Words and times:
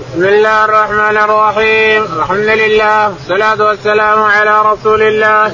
بسم 0.00 0.24
الله 0.24 0.64
الرحمن 0.64 1.16
الرحيم. 1.16 2.04
الحمد 2.18 2.48
لله 2.62 3.08
والصلاة 3.08 3.66
والسلام 3.68 4.22
على 4.22 4.62
رسول 4.72 5.02
الله. 5.02 5.52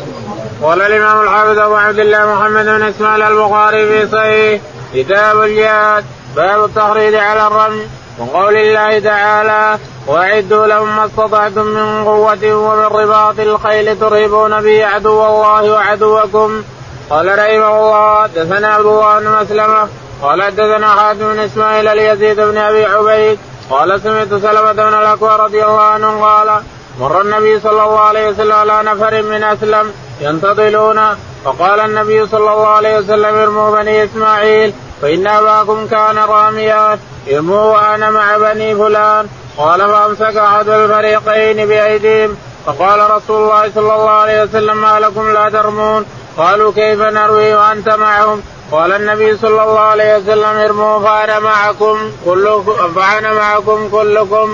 قال 0.62 0.82
الإمام 0.82 1.20
الحافظ 1.20 1.58
أبو 1.58 1.74
عبد 1.74 1.98
الله 1.98 2.34
محمد 2.34 2.64
بن 2.64 2.82
إسماعيل 2.82 3.22
البخاري 3.22 3.86
في 3.88 4.08
صحيح. 4.12 4.60
كتاب 4.94 5.42
الجهاد 5.42 6.04
باب 6.36 6.64
التحريض 6.64 7.14
على 7.14 7.46
الرمي. 7.46 7.86
وقول 8.18 8.56
الله 8.56 8.98
تعالى 8.98 9.78
وأعدوا 10.06 10.66
لهم 10.66 10.96
ما 10.96 11.04
استطعتم 11.06 11.66
من 11.66 12.04
قوة 12.04 12.44
ومن 12.54 12.86
رباط 13.00 13.38
الخيل 13.40 13.98
ترهبون 13.98 14.60
به 14.60 14.86
عدو 14.86 15.26
الله 15.26 15.72
وعدوكم. 15.72 16.62
قال 17.10 17.26
رحمه 17.38 17.78
الله 17.78 18.22
حدثنا 18.22 18.68
عبد 18.68 18.86
الله 18.86 19.20
بن 19.20 19.28
مسلمة. 19.42 19.88
قال 20.22 20.42
حدثنا 20.42 20.88
حاتم 20.88 21.32
بن 21.32 21.38
إسماعيل 21.38 21.88
اليزيد 21.88 22.40
بن 22.40 22.58
أبي 22.58 22.84
عبيد. 22.84 23.38
قال 23.70 24.00
سمعت 24.00 24.28
سلمة 24.28 24.72
بن 24.72 24.94
الاكوى 24.94 25.36
رضي 25.36 25.64
الله 25.64 25.80
عنه 25.80 26.24
قال 26.24 26.62
مر 27.00 27.20
النبي 27.20 27.60
صلى 27.60 27.70
الله 27.84 28.00
عليه 28.00 28.28
وسلم 28.28 28.52
على 28.52 28.82
نفر 28.82 29.22
من 29.22 29.44
أسلم 29.44 29.92
ينتظلون 30.20 31.00
فقال 31.44 31.80
النبي 31.80 32.26
صلى 32.26 32.52
الله 32.52 32.68
عليه 32.68 32.98
وسلم 32.98 33.34
ارموا 33.34 33.70
بني 33.70 34.04
إسماعيل 34.04 34.72
فإن 35.02 35.26
أباكم 35.26 35.86
كان 35.86 36.18
راميا 36.18 36.98
ارموا 37.30 37.74
وأنا 37.74 38.10
مع 38.10 38.36
بني 38.36 38.74
فلان. 38.74 39.26
قال 39.58 39.80
فأمسك 39.80 40.36
أحد 40.36 40.68
الفريقين 40.68 41.68
بأيديهم 41.68 42.36
فقال 42.66 43.10
رسول 43.10 43.42
الله 43.42 43.70
صلى 43.74 43.94
الله 43.94 44.10
عليه 44.10 44.42
وسلم 44.42 44.82
ما 44.82 45.00
لكم 45.00 45.32
لا 45.32 45.50
ترمون؟ 45.50 46.06
قالوا 46.36 46.72
كيف 46.72 47.00
نروي 47.00 47.54
وأنت 47.54 47.88
معهم؟ 47.88 48.42
قال 48.72 48.92
النبي 48.92 49.36
صلى 49.36 49.62
الله 49.62 49.78
عليه 49.78 50.16
وسلم 50.16 50.44
ارموا 50.44 50.98
فأنا 50.98 51.38
معكم 51.38 51.96
كلكم 52.24 52.92
فأنا 52.94 53.32
معكم 53.32 53.88
كلكم. 53.88 54.48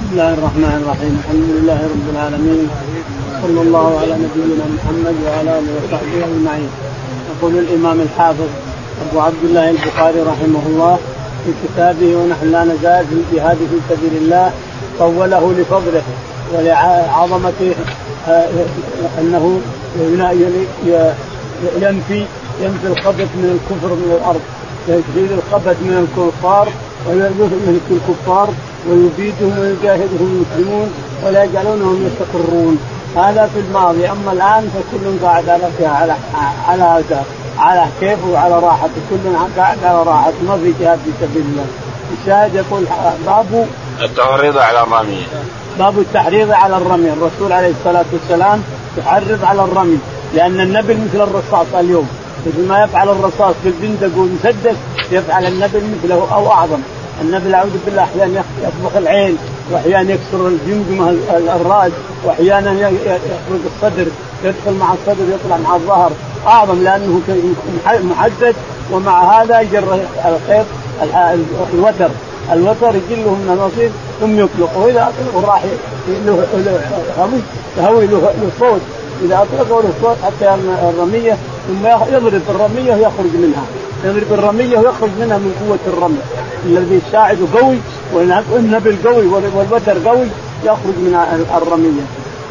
بسم 0.00 0.10
الله 0.12 0.34
الرحمن 0.34 0.82
الرحيم. 0.82 1.22
الحمد 1.22 1.48
لله 1.56 1.78
رب 1.94 2.06
العالمين. 2.14 2.70
صلى 3.42 3.60
الله 3.62 4.00
على 4.00 4.14
نبينا 4.24 4.64
محمد 4.76 5.16
وعلى 5.26 5.58
آله 5.58 5.72
وصحبه 5.78 6.24
أجمعين. 6.24 6.70
يقول 7.30 7.58
الإمام 7.58 8.00
الحافظ 8.00 8.50
أبو 9.10 9.20
عبد 9.20 9.42
الله 9.44 9.70
البخاري 9.70 10.20
رحمه 10.20 10.62
الله 10.66 10.98
في 11.44 11.50
كتابه 11.64 12.16
ونحن 12.16 12.52
لا 12.52 12.64
نزال 12.64 13.06
في 13.06 13.14
الجهاد 13.14 13.56
في 13.56 13.94
سبيل 13.94 14.22
الله 14.22 14.52
طوله 14.98 15.54
لفضله 15.58 16.02
ولعظمته 16.52 17.74
آه، 18.28 18.48
أنه 19.20 19.60
ينفي 21.80 22.26
ينفي 22.62 22.86
الخبث 22.86 23.30
من 23.40 23.48
الكفر 23.54 23.94
من 23.94 24.18
الأرض 24.18 24.40
يزيد 24.88 25.32
الخبث 25.32 25.76
من 25.82 25.96
الكفار 26.02 26.68
ويهلك 27.08 27.86
الكفار 27.90 28.48
ويبيدهم 28.88 29.58
ويجاهدهم 29.58 30.28
المسلمون 30.34 30.88
ولا 31.24 31.44
يجعلونهم 31.44 32.06
يستقرون. 32.06 32.78
هذا 33.16 33.50
في 33.54 33.60
الماضي. 33.60 34.10
أما 34.10 34.32
الآن 34.32 34.70
فكل 34.74 35.26
قاعد 35.26 35.48
على 35.48 35.64
على 35.82 36.14
على 36.68 37.02
على 37.58 37.86
كيفه 38.00 38.28
وعلى 38.28 38.58
راحته. 38.58 39.00
كل 39.10 39.24
قاعد 39.56 39.78
على 39.84 40.02
راحته. 40.02 40.42
ما 40.48 40.56
في 40.56 40.72
جهاد 40.80 40.98
في 40.98 41.10
سبيل 41.20 41.42
الله. 41.42 41.66
الشاهد 42.20 42.54
يقول 42.54 42.84
باب 43.26 43.66
التحريض 44.02 44.58
على 44.58 44.82
الرمي. 44.82 45.22
باب 45.78 45.98
التحريض 45.98 46.50
على 46.50 46.76
الرمي. 46.76 47.08
الرسول 47.12 47.52
عليه 47.52 47.72
الصلاة 47.80 48.04
والسلام 48.12 48.62
يحرض 48.98 49.44
على 49.44 49.64
الرمي 49.64 49.98
لأن 50.34 50.60
النبل 50.60 50.96
مثل 50.96 51.20
الرصاص 51.22 51.66
اليوم. 51.74 52.08
مثل 52.46 52.68
ما 52.68 52.84
يفعل 52.84 53.08
الرصاص 53.08 53.54
بالبندق 53.64 54.18
والمسدس 54.18 54.76
يفعل 55.12 55.46
النبل 55.46 55.82
مثله 55.96 56.34
أو 56.34 56.52
أعظم. 56.52 56.78
النبل 57.20 57.54
أعوذ 57.54 57.70
بالله 57.86 58.02
أحيانا 58.02 58.44
يطبخ 58.62 58.96
العين 58.96 59.36
وأحيانا 59.70 60.12
يكسر 60.12 60.48
الجمجمه 60.48 61.16
الراس 61.30 61.92
وأحيانا 62.24 62.88
يخرج 62.90 63.60
الصدر 63.74 64.06
يدخل 64.44 64.74
مع 64.80 64.92
الصدر 64.92 65.24
يطلع 65.34 65.56
مع 65.56 65.76
الظهر. 65.76 66.12
أعظم 66.46 66.82
لأنه 66.82 67.20
محدد 67.86 68.54
ومع 68.92 69.42
هذا 69.42 69.60
يجر 69.60 69.98
الخيط 70.24 70.66
الوتر. 71.74 72.10
الوتر 72.52 72.94
يجله 73.10 73.30
من 73.30 73.48
النصيب 73.52 73.90
ثم 74.20 74.38
يطلق. 74.38 74.76
وإذا 74.76 75.02
اطلق 75.02 75.48
راح 75.48 75.64
له 76.26 76.46
هوي 77.78 78.06
له 78.06 78.32
صوت. 78.60 78.80
إذا 79.24 79.36
اطلقه 79.42 79.82
له 79.82 79.92
صوت 80.02 80.16
حتى 80.24 80.54
الرمية 80.90 81.36
ثم 81.68 81.86
يضرب 81.86 82.42
الرمية 82.50 82.94
ويخرج 82.94 83.34
منها. 83.34 83.64
يضرب 84.04 84.32
الرمية 84.32 84.78
ويخرج 84.78 85.10
منها 85.20 85.38
من 85.38 85.54
قوة 85.60 85.94
الرمي. 85.94 86.22
الذي 86.66 87.00
الساعد 87.06 87.38
قوي 87.54 87.78
والنبل 88.52 88.96
قوي 89.04 89.26
والوتر 89.26 90.08
قوي 90.08 90.26
يخرج 90.64 90.96
من 90.96 91.46
الرمية. 91.56 92.02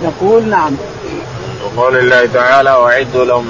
يقول 0.04 0.50
نعم. 0.50 0.74
وقول 1.66 1.98
الله 1.98 2.26
تعالى 2.34 2.72
واعدوا 2.72 3.26
لهم 3.26 3.48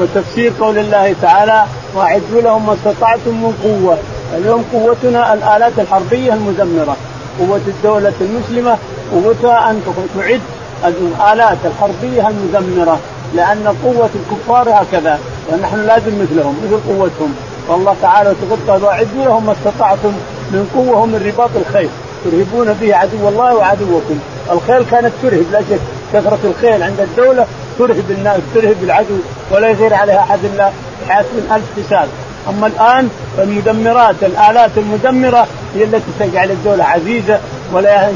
وتفسير 0.00 0.52
قول 0.60 0.78
الله 0.78 1.14
تعالى 1.22 1.64
واعدوا 1.94 2.40
لهم 2.40 2.66
ما 2.66 2.74
استطعتم 2.74 3.30
من 3.30 3.52
قوة. 3.62 3.98
اليوم 4.36 4.64
قوتنا 4.72 5.34
الآلات 5.34 5.72
الحربية 5.78 6.34
المدمره 6.34 6.96
قوة 7.38 7.60
الدولة 7.66 8.12
المسلمة 8.20 8.78
قوتها 9.12 9.70
أن 9.70 9.82
تعد 10.16 10.40
الآلات 10.84 11.58
الحربية 11.64 12.28
المدمره 12.28 12.98
لأن 13.34 13.76
قوة 13.84 14.10
الكفار 14.14 14.68
هكذا 14.70 15.18
ونحن 15.52 15.86
لازم 15.86 16.22
مثلهم 16.22 16.56
مثل 16.64 16.80
قوتهم. 16.88 17.34
والله 17.68 17.96
تعالى 18.02 18.34
تقول 18.66 18.82
واعدوا 18.82 19.24
لهم 19.24 19.46
ما 19.46 19.52
استطعتم 19.52 20.12
من 20.50 20.70
قوة 20.74 21.02
ومن 21.02 21.32
رباط 21.34 21.50
الخيل 21.56 21.88
ترهبون 22.24 22.72
به 22.72 22.96
عدو 22.96 23.28
الله 23.28 23.54
وعدوكم. 23.54 24.18
الخيل 24.50 24.84
كانت 24.90 25.12
ترهب 25.22 25.44
لا 25.52 25.60
شك 25.60 25.80
كثرة 26.12 26.38
الخيل 26.44 26.82
عند 26.82 27.00
الدولة 27.00 27.46
ترهب 27.78 28.10
الناس 28.10 28.40
ترهب 28.54 28.76
العدو 28.82 29.16
ولا 29.50 29.68
يغير 29.68 29.94
عليها 29.94 30.18
أحد 30.18 30.38
إلا 30.44 30.70
من 31.10 31.52
ألف 31.52 31.86
حساب 31.86 32.08
أما 32.48 32.66
الآن 32.66 33.08
فالمدمرات 33.36 34.14
الآلات 34.22 34.70
المدمرة 34.76 35.46
هي 35.74 35.84
التي 35.84 36.10
تجعل 36.20 36.50
الدولة 36.50 36.84
عزيزة 36.84 37.38
ولا 37.72 38.08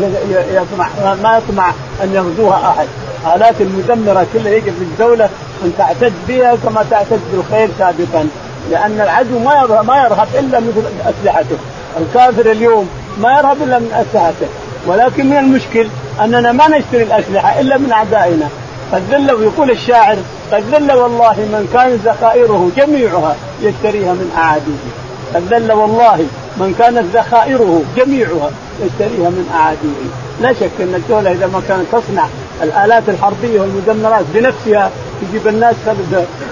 يطمع 0.53 0.89
ما 1.23 1.39
يطمع 1.39 1.73
أن 2.03 2.15
يغزوها 2.15 2.71
أحد. 2.71 2.89
آلات 3.37 3.55
المدمرة 3.61 4.27
كلها 4.33 4.53
يجب 4.53 4.73
للدوله 4.81 5.29
أن 5.65 5.73
تعتد 5.79 6.13
بها 6.29 6.57
كما 6.65 6.85
تعتد 6.91 7.21
بالخير 7.33 7.69
سابقا. 7.79 8.29
لأن 8.71 9.01
العدو 9.01 9.39
ما 9.39 9.55
يرهب 9.55 9.87
ما 9.87 10.05
يرهب 10.05 10.29
إلا 10.39 10.61
مثل 10.61 10.83
أسلحته. 11.07 11.57
الكافر 12.01 12.51
اليوم 12.51 12.89
ما 13.21 13.39
يرهب 13.39 13.63
إلا 13.63 13.79
من 13.79 13.93
أسلحته. 13.93 14.47
ولكن 14.87 15.27
من 15.27 15.37
المشكل 15.37 15.89
أننا 16.21 16.53
ما 16.53 16.69
نشتري 16.69 17.03
الأسلحة 17.03 17.61
إلا 17.61 17.79
من 17.79 17.93
أعدائنا. 17.93 18.49
قد 18.93 19.03
ذل 19.11 19.33
ويقول 19.33 19.71
الشاعر 19.71 20.17
قد 20.53 20.63
ذل 20.75 20.93
والله 20.93 21.33
من 21.33 21.69
كانت 21.73 22.09
ذخائره 22.09 22.71
جميعها 22.77 23.37
يشتريها 23.63 24.13
من 24.13 24.33
أعاديه. 24.37 24.89
قد 25.35 25.55
ذل 25.55 25.73
والله 25.73 26.27
من 26.57 26.75
كانت 26.79 27.17
ذخائره 27.17 27.83
جميعها 27.97 28.51
يشتريها 28.83 29.31
من 29.31 29.51
أعادية. 29.55 30.09
لا 30.41 30.53
شك 30.53 30.81
أن 30.81 30.95
الدولة 30.95 31.33
إذا 31.33 31.47
ما 31.47 31.63
كانت 31.69 31.85
تصنع 31.93 32.27
الآلات 32.63 33.09
الحربية 33.09 33.61
والمدمرات 33.61 34.25
بنفسها 34.35 34.91
تجيب 35.21 35.49
الناس 35.49 35.75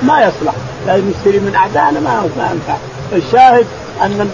ما 0.02 0.20
يصلح. 0.20 0.54
لازم 0.86 1.04
نشتري 1.10 1.38
من 1.38 1.54
اعدائنا 1.54 2.00
ما 2.00 2.30
ينفع 2.52 2.76
الشاهد 3.12 3.66
أن 4.02 4.28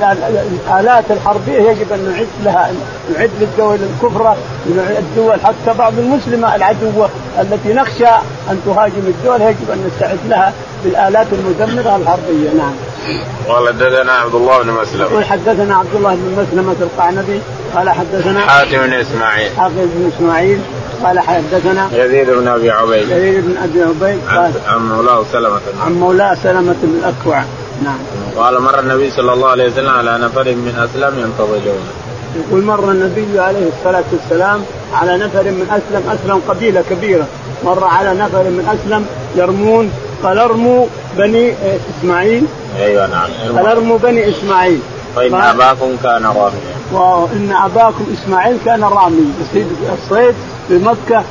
الآلات 0.66 1.04
الحربية 1.10 1.70
يجب 1.70 1.92
أن 1.92 2.12
نعد 2.12 2.26
لها 2.44 2.72
نعد 3.16 3.30
للدول 3.40 3.78
الكفرى 3.82 4.36
الدول 4.98 5.40
حتى 5.40 5.78
بعض 5.78 5.92
المسلمة 5.98 6.56
العدوه 6.56 7.08
التي 7.40 7.72
نخشى 7.72 8.14
أن 8.50 8.60
تهاجم 8.66 9.02
الدول 9.06 9.40
يجب 9.40 9.70
أن 9.72 9.90
نستعد 9.90 10.18
لها 10.28 10.52
بالآلات 10.84 11.26
المدمرة 11.32 11.96
الحربية. 11.96 12.50
نعم. 12.58 12.72
قال 13.48 13.68
حدثنا 13.68 14.12
عبد 14.12 14.34
الله 14.34 14.62
بن 14.62 14.70
مسلم. 14.70 15.00
يقول 15.00 15.24
حدثنا 15.24 15.76
عبد 15.76 15.94
الله 15.94 16.14
بن 16.14 16.42
مسلمة 16.42 16.76
القعنبي 16.80 17.40
قال 17.74 17.90
حدثنا 17.90 18.40
حاتم 18.40 18.78
بن 18.86 18.92
إسماعيل. 18.92 19.50
حاتم 19.56 19.74
بن 19.74 20.10
إسماعيل 20.16 20.60
قال 21.04 21.20
حدثنا 21.20 21.88
يزيد 21.92 22.30
بن 22.30 22.48
أبي 22.48 22.70
عبيد. 22.70 23.08
يزيد 23.08 23.44
بن 23.44 23.56
أبي 23.56 23.82
عبيد 23.82 24.20
قال 24.28 24.52
عن 24.66 24.88
مولاه 24.88 25.24
سلمة 25.32 25.60
عن 25.84 25.92
مولاه 25.92 26.34
سلمة 26.34 26.76
بن 26.82 26.98
الاكوع 26.98 27.42
نعم. 27.84 27.98
قال 28.36 28.62
مر 28.62 28.80
النبي 28.80 29.10
صلى 29.10 29.32
الله 29.32 29.48
عليه 29.48 29.66
وسلم 29.66 29.88
على 29.88 30.18
نفر 30.18 30.44
من 30.44 30.88
أسلم 30.88 31.18
ينتظرون. 31.18 31.86
يقول 32.36 32.64
مر 32.64 32.90
النبي 32.90 33.40
عليه 33.40 33.68
الصلاة 33.78 34.04
والسلام 34.12 34.60
على 34.94 35.16
نفر 35.16 35.42
من 35.42 35.66
أسلم 35.70 36.10
أسلم 36.10 36.40
قبيلة 36.48 36.84
كبيرة 36.90 37.26
مر 37.64 37.84
على 37.84 38.14
نفر 38.14 38.42
من 38.42 38.78
أسلم 38.78 39.06
يرمون 39.36 39.90
قال 40.22 40.38
ارموا 40.38 40.86
بني 41.18 41.54
إسماعيل. 41.98 42.46
أيوة 42.78 43.06
نعم. 43.06 43.56
قال 43.56 43.66
ارموا 43.66 43.98
بني 43.98 44.28
إسماعيل. 44.28 44.80
فإن 45.16 45.34
أباكم 45.34 45.96
كان 46.02 46.24
راميا. 46.24 46.72
وإن 46.92 47.52
أباكم 47.64 48.06
إسماعيل 48.14 48.56
كان 48.64 48.84
رامي 48.84 49.32
يصيد 49.40 49.66
الصيد 49.92 50.34
في 50.68 50.78
مكة 50.78 51.24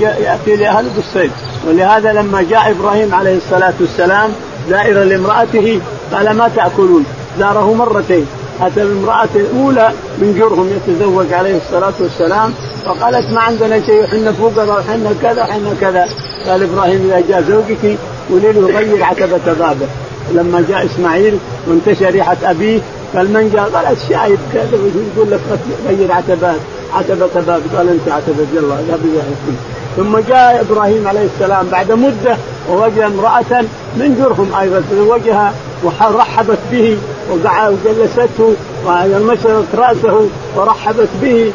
يأتي 0.00 0.56
لأهل 0.56 0.88
بالصيد. 0.96 1.30
ولهذا 1.66 2.12
لما 2.12 2.42
جاء 2.50 2.70
إبراهيم 2.70 3.14
عليه 3.14 3.36
الصلاة 3.36 3.74
والسلام 3.80 4.30
زائرا 4.70 5.04
لامرأته 5.04 5.80
قال 6.12 6.30
ما 6.30 6.50
تأكلون؟ 6.56 7.04
زاره 7.38 7.74
مرتين. 7.74 8.26
أتى 8.60 8.84
بامراه 8.84 9.28
الأولى 9.34 9.90
من 10.18 10.34
جرهم 10.38 10.70
يتزوج 10.76 11.32
عليه 11.32 11.56
الصلاة 11.56 11.92
والسلام 12.00 12.52
فقالت 12.84 13.32
ما 13.32 13.40
عندنا 13.40 13.80
شيء 13.86 14.04
إحنا 14.04 14.32
فقراء 14.32 14.80
إحنا 14.80 15.14
كذا 15.22 15.42
إحنا 15.42 15.74
كذا. 15.80 16.08
قال 16.46 16.62
إبراهيم 16.62 17.00
إذا 17.06 17.22
جاء 17.28 17.42
زوجك 17.42 17.98
قولي 18.30 18.52
له 18.52 18.66
غير 18.78 19.04
عتبة 19.04 19.52
بابه. 19.58 19.86
لما 20.34 20.64
جاء 20.68 20.86
إسماعيل 20.86 21.38
وانتشر 21.68 22.10
ريحة 22.10 22.36
أبيه 22.42 22.80
قال 23.16 23.32
من 23.32 23.50
جاء؟ 23.54 23.70
قال 23.74 23.96
الشايب 23.96 24.38
كذا 24.52 24.68
يقول 25.16 25.30
لك 25.30 25.40
غير 25.88 26.12
عتبات 26.12 26.56
عتبة 26.94 27.40
باب 27.46 27.62
قال 27.76 27.88
أنت 27.88 28.08
عتبة 28.08 28.46
يلا 28.54 28.74
لا 28.88 28.96
فيه 28.96 29.56
ثم 29.96 30.18
جاء 30.18 30.60
إبراهيم 30.70 31.08
عليه 31.08 31.26
السلام 31.34 31.66
بعد 31.72 31.92
مدة 31.92 32.36
ووجد 32.70 32.98
امرأة 32.98 33.64
من 33.96 34.16
جرهم 34.18 34.54
أيضا 34.60 34.82
تزوجها 34.90 35.54
ورحبت 35.84 36.58
به 36.72 36.98
وجلسته 37.30 38.54
ومسكت 38.86 39.74
رأسه 39.74 40.28
ورحبت 40.56 41.08
به. 41.22 41.52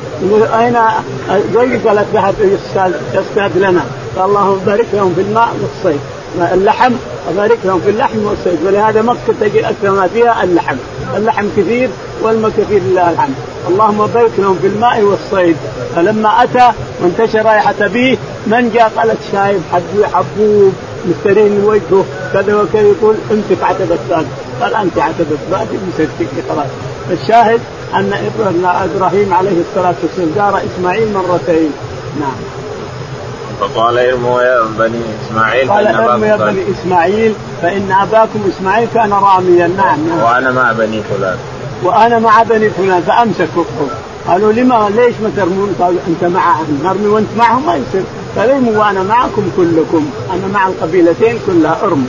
أين 0.59 0.75
قالت 1.87 2.05
ذهب 2.13 2.35
يستاذ 3.13 3.51
لنا؟ 3.55 3.81
قال 4.15 4.25
اللهم 4.25 4.59
بارك 4.65 4.85
لهم 4.93 5.13
في 5.15 5.21
الماء 5.21 5.49
والصيد. 5.61 5.99
اللحم 6.53 6.93
وبارك 7.29 7.57
لهم 7.65 7.79
في 7.79 7.89
اللحم 7.89 8.25
والصيد. 8.25 8.57
ولهذا 8.65 9.01
مكه 9.01 9.33
تجد 9.41 9.63
أكثر 9.63 9.91
ما 9.91 10.07
فيها 10.07 10.43
اللحم. 10.43 10.75
اللحم 11.15 11.45
كثير 11.57 11.89
والماء 12.21 12.51
كثير 12.51 12.81
لله 12.81 13.11
الحمد 13.11 13.35
اللهم 13.69 14.07
بارك 14.07 14.31
لهم 14.37 14.57
في 14.61 14.67
الماء 14.67 15.01
والصيد. 15.01 15.55
فلما 15.95 16.43
أتى 16.43 16.71
وانتشر 17.01 17.45
رائحة 17.45 17.87
به 17.87 18.17
من 18.47 18.71
جاء؟ 18.73 18.91
قالت 18.97 19.17
شايب 19.31 19.61
حبوب. 20.13 20.73
مسترين 21.05 21.63
وجهه 21.63 22.05
كذا 22.33 22.55
وكذا 22.55 22.81
يقول 22.81 23.15
امسك 23.31 23.63
عتبة 23.63 23.97
باب 24.09 24.25
قال 24.61 24.75
أنت 24.75 24.97
عتبة 24.97 25.37
باب 25.51 25.67
مسكتك 25.87 26.49
خلاص 26.49 26.67
الشاهد 27.11 27.59
أن 27.95 28.13
إبراهيم 28.95 29.33
عليه 29.33 29.61
الصلاة 29.69 29.95
والسلام 30.03 30.31
زار 30.35 30.61
إسماعيل 30.75 31.13
مرتين. 31.13 31.71
نعم. 32.19 32.35
فقال 33.59 33.97
ارموا 33.97 34.41
يا 34.41 34.63
بني 34.79 35.01
إسماعيل 35.27 35.71
قال 35.71 35.87
ارموا 35.87 36.27
يا 36.27 36.35
بني 36.35 36.63
إسماعيل 36.71 37.33
فإن 37.61 37.91
أباكم 37.91 38.39
إسماعيل 38.49 38.87
كان 38.93 39.13
راميا. 39.13 39.67
نعم, 39.67 40.07
نعم. 40.09 40.19
وأنا 40.23 40.51
مع 40.51 40.71
بني 40.71 41.01
فلان. 41.03 41.37
وأنا 41.83 42.19
مع 42.19 42.43
بني 42.43 42.69
فلان 42.69 43.01
فأمسكوا. 43.01 43.63
قالوا 44.27 44.51
لما 44.53 44.89
ليش 44.95 45.15
ما 45.23 45.31
ترمون؟ 45.37 45.75
قالوا 45.79 45.99
أنت 46.07 46.23
معهم 46.33 46.79
نرمي 46.83 47.07
وأنت 47.07 47.27
معهم 47.37 47.65
ما 47.65 47.75
يصير. 47.75 48.03
فارموا 48.35 48.77
وأنا 48.79 49.03
معكم 49.03 49.51
كلكم. 49.57 50.11
أنا 50.33 50.47
مع 50.53 50.67
القبيلتين 50.67 51.39
كلها 51.47 51.77
ارموا 51.83 52.07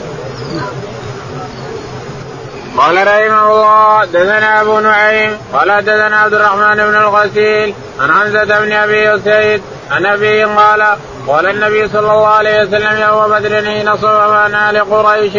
قال 2.79 2.97
رحمه 3.07 3.53
الله 3.53 4.05
دثنا 4.05 4.61
أبو 4.61 4.81
نعيم 4.81 5.37
قال 5.53 5.85
دثنا 5.85 6.17
عبد 6.17 6.35
الرحمن 6.35 6.75
بن 6.75 6.95
الغسيل 6.95 7.75
عن 8.01 8.13
حمزة 8.13 8.61
بن 8.61 8.73
أبي 8.73 9.15
اسيد 9.15 9.63
عن 9.91 10.07
ابي 10.07 10.45
قال 10.45 10.97
قال 11.29 11.47
النبي 11.47 11.89
صلى 11.89 12.01
الله 12.01 12.27
عليه 12.27 12.63
وسلم 12.63 13.01
يوم 13.01 13.29
بدر 13.29 13.65
حين 13.65 13.97
صففنا 13.97 14.73
لقريش 14.73 15.33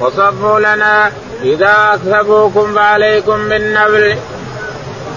وصفوا 0.00 0.60
لنا 0.60 1.10
إذا 1.42 1.74
أكسبوكم 1.94 2.74
فعليكم 2.74 3.48
بالنبل. 3.48 4.16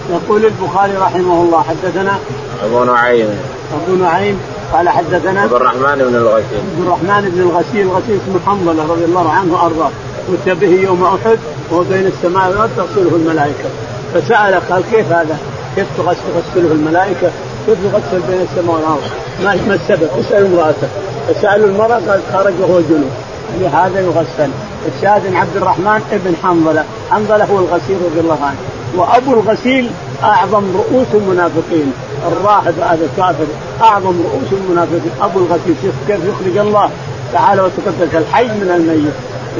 يقول 0.10 0.46
البخاري 0.46 0.94
رحمه 0.94 1.42
الله 1.42 1.64
حدثنا 1.64 2.20
أبو 2.64 2.84
نعيم. 2.84 3.40
أبو 3.74 3.96
نعيم 3.96 4.42
قال 4.74 4.90
حدثنا 4.90 5.42
عبد 5.42 5.54
الرحمن 5.54 5.98
بن 5.98 6.16
الغسيل. 6.16 6.60
عبد 6.78 6.88
الرحمن 6.88 7.30
بن 7.30 7.42
الغسيل 7.42 7.82
الغسيل 7.82 8.20
اسمه 8.24 8.40
حنظلة 8.46 8.94
رضي 8.94 9.06
الله 9.06 9.30
عنه 9.32 9.54
وارضاه 9.54 9.92
كنت 10.28 10.56
به 10.56 10.68
يوم 10.68 11.04
أحد 11.04 11.40
وهو 11.72 11.84
بين 11.84 12.08
السماء 12.08 12.50
والأرض 12.50 12.70
تغسله 12.78 13.16
الملائكة. 13.16 13.70
فسأل 14.14 14.62
قال 14.70 14.84
كيف 14.92 15.12
هذا؟ 15.12 15.38
كيف 15.76 15.88
تغسله 15.98 16.72
الملائكة؟ 16.72 17.30
كيف 17.66 17.78
يغسل 17.84 18.20
بين 18.30 18.42
السماء 18.42 18.76
والأرض؟ 18.76 19.02
ما 19.44 19.56
ما 19.68 19.74
السبب؟ 19.74 20.10
اسأل 20.20 20.46
امرأته. 20.46 20.88
فسالوا 21.28 21.68
المرأة 21.68 22.00
قالت 22.08 22.24
خرج 22.34 22.54
وهو 22.62 22.80
جنوب 22.90 23.12
لهذا 23.60 24.00
يغسل. 24.00 24.50
الشاهد 24.96 25.36
عبد 25.36 25.56
الرحمن 25.56 26.02
ابن 26.12 26.36
حنظلة. 26.44 26.84
حنظلة 27.12 27.46
هو 27.46 27.60
الغسيل 27.60 27.98
رضي 28.12 28.20
الله 28.20 28.38
عنه. 28.44 28.58
وأبو 28.96 29.34
الغسيل 29.34 29.90
أعظم 30.24 30.64
رؤوس 30.76 31.08
المنافقين. 31.14 31.94
الراهب 32.28 32.74
هذا 32.80 33.06
الكافر 33.12 33.46
أعظم 33.82 34.22
رؤوس 34.24 34.62
المنافقين. 34.62 35.12
أبو 35.22 35.40
الغسيل 35.40 35.76
شوف 35.82 35.94
كيف 36.08 36.20
يخرج 36.26 36.58
الله؟ 36.58 36.90
تعالى 37.34 37.62
وتقدس 37.62 38.16
الحي 38.16 38.46
من 38.46 38.72
الميت. 38.76 39.14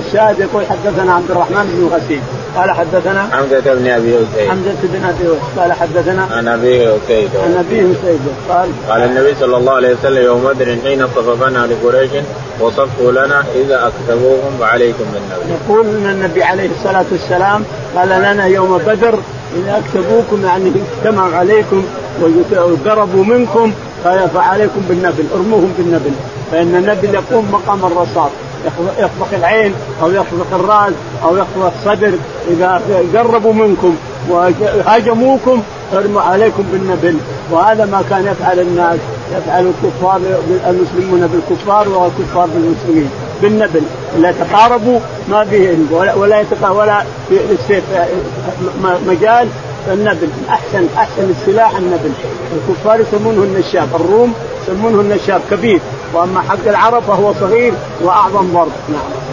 الشاهد 0.06 0.40
يقول 0.40 0.64
حدثنا 0.66 1.14
عبد 1.14 1.32
الرحمن 1.32 1.66
بن 1.74 1.96
غسيل 1.96 2.22
قال 2.56 2.72
حدثنا 2.72 3.30
حمزة 3.32 3.74
بن 3.74 3.88
أبي 3.88 4.16
أسيد. 4.16 4.50
حمزة 4.50 4.76
بن 4.84 5.06
أبي 5.06 5.24
أسيد. 5.24 5.40
قال 5.58 5.74
حدثنا 5.74 6.28
عن 6.32 6.48
أبي 6.48 6.88
أسيد. 6.88 7.30
عن 7.44 7.66
أبي 7.68 7.80
أسيد. 7.80 8.20
قال 8.50 8.70
قال 8.90 9.04
النبي 9.04 9.36
صلى 9.40 9.58
الله 9.58 9.74
عليه 9.74 9.94
وسلم 9.94 10.24
يوم 10.24 10.44
بدر 10.44 10.78
حين 10.84 11.08
صففنا 11.08 11.68
لقريش 11.68 12.12
وصفوا 12.60 13.12
لنا 13.12 13.44
إذا 13.56 13.88
اكتبوهم 13.88 14.58
فعليكم 14.60 15.04
بالنبي. 15.14 15.60
يقول 15.64 15.86
إن 15.88 16.10
النبي 16.10 16.44
عليه 16.44 16.70
الصلاة 16.80 17.06
والسلام 17.12 17.64
قال 17.96 18.10
لنا 18.10 18.46
يوم 18.46 18.78
بدر 18.78 19.20
اذا 19.56 19.84
اكتبوكم 19.86 20.46
يعني 20.46 20.72
اجتمعوا 20.98 21.36
عليكم. 21.36 21.84
وقربوا 22.52 23.24
منكم 23.24 23.72
فعليكم 24.34 24.82
بالنبل 24.90 25.26
ارموهم 25.36 25.74
بالنبل. 25.78 26.12
فإن 26.52 26.76
النبل 26.76 27.16
يقوم 27.16 27.52
مقام 27.52 27.86
الرصاص. 27.86 28.32
يخفق 29.00 29.28
العين 29.34 29.74
أو 30.04 30.12
يخفق 30.12 30.54
الراس 30.54 30.94
أو 31.24 31.38
يخفق 31.38 31.72
الصدر. 31.78 32.14
إذا 32.50 32.82
قربوا 33.16 33.54
منكم 33.54 33.96
وهاجموكم 34.30 35.62
ارموا 35.94 36.22
عليكم 36.22 36.64
بالنبل. 36.72 37.18
وهذا 37.52 37.86
ما 37.86 38.04
كان 38.10 38.26
يفعل 38.26 38.60
الناس. 38.60 39.00
يفعل 39.38 39.72
الكفار 39.72 40.22
المسلمون 40.68 41.28
بالكفار 41.28 41.90
والكفار 41.90 42.48
بالمسلمين. 42.56 43.10
بالنبل. 43.42 43.82
لا 44.20 44.30
يتقاربوا 44.30 45.00
ما 45.30 45.46
فيه 45.46 45.76
ولا 45.92 46.14
ولا 46.14 46.44
ولا 46.72 47.04
في 47.30 47.36
السيف 47.52 47.84
مجال 49.08 49.48
النبل 49.88 50.30
أحسن 50.50 50.88
أحسن 50.98 51.30
السلاح 51.30 51.76
النبل. 51.76 52.12
الكفار 52.54 53.00
يسمونه 53.00 53.44
النشاب 53.44 53.96
الروم 53.96 54.34
يسمونه 54.64 55.02
النشاب 55.02 55.42
كبير. 55.52 55.80
وأما 56.14 56.42
حق 56.42 56.68
العرب 56.68 57.04
فهو 57.04 57.34
صغير 57.34 57.74
وأعظم 58.02 58.54
ضرب. 58.54 58.72
نعم. 58.90 59.30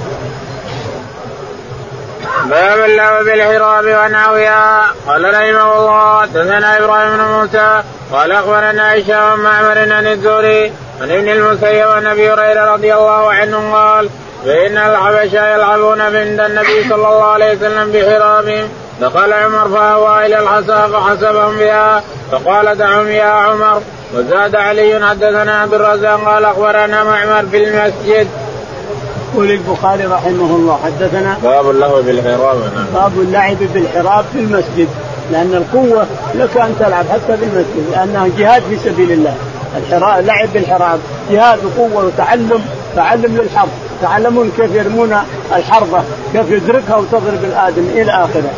باب 2.50 2.78
الله 2.78 3.22
بالحراب 3.22 3.84
ونحوها 3.84 4.82
قال 5.06 5.24
رحمه 5.24 5.78
الله 5.78 6.22
حدثنا 6.22 6.78
إبراهيم 6.78 7.16
بن 7.16 7.24
موسى 7.24 7.82
قال 8.12 8.32
أخبرنا 8.32 8.82
عائشة 8.82 9.32
ومعمر 9.32 9.78
عن 9.92 10.06
الزهري 10.06 10.72
عن 11.00 11.10
ابن 11.10 11.28
المسيب 11.28 11.88
عن 11.88 12.06
أبي 12.06 12.30
هريرة 12.32 12.72
رضي 12.72 12.94
الله 12.94 13.32
عنه 13.32 13.74
قال 13.74 14.08
فان 14.44 14.76
الحبشة 14.76 15.54
يلعبون 15.54 16.00
عند 16.00 16.40
النبي 16.40 16.88
صلى 16.88 16.94
الله 16.94 17.24
عليه 17.24 17.56
وسلم 17.56 17.92
بحرابهم 17.92 18.68
دخل 19.00 19.32
عمر 19.32 19.68
فأوى 19.68 20.26
إلى 20.26 20.38
الحصى 20.38 20.92
فحسبهم 20.92 21.58
بها 21.58 22.02
فقال 22.32 22.78
دعهم 22.78 23.08
يا 23.08 23.24
عمر. 23.24 23.82
وزاد 24.14 24.56
علي 24.56 25.06
حدثنا 25.06 25.60
عبد 25.60 25.74
الرزاق 25.74 26.24
قال 26.24 26.44
أخبرنا 26.44 27.04
معمر 27.04 27.46
في 27.50 27.64
المسجد. 27.64 28.28
يقول 29.34 29.50
البخاري 29.50 30.04
رحمه 30.04 30.56
الله 30.56 30.78
حدثنا 30.84 31.36
باب 31.42 31.70
اللهو 31.70 32.02
بالحراب 32.02 32.56
باب 32.94 33.12
اللعب 33.16 33.56
بالحراب 33.74 34.24
في 34.32 34.38
المسجد 34.38 34.88
لأن 35.32 35.54
القوة 35.54 36.06
لك 36.34 36.56
أن 36.56 36.76
تلعب 36.80 37.04
حتى 37.12 37.36
في 37.36 37.44
المسجد 37.44 37.90
لأنها 37.90 38.28
جهاد 38.38 38.62
في 38.62 38.76
سبيل 38.76 39.12
الله. 39.12 39.34
الحراب 39.76 40.20
اللعب 40.20 40.48
بالحراب 40.54 41.00
جهاد 41.30 41.58
وقوة 41.64 42.04
وتعلم 42.04 42.64
تعلم 42.96 43.36
للحرب 43.36 43.68
تعلمون 44.02 44.52
كيف 44.56 44.74
يرمون 44.74 45.16
الحربه 45.56 46.02
كيف 46.32 46.50
يدركها 46.50 46.96
وتضرب 46.96 47.44
الآدم 47.44 47.84
إلى 47.94 48.10
آخره. 48.10 48.50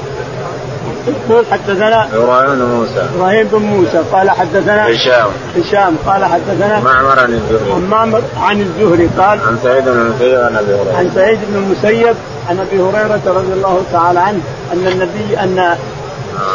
يقول 1.06 1.44
حدثنا 1.50 2.08
إبراهيم 2.14 2.54
بن 2.54 2.64
موسى. 2.64 3.08
إبراهيم 3.16 3.48
بن 3.52 3.58
موسى. 3.58 4.02
قال 4.12 4.30
حدثنا 4.30 4.86
هشام. 4.88 5.30
هشام. 5.56 5.96
قال 6.06 6.24
حدثنا 6.24 6.80
معمر 6.80 7.18
عن 7.20 7.32
الزهري. 7.32 7.80
معمر 7.90 8.22
عن 8.40 8.60
الزهري. 8.60 9.08
قال 9.18 9.38
عن 9.40 9.58
سعيد 9.62 9.84
بن 9.84 10.00
المسيب 10.00 10.40
عن 10.40 10.56
أبي 10.56 10.74
هريرة. 10.74 10.96
عن 10.98 11.10
سعيد 11.14 11.38
بن 11.48 11.56
المسيب 11.56 12.14
عن 12.48 12.60
أبي 12.60 12.80
هريرة 12.80 13.20
رضي 13.26 13.52
الله 13.52 13.82
تعالى 13.92 14.20
عنه 14.20 14.40
أن 14.72 14.86
النبي 14.86 15.38
أن 15.38 15.76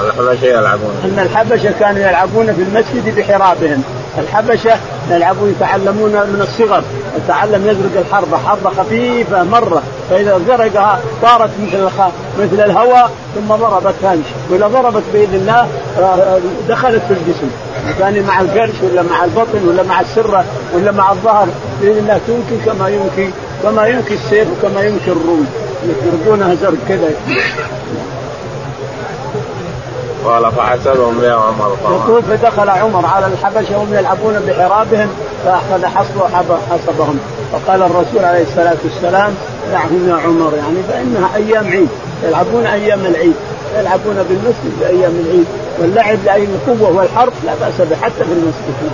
الحبشه 0.08 0.46
يلعبون. 0.46 0.92
أن 1.04 1.20
الحبشة 1.20 1.72
كانوا 1.80 2.02
يلعبون 2.02 2.54
في 2.54 2.62
المسجد 2.62 3.16
بحرابهم. 3.16 3.84
الحبشة 4.18 4.76
يلعبون 5.10 5.50
يتعلمون 5.50 6.12
من 6.12 6.42
الصغر. 6.42 6.84
يتعلم 7.18 7.68
يزرق 7.68 8.06
الحربه 8.06 8.38
حربه 8.38 8.70
خفيفة 8.70 9.44
مرة. 9.44 9.84
فإذا 10.10 10.40
زرقها 10.48 11.00
صارت 11.22 11.50
مثل 11.62 11.90
مثل 12.40 12.64
الهواء 12.66 13.12
ثم 13.36 13.56
ضربت 13.56 13.94
ثاني 14.02 14.22
وإذا 14.50 14.68
ضربت 14.68 15.04
بإذن 15.14 15.36
الله 15.36 15.68
آه، 16.00 16.40
دخلت 16.70 17.02
في 17.08 17.14
الجسم. 17.14 17.50
كان 18.00 18.24
مع 18.24 18.42
القرش 18.42 18.76
ولا 18.84 19.02
مع 19.02 19.24
البطن 19.24 19.68
ولا 19.68 19.84
مع 19.84 20.02
السرة 20.02 20.46
ولا 20.74 20.92
مع 20.92 21.12
الظهر 21.12 21.48
بإذن 21.82 21.98
الله 21.98 22.20
تنكي 22.28 22.66
كما 22.66 22.90
ينكي 22.90 23.32
كما 23.64 23.88
ينكي 23.88 24.14
السيف 24.14 24.48
وكما 24.48 24.82
ينكي 24.82 25.12
الروم. 25.12 25.48
يضربونها 25.84 26.56
زرق 26.56 26.78
كذا. 26.90 27.10
قال 30.26 30.52
فحسبهم 30.52 31.24
يا 31.24 31.34
عمر 31.34 31.78
يقول 31.84 32.24
فدخل 32.24 32.70
عمر 32.70 33.06
على 33.06 33.28
الحبشة 33.28 33.78
وهم 33.78 33.94
يلعبون 33.94 34.40
بحرابهم 34.48 35.08
فأخذ 35.46 35.86
حصب 35.86 36.22
حصبهم. 36.72 37.20
فقال 37.52 37.82
الرسول 37.82 38.26
عليه 38.26 38.44
الصلاة 38.44 38.78
والسلام 38.84 39.36
دعهم 39.72 40.10
يا 40.10 40.16
عمر 40.16 40.54
يعني 40.58 40.84
فإنها 40.90 41.36
أيام 41.36 41.68
عيد. 41.68 41.90
يلعبون 42.24 42.66
أيام 42.66 43.06
العيد. 43.06 43.34
يلعبون 43.78 44.16
بالمسجد 44.30 44.80
بأيام 44.80 45.12
العيد. 45.26 45.46
واللعب 45.80 46.18
لأي 46.26 46.48
قوه 46.68 46.98
والحرب 46.98 47.34
لا 47.46 47.54
بأس 47.62 47.88
به 47.90 47.96
حتى 47.96 48.24
في 48.24 48.32
المسجد. 48.32 48.92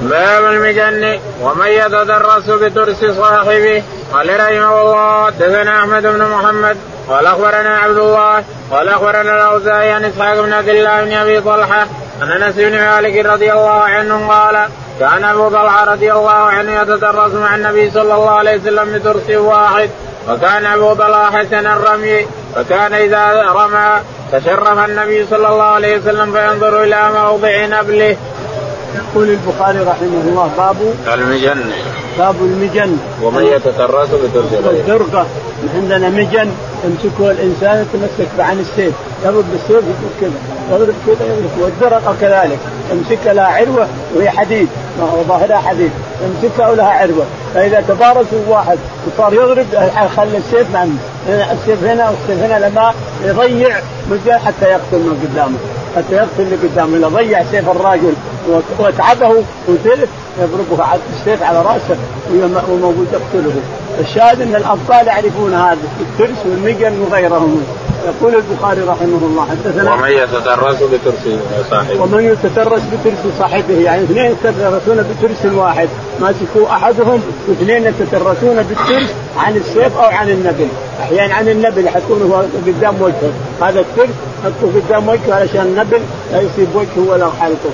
باب 0.00 0.44
المجن 0.44 1.18
ومن 1.42 1.66
يتدرس 1.66 2.50
بدرس 2.50 3.04
صاحبه 3.04 3.82
قال 4.12 4.40
رحمه 4.40 4.82
الله 4.82 5.26
حدثنا 5.26 5.80
أحمد 5.80 6.02
بن 6.02 6.24
محمد 6.24 6.76
قال 7.08 7.26
أخبرنا 7.26 7.78
عبد 7.78 7.98
الله 7.98 8.44
قال 8.70 8.88
أخبرنا 8.88 9.36
الأوزاعي 9.36 9.92
عن 9.92 10.04
إسحاق 10.04 10.40
بن 10.40 10.52
عبد 10.52 10.68
الله 10.68 11.04
بن 11.04 11.12
أبي 11.12 11.40
طلحة 11.40 11.86
عن 12.22 12.42
أنس 12.42 12.54
بن 12.56 12.78
مالك 12.78 13.26
رضي 13.26 13.52
الله 13.52 13.80
عنه 13.80 14.28
قال 14.28 14.68
كان 15.00 15.24
أبو 15.24 15.48
طلحة 15.48 15.84
رضي 15.84 16.12
الله 16.12 16.30
عنه 16.30 16.82
يتدرس 16.82 17.32
مع 17.32 17.54
النبي 17.54 17.90
صلى 17.90 18.14
الله 18.14 18.30
عليه 18.30 18.56
وسلم 18.56 18.92
بدرس 18.92 19.30
واحد 19.30 19.90
وكان 20.28 20.66
أبو 20.66 20.94
طلحة 20.94 21.38
حسن 21.38 21.66
الرمي 21.66 22.26
فكان 22.54 22.94
إذا 22.94 23.52
رمى 23.52 24.00
تشرف 24.32 24.78
النبي 24.78 25.26
صلى 25.26 25.48
الله 25.48 25.64
عليه 25.64 25.98
وسلم 25.98 26.32
فينظر 26.32 26.82
إلى 26.82 27.10
موضع 27.12 27.66
نبله. 27.66 28.16
يقول 28.94 29.30
البخاري 29.30 29.78
رحمه 29.78 30.22
الله 30.28 30.50
باب 30.58 30.76
المجن. 31.14 31.60
باب 32.18 32.34
المجن. 32.40 32.96
ومن 33.22 33.42
يتترس 33.42 34.08
بدرجه 34.08 34.70
الدرقة. 34.70 35.26
عندنا 35.74 36.08
مجن 36.08 36.50
يمسكه 36.84 37.30
الإنسان 37.30 37.86
يتمسك 37.94 38.28
عن 38.38 38.58
السيف. 38.60 38.92
يضرب 39.24 39.44
بالسيف 39.52 39.70
يقول 39.70 40.12
كذا 40.20 40.30
يضرب 40.70 40.94
كذا 41.06 41.26
يضرب 41.26 41.50
والدرقة 41.60 42.14
كذلك. 42.20 42.58
يمسكها 42.92 43.32
لها 43.32 43.44
عروة 43.44 43.86
وهي 44.14 44.30
حديد 44.30 44.68
وظاهرها 45.00 45.58
حديد. 45.58 45.90
يمسكها 46.22 46.70
ولها 46.70 46.90
عروة. 46.90 47.26
فإذا 47.54 47.84
تبارزوا 47.88 48.40
واحد 48.48 48.78
وصار 49.06 49.34
يضرب 49.34 49.66
خلي 50.16 50.36
السيف 50.36 50.70
مع 50.72 50.86
السيف 51.28 51.84
هنا 51.84 52.10
والسيف 52.10 52.44
هنا 52.44 52.68
لما 52.68 52.92
يضيع 53.24 53.80
مجال 54.10 54.40
حتى 54.40 54.64
يقتل 54.64 54.98
من 54.98 55.28
قدامه. 55.28 55.58
حتى 55.96 56.14
يقتل 56.14 56.42
اللي 56.42 56.56
قدامه. 56.56 56.96
إذا 56.96 57.08
ضيع 57.08 57.44
سيف 57.50 57.68
الراجل 57.68 58.14
واتعبه 58.78 59.28
وتلف 59.68 60.08
يضربه 60.40 60.84
السيف 61.20 61.42
على 61.42 61.62
رأسه 61.62 61.96
وموجود 62.70 63.06
يقتله. 63.12 63.52
الشاهد 64.00 64.40
إن 64.40 64.54
الاطفال 64.54 65.06
يعرفون 65.06 65.54
هذا 65.54 65.78
الترس 66.00 66.38
والمجن 66.46 67.00
وغيرهم. 67.00 67.64
يقول 68.04 68.34
البخاري 68.34 68.80
رحمه 68.80 69.20
الله 69.22 69.46
حدثنا 69.50 69.94
ومن 69.94 70.10
يتدرس 70.10 70.76
بترس 70.82 71.38
صاحبه. 71.70 72.02
ومن 72.02 72.24
يتدرس 72.24 72.82
بترس 72.92 73.32
صاحبه 73.38 73.74
يعني 73.74 74.02
اثنين 74.02 74.24
يتدرسون 74.24 75.04
بترس 75.20 75.52
واحد. 75.54 75.88
ماسكوا 76.20 76.66
أحدهم 76.70 77.22
واثنين 77.48 77.84
يتدرسون 77.84 78.62
بالترس 78.62 79.14
عن 79.38 79.56
السيف 79.56 79.96
أو 79.96 80.10
عن 80.10 80.30
النبل 80.30 80.68
أحيانا 81.00 81.34
عن 81.34 81.48
النبل 81.48 81.86
يحطونه 81.86 82.48
قدام 82.66 82.94
وجهه. 83.00 83.32
هذا 83.62 83.80
الترس 83.80 84.08
يحطه 84.40 84.80
قدام 84.80 85.08
وجهه 85.08 85.34
علشان 85.34 85.60
النبل 85.60 86.00
لا 86.32 86.40
يصيب 86.40 86.68
وجهه 86.74 87.10
ولا 87.10 87.30
حلقه. 87.40 87.70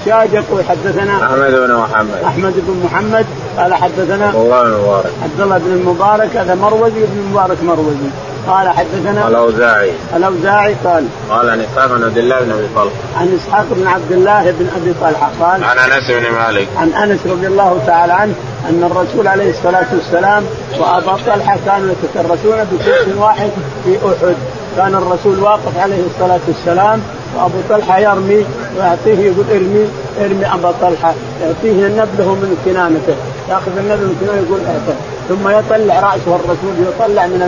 الشاهد 0.00 0.32
يقول 0.32 0.64
حدثنا 0.64 1.26
أحمد 1.26 1.50
بن 1.50 1.74
محمد. 1.74 2.22
أحمد 2.24 2.52
بن 2.56 2.82
محمد 2.84 3.26
قال 3.58 3.74
حدثنا 3.74 4.30
الله 4.30 4.62
بن 4.62 4.72
المبارك. 4.72 5.12
عبد 5.22 5.40
الله 5.40 5.58
بن 5.58 5.72
المبارك 5.72 6.36
هذا 6.36 6.54
مروزي 6.54 7.00
وابن 7.00 7.18
المبارك 7.26 7.56
مروزي. 7.62 8.10
قال 8.48 8.68
حدثنا 8.68 9.28
الأوزاعي. 9.28 9.92
الأوزاعي 10.16 10.74
قال 10.84 11.06
قال 11.30 11.50
عن 11.50 11.60
إسحاق 11.60 11.86
بن 11.86 12.04
عبد 12.04 12.18
الله 12.18 12.40
بن 12.40 12.50
أبي 12.50 12.68
طلحة. 12.74 12.90
عن 13.16 13.38
إسحاق 13.40 13.66
بن 13.70 13.86
عبد 13.86 14.12
الله 14.12 14.50
بن 14.50 14.68
أبي 14.76 14.94
طلحة 15.00 15.30
قال 15.40 15.64
عن 15.64 15.78
أنس 15.78 16.10
بن 16.10 16.32
مالك. 16.32 16.68
عن 16.76 16.88
أنس 16.88 17.20
رضي 17.26 17.46
الله 17.46 17.82
تعالى 17.86 18.12
عنه 18.12 18.34
أن 18.68 18.90
الرسول 18.90 19.28
عليه 19.28 19.50
الصلاة 19.50 19.86
والسلام 19.92 20.44
وأبا 20.78 21.16
طلحة 21.26 21.58
كانوا 21.66 21.92
يتكرسون 21.92 22.66
بسيف 22.72 23.18
واحد 23.18 23.50
في 23.84 23.96
أحد. 23.96 24.34
كان 24.76 24.94
الرسول 24.94 25.38
واقف 25.38 25.78
عليه 25.78 26.02
الصلاة 26.06 26.40
والسلام 26.48 27.02
وابو 27.36 27.58
طلحة 27.70 27.98
يرمي 27.98 28.46
ويعطيه 28.76 29.18
يقول 29.18 29.44
ارمي 29.50 29.88
ارمي 30.20 30.46
ابا 30.54 30.74
طلحة. 30.80 31.14
يعطيه 31.42 31.86
النبله 31.86 32.34
من 32.34 32.62
كنانته. 32.64 33.16
يأخذ 33.48 33.78
النبل 33.78 34.04
من 34.04 34.16
كنانته 34.20 34.46
يقول 34.46 34.60
أعطه. 34.66 34.96
ثم 35.28 35.48
يطلع 35.48 36.00
رأسه 36.00 36.36
الرسول 36.36 36.74
يطلع 36.88 37.26
من 37.26 37.40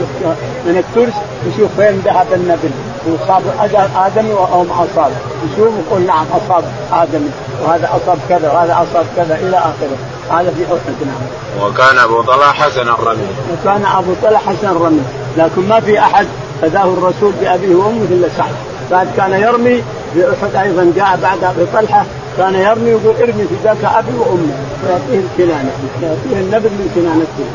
من 0.67 0.77
الترس 0.77 1.15
يشوف 1.47 1.71
فين 1.77 2.03
ذهب 2.05 2.27
النبل. 2.33 2.71
وصاب 3.07 3.43
آدمي 3.97 4.33
أو 4.33 4.63
ما 4.63 4.75
أصاب. 4.75 5.13
يشوف 5.45 5.73
يقول 5.87 6.03
نعم 6.03 6.27
أصاب 6.33 6.65
آدمي. 6.93 7.31
وهذا 7.63 7.89
أصاب 7.97 8.19
كذا 8.29 8.53
وهذا 8.53 8.73
أصاب 8.73 9.07
كذا 9.17 9.35
إلى 9.35 9.57
آخره. 9.57 9.97
هذا 10.31 10.51
في 10.51 10.63
احد 10.65 10.99
نعم. 11.07 11.67
وكان 11.67 11.99
أبو 11.99 12.23
طلحة 12.23 12.53
حسن 12.53 12.89
الرمي. 12.89 13.27
وكان 13.53 13.85
أبو 13.85 14.13
طلحة 14.23 14.53
حسن 14.53 14.69
الرمي. 14.69 15.03
لكن 15.37 15.69
ما 15.69 15.81
في 15.81 15.99
أحد 15.99 16.27
فداه 16.63 16.85
الرسول 16.85 17.33
بأبيه 17.41 17.75
وأمه 17.75 18.07
إلا 18.11 18.29
سعد. 18.37 18.55
بعد 18.91 19.09
كان 19.17 19.33
يرمي 19.33 19.83
في 20.15 20.25
أحد 20.31 20.55
أيضا 20.55 20.93
جاء 20.97 21.19
بعد 21.23 21.45
أبي 21.45 21.67
طلحة 21.73 22.05
كان 22.39 22.55
يرمي 22.55 22.91
يقول 22.91 23.17
ارمي 23.17 23.45
في 23.45 23.55
ذاك 23.65 23.85
أبي 23.85 24.19
وأمي. 24.19 24.53
ويعطيه 24.85 25.27
الكنانة 25.27 25.71
يعطيه 26.03 26.41
النبل 26.41 26.71
من 26.71 26.91
كنانته 26.95 27.47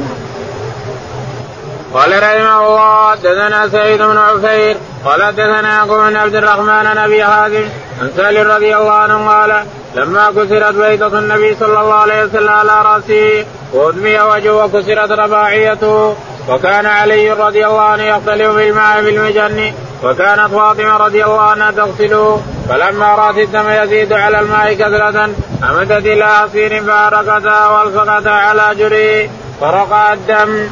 قال 1.93 2.23
رحمه 2.23 2.67
الله 2.67 3.11
حدثنا 3.11 3.69
سعيد 3.69 4.01
بن 4.01 4.17
عفير 4.17 4.77
قال 5.05 5.23
حدثنا 5.23 5.73
يعقوب 5.73 5.99
بن 5.99 6.15
عبد 6.15 6.35
الرحمن 6.35 6.69
عن 6.69 6.97
أبي 6.97 7.25
حازم 7.25 7.65
عن 8.01 8.09
سالم 8.17 8.51
رضي 8.51 8.77
الله 8.77 8.91
عنه 8.91 9.29
قال 9.29 9.63
لما 9.95 10.31
كسرت 10.31 10.75
بيضة 10.75 11.19
النبي 11.19 11.55
صلى 11.59 11.79
الله 11.81 11.93
عليه 11.93 12.23
وسلم 12.23 12.49
على 12.49 12.81
رأسه 12.81 13.45
وأدمي 13.73 14.21
وجهه 14.21 14.65
وكسرت 14.65 15.11
رباعيته 15.11 16.15
وكان 16.49 16.85
علي 16.85 17.31
رضي 17.31 17.67
الله 17.67 17.81
عنه 17.81 18.03
يختلف 18.03 18.55
بالماء 18.55 19.01
بالمجن 19.01 19.73
وكانت 20.03 20.51
فاطمة 20.51 20.97
رضي 20.97 21.23
الله 21.25 21.41
عنها 21.41 21.71
تغسله 21.71 22.41
فلما 22.69 23.15
رأت 23.15 23.37
الدم 23.37 23.69
يزيد 23.69 24.13
على 24.13 24.39
الماء 24.39 24.73
كثرة 24.73 25.29
أمدت 25.69 26.05
إلى 26.05 26.23
عصير 26.23 26.83
فأرقتها 26.83 27.69
والفقتها 27.69 28.31
على 28.31 28.75
جريه 28.75 29.29
فرقع 29.61 30.13
الدم. 30.13 30.69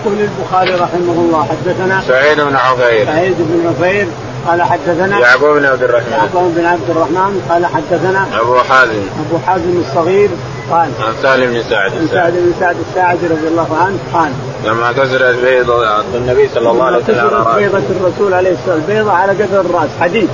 يقول 0.00 0.20
البخاري 0.20 0.74
رحمه 0.74 1.12
الله 1.12 1.48
حدثنا 1.50 2.02
سعيد 2.08 2.40
بن 2.40 2.56
عفير. 2.56 3.06
سعيد 3.06 3.36
بن 3.38 3.68
عفير 3.68 4.08
قال 4.46 4.62
حدثنا 4.62 5.18
يعقوب 5.18 5.56
بن 5.56 5.64
عبد 5.64 5.82
الرحمن. 5.82 6.12
يعقوب 6.12 6.54
بن 6.54 6.64
عبد 6.64 6.90
الرحمن 6.90 7.46
قال 7.48 7.66
حدثنا 7.66 8.40
أبو 8.40 8.58
حازم. 8.58 9.02
أبو 9.28 9.38
حازم 9.46 9.82
الصغير 9.88 10.30
قال 10.70 10.90
عن 11.00 11.14
سالم 11.22 11.52
بن 11.52 11.62
سعد 11.62 11.92
عن 11.92 12.08
سعد 12.12 12.32
بن 12.32 12.52
سعد 12.60 12.76
الساعدي 12.88 13.26
رضي 13.26 13.48
الله 13.48 13.76
عنه 13.76 13.98
قال 14.14 14.30
لما 14.64 14.92
كسرت 14.92 15.38
بيضة 15.44 16.00
النبي 16.14 16.48
صلى 16.54 16.70
الله 16.70 16.84
عليه 16.84 16.96
وسلم 16.96 17.16
كسرت 17.16 17.56
بيضة 17.56 17.82
الرسول 18.00 18.34
عليه 18.34 18.50
الصلاة 18.50 18.74
والسلام 18.74 18.96
بيضة 18.96 19.12
على 19.12 19.32
قدر 19.32 19.60
الرأس 19.60 19.90
حديد. 20.00 20.28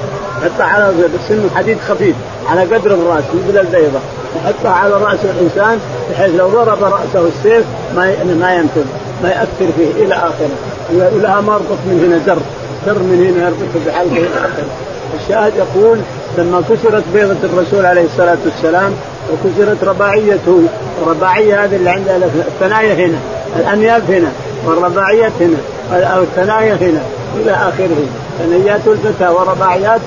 حتى 0.45 0.63
على 0.63 0.93
سن 1.29 1.51
حديد 1.57 1.79
خفيف 1.89 2.17
على 2.49 2.61
قدر 2.61 2.95
الرأس 2.95 3.25
مثل 3.35 3.59
البيضة. 3.59 3.99
يحطها 4.37 4.73
على 4.73 4.95
رأس 4.95 5.19
الإنسان 5.25 5.79
بحيث 6.11 6.35
لو 6.35 6.49
ضرب 6.49 6.83
رأسه 6.83 7.29
السيف 7.29 7.65
ما 7.97 8.25
ما 8.41 8.55
ينفذ 8.55 8.85
ما 9.23 9.29
يأثر 9.29 9.73
فيه 9.77 10.05
إلى 10.05 10.15
آخره. 10.15 10.57
ولها 10.93 11.41
مربط 11.41 11.79
من 11.87 12.05
هنا 12.05 12.35
زر 12.35 12.43
زر 12.87 13.03
من 13.03 13.35
هنا 13.35 13.47
يربط 13.47 13.87
بحلقه. 13.87 14.17
إلى 14.17 14.29
اخره 14.29 14.67
الشاهد 15.23 15.53
يقول 15.57 15.99
لما 16.39 16.63
كسرت 16.71 17.05
بيضة 17.15 17.37
الرسول 17.45 17.87
عليه 17.87 18.05
الصلاة 18.05 18.39
والسلام 18.45 18.93
وكسرت 19.33 19.85
رباعيته 19.85 20.63
الرباعية 21.03 21.65
هذه 21.65 21.77
اللي 21.77 21.91
عندها 21.91 22.17
الثنايا 22.17 22.95
هنا 22.95 23.19
الأنياب 23.57 24.11
هنا 24.11 24.33
والرباعيات 24.67 25.33
هنا 25.41 25.59
الثنايا 26.23 26.75
هنا 26.75 27.01
إلى 27.37 27.51
آخره. 27.51 28.07
ثنيات 28.39 28.81
الفتى 28.87 29.29
ورباعيات 29.29 30.01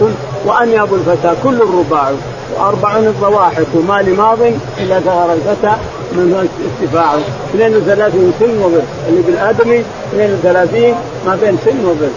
وأنياب 0.45 0.93
الفتى 0.93 1.35
كل 1.43 1.55
الرباع. 1.55 2.11
وأربع 2.57 2.97
الضواحك 2.97 3.65
وما 3.75 4.01
لماض 4.01 4.37
إلا 4.77 4.99
ظهر 4.99 5.33
الفتى 5.33 5.75
من 6.11 6.49
ارتفاعه 6.81 7.19
32 7.55 8.33
سن 8.39 8.63
وبر. 8.63 8.81
اللي 9.09 9.21
بالآدمي 9.21 9.83
32 10.13 10.95
ما 11.25 11.37
بين 11.41 11.57
سن 11.65 11.85
وبر. 11.85 12.09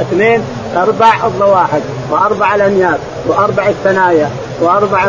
اثنين 0.00 0.40
أربع 0.76 1.26
الضواحك 1.26 1.82
وأربع 2.10 2.54
الأنياب 2.54 2.98
وأربع 3.26 3.68
الثنايا. 3.68 4.30
وأربع 4.60 5.04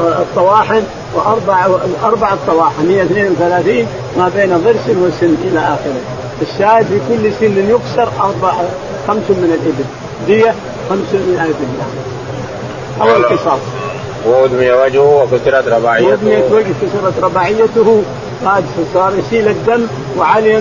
الطواحن 0.00 0.82
واربع 1.14 1.66
أربع 2.04 2.32
الطواحن 2.32 2.90
هي 2.90 3.02
32 3.02 3.86
ما 4.18 4.30
بين 4.36 4.58
ضرس 4.58 4.96
وسن 4.96 5.34
إلى 5.44 5.58
آخره. 5.58 6.00
الشاهد 6.42 6.86
في 6.86 7.00
كل 7.08 7.32
سن 7.32 7.70
يكسر 7.70 8.08
أربع 8.20 8.52
خمس 9.08 9.30
من 9.30 9.58
الإبل. 9.60 9.84
دية 10.26 10.54
خمس 10.90 11.12
من 11.12 11.34
الإبل. 11.34 11.68
أو 13.00 13.16
القصاص 13.16 13.60
وأدمي 14.26 14.72
وجهه 14.72 15.22
وكسرت 15.22 15.68
رباعيته. 15.68 16.08
وأدميت 16.08 16.52
وجهه 16.52 16.74
كسرت 16.82 17.24
رباعيته. 17.24 18.02
قاد 18.44 18.64
صار 18.94 19.12
يسيل 19.18 19.48
الدم 19.48 19.86
وعلي 20.18 20.60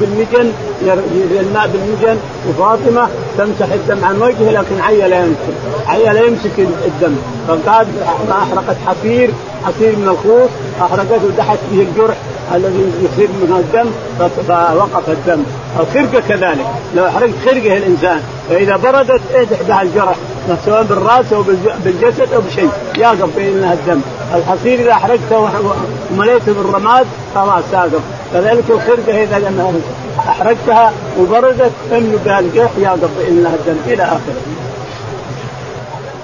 بالمجن 0.00 0.52
الماء 1.40 1.70
بالمجن. 1.72 2.18
وفاطمة 2.48 3.08
تمسح 3.38 3.72
الدم 3.72 4.04
عن 4.04 4.22
وجهه 4.22 4.50
لكن 4.50 4.80
عيا 4.80 5.08
لا 5.08 5.20
يمسك. 5.20 5.54
عيا 5.88 6.12
لا 6.12 6.20
يمسك 6.20 6.58
الدم. 6.58 7.16
فقاد 7.48 7.86
أحرقت 8.30 8.76
حفير 8.86 9.30
حفير 9.64 9.96
من 9.96 10.08
الخوص 10.08 10.50
أحرقته 10.80 11.24
ودحت 11.26 11.58
به 11.72 11.80
الجرح. 11.80 12.16
الذي 12.54 12.92
يصير 13.02 13.28
منه 13.42 13.56
الدم 13.58 13.90
فوقف 14.48 15.08
الدم. 15.08 15.42
الخرقة 15.80 16.22
كذلك. 16.28 16.66
لو 16.96 17.06
أحرقت 17.06 17.34
خرقة 17.44 17.76
الإنسان 17.76 18.20
فإذا 18.50 18.76
بردت 18.76 19.20
افتح 19.34 19.62
بها 19.62 19.82
الجرح 19.82 20.16
سواء 20.66 20.82
بالرأس 20.82 21.32
أو 21.32 21.42
بالجسد 21.84 22.32
أو 22.32 22.40
بشيء 22.40 22.70
يقف 22.96 23.36
بينها 23.36 23.72
الدم. 23.72 24.00
الحصير 24.34 24.80
إذا 24.80 24.92
أحرقته 24.92 25.50
ومليته 26.12 26.52
بالرماد 26.52 27.06
خلاص 27.34 27.64
يقف. 27.72 28.00
كذلك 28.34 28.64
الخرقة 28.70 29.22
إذا 29.22 29.38
أحرقتها 30.18 30.92
وبردت 31.20 31.72
أنه 31.92 32.18
بها 32.24 32.40
الجرح 32.40 32.70
يقف 32.78 33.10
بينها 33.18 33.54
الدم 33.54 33.76
إلى 33.92 34.02
آخره. 34.02 34.42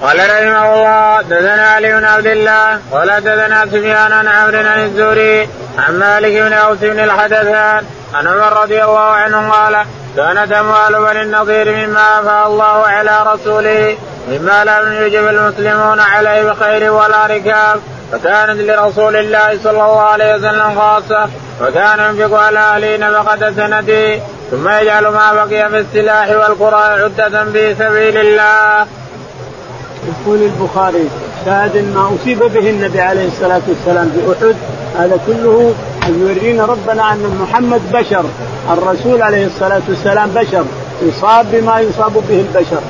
قال 0.01 0.17
رحمه 0.17 0.73
الله 0.73 1.21
دثنا 1.21 1.67
علي 1.69 1.93
بن 1.93 2.05
عبد 2.05 2.27
الله 2.27 2.79
ولا 2.91 3.19
دثنا 3.19 3.65
سفيان 3.65 4.11
عن 4.11 4.27
عمرو 4.27 4.57
عن 4.57 4.85
الزهري 4.85 5.49
عن 5.77 5.99
مالك 5.99 6.41
بن 6.41 6.53
أوس 6.53 6.77
بن 6.77 6.99
الحدثان 6.99 7.83
عن 8.13 8.27
عمر 8.27 8.61
رضي 8.61 8.83
الله 8.83 8.99
عنه 8.99 9.51
قال 9.51 9.85
كانت 10.15 10.51
أموال 10.51 10.93
بني 10.93 11.21
النضير 11.21 11.87
مما 11.87 12.19
افاء 12.19 12.47
الله 12.47 12.87
على 12.87 13.23
رسوله 13.33 13.97
مما 14.27 14.63
لم 14.63 14.93
يجب 14.93 15.27
المسلمون 15.27 15.99
عليه 15.99 16.43
بخير 16.43 16.91
ولا 16.91 17.25
ركاب 17.25 17.81
فكانت 18.11 18.61
لرسول 18.61 19.15
الله 19.15 19.59
صلى 19.63 19.71
الله 19.71 20.01
عليه 20.01 20.35
وسلم 20.35 20.79
خاصة 20.79 21.29
وكان 21.61 21.99
ينفق 21.99 22.39
على 22.39 22.59
أهله 22.59 22.97
نفقة 22.97 23.51
سنته 23.51 24.21
ثم 24.51 24.69
يجعل 24.69 25.07
ما 25.07 25.33
بقي 25.33 25.69
في 25.69 25.79
السلاح 25.79 26.29
والقرى 26.29 27.03
عدة 27.03 27.45
في 27.51 27.75
سبيل 27.75 28.17
الله. 28.17 28.87
يقول 30.09 30.39
البخاري 30.43 31.09
شاهد 31.45 31.77
ما 31.95 32.11
أصيب 32.15 32.39
به 32.39 32.69
النبي 32.69 33.01
عليه 33.01 33.27
الصلاة 33.27 33.61
والسلام 33.67 34.11
في 34.15 34.31
أحد 34.31 34.55
هذا 34.97 35.19
كله 35.27 35.73
يورينا 36.09 36.65
ربنا 36.65 37.13
أن 37.13 37.37
محمد 37.41 37.81
بشر 37.93 38.25
الرسول 38.73 39.21
عليه 39.21 39.45
الصلاة 39.45 39.81
والسلام 39.89 40.29
بشر 40.29 40.65
يصاب 41.01 41.45
بما 41.51 41.79
يصاب 41.79 42.13
به 42.29 42.45
البشر 42.49 42.81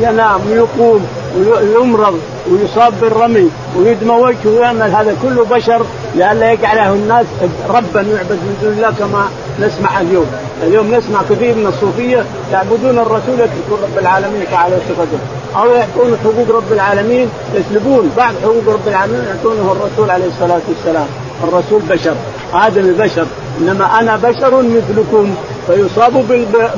ينام 0.00 0.40
ويقوم 0.50 1.06
ويمرض 1.38 2.20
ويصاب 2.50 2.92
بالرمي 3.00 3.50
ويدمى 3.78 4.14
وجهه 4.14 4.50
ويعمل 4.50 4.82
هذا 4.82 5.16
كله 5.22 5.44
بشر 5.44 5.86
لئلا 6.14 6.52
يجعله 6.52 6.92
الناس 6.92 7.26
ربا 7.68 8.00
يعبد 8.00 8.38
من 8.46 8.58
دون 8.62 8.72
الله 8.72 8.90
كما 8.98 9.28
نسمع 9.60 10.00
اليوم، 10.00 10.26
اليوم 10.62 10.94
نسمع 10.94 11.20
كثير 11.30 11.54
من 11.54 11.66
الصوفية 11.66 12.24
يعبدون 12.52 12.98
الرسول 12.98 13.34
يتركون 13.34 13.78
رب 13.82 13.98
العالمين 13.98 14.44
تعالى 14.50 14.76
صفته، 14.88 15.18
أو 15.56 15.70
يعطون 15.70 16.18
حقوق 16.24 16.56
رب 16.56 16.72
العالمين 16.72 17.28
يسلبون 17.54 18.10
بعض 18.16 18.34
حقوق 18.42 18.74
رب 18.74 18.88
العالمين 18.88 19.24
يعطونه 19.24 19.72
الرسول 19.72 20.10
عليه 20.10 20.26
الصلاة 20.26 20.60
والسلام، 20.68 21.06
الرسول 21.44 21.82
بشر، 21.90 22.14
آدم 22.54 22.92
بشر، 22.92 23.26
إنما 23.60 24.00
أنا 24.00 24.16
بشر 24.16 24.62
مثلكم 24.62 25.34
فيصاب 25.66 26.12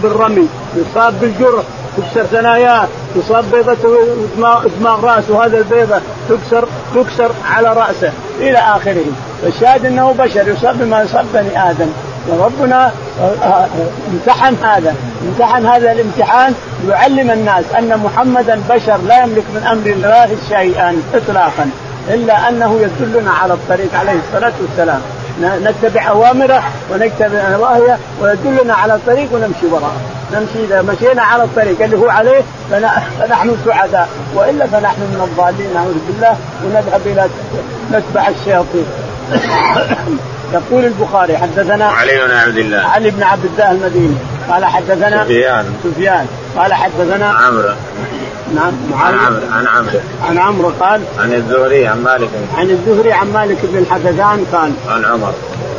بالرمي، 0.02 0.49
يصاب 0.76 1.21
بالجرح، 1.21 1.64
تكسر 1.97 2.26
ثناياه 2.26 2.88
تصاب 3.14 3.45
بيضته 3.52 3.97
دماغ 4.80 5.04
رأسه 5.04 5.45
هذا 5.45 5.59
البيضة 5.59 6.00
تكسر 6.28 6.68
تكسر 6.95 7.30
على 7.50 7.68
رأسه 7.68 8.12
إلى 8.40 8.59
آخره. 8.59 9.04
فالشاهد 9.42 9.87
أنه 9.87 10.14
بشر 10.18 10.49
يصاب 10.49 10.78
بما 10.78 11.02
يصاب 11.02 11.26
بني 11.35 11.71
آدم. 11.71 11.88
وربنا 12.28 12.92
آه، 13.21 13.45
آه، 13.45 13.66
امتحن 14.12 14.54
هذا. 14.64 14.95
امتحن 15.28 15.66
هذا 15.66 15.92
الامتحان 15.92 16.54
ليعلم 16.85 17.30
الناس 17.30 17.64
أن 17.78 17.99
محمدا 18.04 18.61
بشر 18.71 18.97
لا 18.97 19.23
يملك 19.23 19.45
من 19.54 19.66
أمر 19.73 19.87
الله 19.87 20.37
شيئا 20.49 21.02
إطلاقا 21.15 21.71
إلا 22.08 22.49
أنه 22.49 22.80
يدلنا 22.80 23.30
على 23.30 23.52
الطريق 23.54 23.95
عليه 23.95 24.19
الصلاة 24.28 24.52
والسلام. 24.60 25.00
نتبع 25.41 26.08
أوامره 26.08 26.62
ونتبع 26.93 27.49
نواهيه 27.50 27.99
ويدلنا 28.23 28.75
على 28.75 28.95
الطريق 28.95 29.28
ونمشي 29.32 29.67
وراءه. 29.73 30.00
نمشي 30.32 30.65
إذا 30.65 30.82
مشينا 30.82 31.23
على 31.23 31.45
الطريق 31.45 31.82
اللي 31.82 31.97
هو 31.97 32.08
عليه 32.08 32.41
فنحن 32.71 33.56
سعداء. 33.65 34.08
وإلا 34.34 34.67
فنحن 34.67 35.00
من 35.00 35.28
الضالين 35.30 35.75
نعوذ 35.75 35.95
بالله 36.06 36.36
ونذهب 36.65 37.00
إلى 37.06 37.28
نتبع 37.93 38.28
الشياطين. 38.28 38.86
يقول 40.54 40.84
البخاري 40.84 41.39
حدثنا 41.39 41.84
علي 41.84 42.26
بن 42.26 42.30
عبد 42.30 42.56
الله. 42.56 42.78
علي 42.78 43.10
بن 43.10 43.23
عبد 43.23 43.45
الله 43.45 43.71
المديني. 43.71 44.17
قال 44.50 44.65
حدثنا 44.65 45.25
سفيان. 45.25 45.65
سفيان. 45.84 46.26
قال 46.56 46.75
حدثنا 46.75 47.26
عمرو. 47.26 47.69
نعم 48.54 48.73
عن 48.95 49.15
عمرو 49.19 49.41
عن 49.52 49.67
عمرو. 49.67 49.99
عن 50.28 50.39
عمرو 50.39 50.73
قال 50.80 51.00
عن 51.19 51.32
الزهري 51.32 51.86
عن 51.86 52.02
مالك. 52.02 52.28
عن 52.56 52.71
الزهري 52.71 53.12
عن 53.12 53.32
مالك 53.32 53.58
بن 53.62 53.78
الحدثان 53.78 54.45
قال 54.52 54.73
عن 54.89 55.04
عمر. 55.04 55.32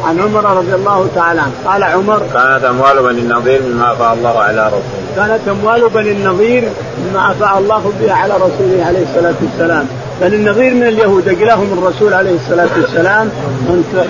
عن 0.05 0.19
عمر 0.19 0.57
رضي 0.57 0.75
الله 0.75 1.07
تعالى 1.15 1.41
عنه. 1.41 1.53
قال 1.65 1.83
عمر 1.83 2.19
كانت 2.33 2.63
أموال 2.63 3.03
بني 3.03 3.21
النضير 3.21 3.61
مما 3.61 3.91
أفاء 3.93 4.13
الله 4.13 4.39
على 4.39 4.67
رسوله. 4.67 4.81
كانت 5.15 5.47
أموال 5.47 5.89
بني 5.89 6.11
النضير 6.11 6.69
مما 6.97 7.31
أفاء 7.31 7.57
الله 7.57 7.93
بها 8.01 8.13
على 8.13 8.33
رسوله 8.33 8.85
عليه 8.87 9.03
الصلاة 9.03 9.35
والسلام. 9.41 9.87
بني 10.21 10.35
النضير 10.35 10.73
من 10.73 10.83
اليهود 10.83 11.27
اجلاهم 11.27 11.73
الرسول 11.73 12.13
عليه 12.13 12.35
الصلاة 12.35 12.69
والسلام 12.81 13.31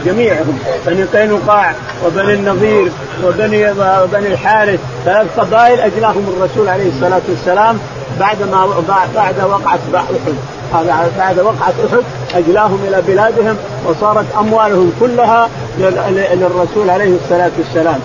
جميعهم 0.06 0.60
بني 0.88 1.04
قينقاع 1.04 1.74
وبني 2.06 2.34
النضير 2.34 2.91
وبني 3.26 3.72
وبني 3.72 4.28
الحارث 4.28 4.80
ثلاث 5.06 5.39
قبائل 5.39 5.80
اجلاهم 5.80 6.34
الرسول 6.38 6.70
عليه 6.70 6.89
الصلاة 6.89 7.22
والسلام 7.30 7.80
بعد 8.20 8.38
ما 8.52 8.84
بعد 9.15 9.39
وقعة 9.39 9.80
أحد. 9.96 10.15
بعد 11.17 11.39
وقعة 11.39 11.54
أحد 11.62 12.04
أجلاهم 12.36 12.80
إلى 12.88 13.02
بلادهم 13.08 13.58
وصارت 13.86 14.26
أموالهم 14.39 14.91
كلها 15.00 15.50
للرسول 16.34 16.89
عليه 16.89 17.15
الصلاة 17.24 17.52
والسلام. 17.58 18.00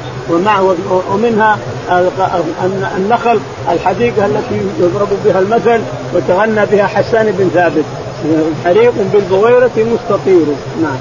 ومنها 1.11 1.58
النخل 2.96 3.40
الحديقة 3.72 4.26
التي 4.26 4.61
يضرب 4.80 5.08
بها 5.24 5.38
المثل 5.38 5.80
وتغنى 6.14 6.66
بها 6.66 6.87
حسان 6.87 7.26
بن 7.38 7.50
ثابت. 7.54 7.85
حريق 8.64 8.92
بالبويرة 9.12 9.70
مستطير. 9.76 10.46
نعم. 10.82 10.96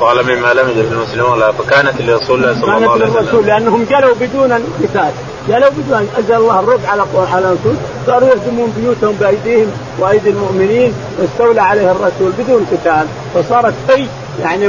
قال 0.00 0.22
مما 0.24 0.54
لم 0.54 0.68
يجد 0.70 0.92
المسلمون 0.92 1.52
فكانت 1.52 2.00
لرسول 2.00 2.44
الله 2.44 2.60
صلى 2.60 2.62
الله 2.62 2.72
عليه 2.72 2.86
وسلم. 2.88 2.98
كانت 2.98 3.18
للرسول 3.18 3.46
لأنهم 3.46 3.86
جلوا 3.90 4.14
بدون 4.20 4.52
قتال 4.52 5.10
جلوا 5.48 5.70
بدون 5.70 6.08
أنزل 6.18 6.34
الله 6.34 6.60
الرب 6.60 6.80
على 6.86 7.02
على 7.32 7.44
الرسول 7.44 7.74
صاروا 8.06 8.28
يهدمون 8.28 8.72
بيوتهم 8.76 9.16
بأيديهم 9.20 9.70
وأيدي 9.98 10.30
المؤمنين 10.30 10.94
واستولى 11.18 11.62
عليها 11.62 11.92
الرسول 11.92 12.32
بدون 12.38 12.66
قتال. 12.72 13.06
فصارت 13.34 13.74
أي 13.90 14.06
يعني 14.42 14.66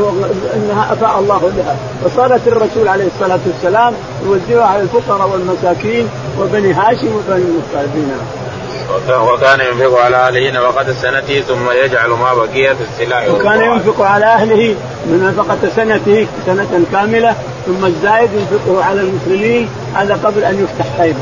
إنها 0.56 0.94
افاء 0.94 1.20
الله 1.20 1.52
لها 1.58 1.76
فصارت 2.06 2.48
الرسول 2.48 2.88
عليه 2.88 3.08
الصلاة 3.16 3.40
والسلام 3.46 3.94
يوزعها 4.26 4.68
على 4.68 4.82
الفقراء 4.82 5.30
والمساكين 5.30 6.10
وبني 6.40 6.74
هاشم 6.74 7.16
وبني 7.16 7.44
المطلبين 7.44 8.12
وكان 9.10 9.60
ينفق 9.60 10.00
على 10.00 10.16
أهله 10.18 10.52
نفقة 10.52 10.94
سنته 10.94 11.42
ثم 11.42 11.72
يجعل 11.84 12.10
ما 12.10 12.34
بقي 12.34 12.76
في 12.76 12.84
السلاح 12.94 13.30
وكان 13.30 13.62
ينفق 13.62 14.02
على 14.02 14.26
أهله 14.26 14.76
من 15.06 15.34
نفقة 15.38 15.70
سنته 15.76 16.28
سنة 16.46 16.86
كاملة 16.92 17.36
ثم 17.66 17.86
الزايد 17.86 18.30
ينفقه 18.34 18.84
على 18.84 19.02
المسلمين 19.02 19.70
هذا 19.96 20.20
قبل 20.24 20.44
أن 20.44 20.64
يفتح 20.64 20.98
خيبر. 20.98 21.20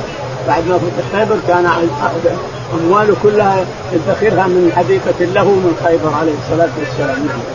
بعد 0.47 0.67
ما 0.67 0.77
فتح 0.77 1.19
خيبر 1.19 1.35
كان 1.47 1.69
أمواله 2.73 3.15
كلها 3.23 3.65
يدخرها 3.93 4.47
من 4.47 4.71
حديقة 4.75 5.33
له 5.33 5.43
من 5.43 5.77
خيبر 5.85 6.13
عليه 6.13 6.33
الصلاة 6.43 6.69
والسلام. 6.79 7.25
نعم. 7.27 7.54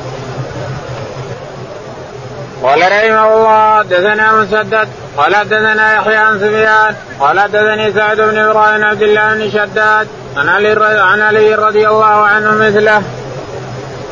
قال 2.62 2.80
رحمه 2.80 3.34
الله 3.34 3.82
دثنا 3.82 4.32
مسدد 4.32 4.88
قال 5.16 5.36
حدثنا 5.36 5.94
يحيى 5.94 6.16
عن 6.16 6.38
سفيان 6.38 6.94
قال 7.20 7.40
حدثني 7.40 7.92
سعد 7.92 8.20
بن 8.20 8.38
إبراهيم 8.38 8.84
عبد 8.84 9.02
الله 9.02 9.34
بن 9.34 9.50
شداد 9.50 10.08
عن 10.36 10.48
علي 10.48 11.00
عن 11.00 11.20
علي 11.22 11.54
رضي 11.54 11.88
الله 11.88 12.04
عنه 12.04 12.50
مثله. 12.50 13.02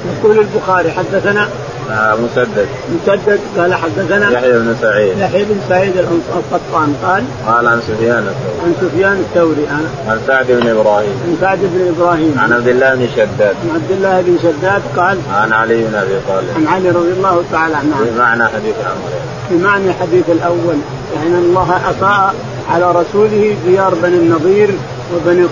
يقول 0.05 0.39
البخاري 0.39 0.93
حدثنا 0.93 1.49
آه، 1.91 2.15
مسدد. 2.15 2.69
مسدد 2.95 3.41
قال 3.59 3.75
حدثنا 3.75 4.31
يحيى 4.31 4.53
بن 4.53 4.77
سعيد. 4.81 5.19
يحيى 5.19 5.45
بن 5.45 5.61
سعيد 5.69 5.93
القطان 5.97 6.95
قال 7.03 7.25
قال 7.47 7.67
عن 7.67 7.81
سفيان 7.81 8.29
الثوري. 8.29 8.61
عن 8.65 8.75
سفيان 8.81 9.13
الثوري 9.13 9.67
عن 10.09 10.21
سعد 10.27 10.47
بن 10.49 10.69
إبراهيم. 10.69 11.11
عن 11.25 11.37
سعد 11.41 11.59
بن 11.59 11.95
إبراهيم. 11.97 12.35
عن 12.39 12.53
عبد 12.53 12.69
الله 12.69 12.95
بن 12.95 13.09
شداد. 13.17 13.57
عن 13.65 13.71
عبد 13.75 13.91
الله 13.91 14.21
بن 14.21 14.39
شداد 14.43 14.83
قال 14.97 15.19
عن 15.33 15.53
علي 15.53 15.85
بن 15.85 15.95
أبي 15.95 16.15
طالب. 16.29 16.49
عن 16.57 16.67
علي 16.67 16.91
رضي 16.91 17.13
الله 17.13 17.45
تعالى 17.53 17.77
عنه. 17.77 17.95
بمعنى 18.15 18.45
حديث 18.45 18.75
الامر 18.81 19.29
بمعنى 19.51 19.91
الحديث 19.91 20.25
الأول 20.29 20.79
يعني 21.15 21.35
الله 21.35 21.81
افاء 21.91 22.35
على 22.69 22.93
رسوله 22.93 23.57
ديار 23.67 23.95
بني 23.95 24.17
النضير 24.17 24.71
وبني 25.17 25.47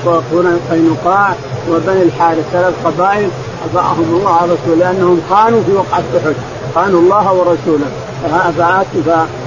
قينقاع 0.71 1.35
وبني 1.71 2.03
الحارث 2.03 2.45
ثلاث 2.53 2.75
قبائل 2.85 3.29
افاهم 3.67 4.05
الله 4.19 4.43
ورسوله 4.43 4.77
لأنهم 4.79 5.21
خانوا 5.31 5.61
في 5.67 5.73
وقعة 5.73 6.05
أحد. 6.17 6.35
خانوا 6.75 7.01
الله 7.01 7.33
ورسوله. 7.33 7.91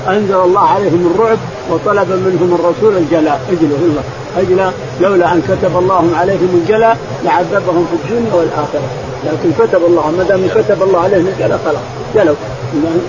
فأنزل 0.05 0.35
الله 0.35 0.61
عليهم 0.61 1.13
الرعب 1.15 1.37
وطلب 1.71 2.09
منهم 2.09 2.55
الرسول 2.59 2.97
الجلاء. 2.97 3.41
اجلوا 3.49 3.77
الله. 3.77 4.03
أجل 4.37 4.71
لولا 5.01 5.33
أن 5.33 5.41
كتب 5.41 5.77
الله 5.77 6.09
عليهم 6.15 6.61
الجلاء 6.63 6.97
لعذبهم 7.23 7.87
في 7.91 8.13
الدنيا 8.13 8.33
والآخرة. 8.33 8.89
لكن 9.25 9.51
كتب 9.59 9.85
الله 9.85 10.11
ما 10.17 10.23
دام 10.23 10.47
كتب 10.47 10.83
الله 10.83 10.99
عليهم 10.99 11.27
الجلاء 11.27 11.59
خلاص. 11.65 11.83
جلوا. 12.15 12.35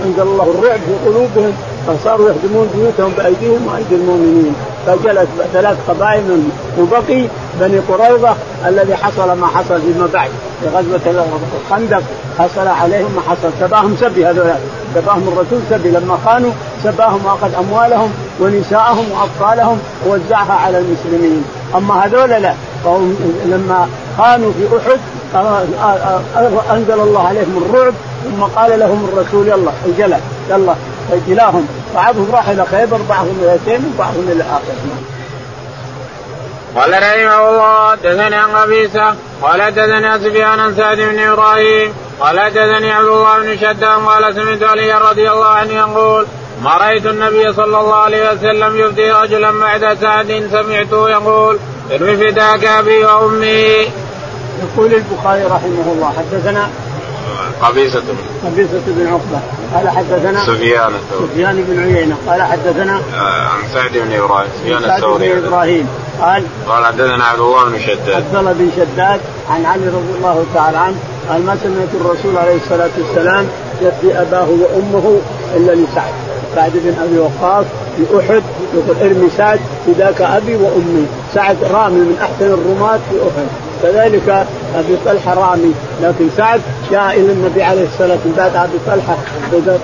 أنزل 0.07 0.23
الله 0.23 0.55
الرعب 0.59 0.81
في 0.81 0.95
قلوبهم 1.07 1.53
فصاروا 1.97 2.29
يهدمون 2.29 2.71
بيوتهم 2.75 3.13
بأيديهم 3.17 3.67
وأيدي 3.67 3.95
المؤمنين. 3.95 4.55
فجلت 4.87 5.29
ثلاث 5.53 5.77
قبائل 5.89 6.43
وبقي 6.79 7.27
بني 7.61 7.79
قريظة 7.79 8.35
الذي 8.67 8.97
حصل 8.97 9.39
ما 9.39 9.47
حصل 9.47 9.81
فيما 9.81 10.09
بعد. 10.13 10.31
في 10.61 10.69
غزوة 10.69 11.01
الخندق 11.65 12.03
حصل 12.39 12.67
عليهم 12.67 13.11
ما 13.17 13.23
حصل. 13.29 13.51
سباهم 13.61 13.97
سبي 14.01 14.27
هذول. 14.27 14.51
سباهم 14.95 15.29
الرسول 15.29 15.61
سبي. 15.71 15.91
لما 15.91 16.19
خانوا 16.25 16.51
سباهم 16.85 17.27
وأخذ 17.27 17.55
أموالهم 17.55 18.11
ونساءهم 18.41 19.05
وأطفالهم 19.13 19.79
ووزعها 20.07 20.53
على 20.53 20.79
المسلمين. 20.79 21.45
أما 21.77 22.07
هذول 22.07 22.31
لا. 22.31 22.55
فهم 22.85 23.17
لما 23.47 23.89
خانوا 24.19 24.53
في 24.53 24.77
أحد 24.77 24.99
أنزل 26.71 27.01
الله 27.01 27.29
عليهم 27.29 27.63
الرعب 27.65 27.95
ثم 28.25 28.43
قال 28.43 28.81
لهم 28.81 29.09
الرسول 29.13 29.49
يلا 29.49 29.71
الجلا 29.87 30.19
يلا. 30.51 30.75
اجلاهم 31.13 31.69
بعضهم 31.95 32.29
راح 32.33 32.49
إلى 32.49 32.65
خيبر 32.67 32.99
بعضهم 33.09 33.39
إلى 33.43 33.59
تيم 33.67 33.95
وبعضهم 33.95 34.29
إلى 34.29 34.43
آخر 34.43 34.75
قال 36.77 36.91
رحمه 36.93 37.49
الله 37.51 37.91
حدثني 37.91 38.37
عن 38.37 38.51
قبيصة 38.51 39.15
قال 39.43 39.63
حدثني 39.63 40.19
سفيان 40.19 40.61
عن 40.61 40.75
سعد 40.75 40.97
بن 40.97 41.19
إبراهيم 41.19 41.93
قال 42.21 42.41
حدثني 42.41 42.93
عبد 42.93 43.07
الله 43.07 43.39
بن 43.39 43.57
شداد 43.57 43.85
قال 43.85 44.35
سمعت 44.35 44.63
علي 44.63 44.93
رضي 44.93 45.31
الله 45.31 45.47
عنه 45.47 45.73
يقول 45.73 46.27
ما 46.65 46.77
رايت 46.77 47.07
النبي 47.07 47.53
صلى 47.53 47.81
الله 47.81 47.97
عليه 47.97 48.33
وسلم 48.33 48.77
يفدي 48.77 49.11
رجلا 49.11 49.51
بعد 49.51 49.99
سعد 50.01 50.49
سمعته 50.53 51.11
يقول 51.11 51.59
ارمي 51.93 52.17
فداك 52.17 52.65
أبي 52.65 53.05
وامي. 53.05 53.91
يقول 54.63 54.95
البخاري 54.95 55.45
رحمه 55.45 55.93
الله 55.93 56.13
حدثنا 56.19 56.69
قبيصة. 57.63 58.03
قبيصة 58.45 58.81
بن 58.87 59.07
عقبة. 59.07 59.41
قال 59.75 59.89
حدثنا 59.89 60.47
سفيان 60.47 60.93
سفيان 61.21 61.65
بن 61.69 61.81
عيينة. 61.81 62.17
قال 62.29 62.43
حدثنا 62.43 62.97
آه، 63.15 63.49
عن 63.49 63.59
سعد 63.75 63.91
بن 63.93 64.13
إبراهيم. 64.13 64.49
سفيان 64.61 64.85
الثوري 64.85 65.29
سعد 65.29 65.41
بن 65.41 65.47
إبراهيم. 65.47 65.89
قال 66.21 66.45
قال 66.69 66.85
حدثنا 66.85 67.25
عبد 67.25 67.41
الله 67.41 67.65
بن 67.65 67.79
شداد. 67.79 68.11
عبد 68.11 68.37
الله 68.37 68.53
بن 68.53 68.71
شداد 68.77 69.21
عن 69.51 69.65
علي 69.65 69.87
رضي 69.87 70.13
الله 70.19 70.45
تعالى 70.55 70.79
عنه 70.79 70.97
قال 71.29 71.47
ما 71.47 71.57
سمعت 71.63 71.89
الرسول 72.01 72.37
عليه 72.37 72.57
الصلاة 72.57 72.91
والسلام 72.99 73.47
يفدي 73.83 74.21
أباه 74.21 74.49
وأمه 74.49 75.21
إلا 75.57 75.73
لسعد. 75.73 76.13
سعد 76.55 76.73
بن 76.75 76.95
أبي 77.03 77.19
وقاص 77.19 77.67
في 77.97 78.19
أحد 78.19 78.43
يقول 78.75 78.97
ارمي 79.01 79.31
سعد 79.37 79.61
فداك 79.87 80.23
أبي 80.23 80.57
وأمي. 80.57 81.07
سعد 81.35 81.57
رامي 81.65 82.01
من 82.01 82.17
أحسن 82.23 82.47
الرماة 82.47 82.99
في 83.11 83.17
أحد. 83.17 83.47
كذلك 83.83 84.47
أبي 84.75 84.97
طلحة 85.07 85.35
رامي. 85.35 85.75
لكن 86.03 86.29
سعد 86.37 86.61
جاء 86.91 87.11
إلى 87.11 87.33
النبي 87.33 87.63
عليه 87.63 87.85
الصلاة 87.85 88.19
والسلام 88.25 88.35
بعد 88.37 88.57
أبي 88.57 88.79
طلحة. 88.87 89.17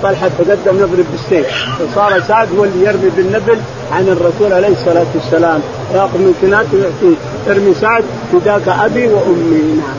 طلحة 0.03 0.31
تقدم 0.39 0.79
يضرب 0.79 1.07
بالسيف. 1.13 1.47
فصار 1.79 2.21
سعد 2.21 2.49
هو 2.59 2.65
اللي 2.65 2.87
يرمي 2.87 3.11
بالنبل 3.17 3.59
عن 3.93 4.09
الرسول 4.09 4.53
عليه 4.53 4.69
الصلاة 4.69 5.07
والسلام. 5.15 5.61
يأخذ 5.95 6.19
من 6.19 6.35
كناته 6.43 6.75
ويعطيه. 6.75 7.17
ارمي 7.49 7.75
سعد 7.75 8.05
فداك 8.33 8.69
أبي 8.69 9.09
وأمي. 9.09 9.77
نعم 9.77 9.97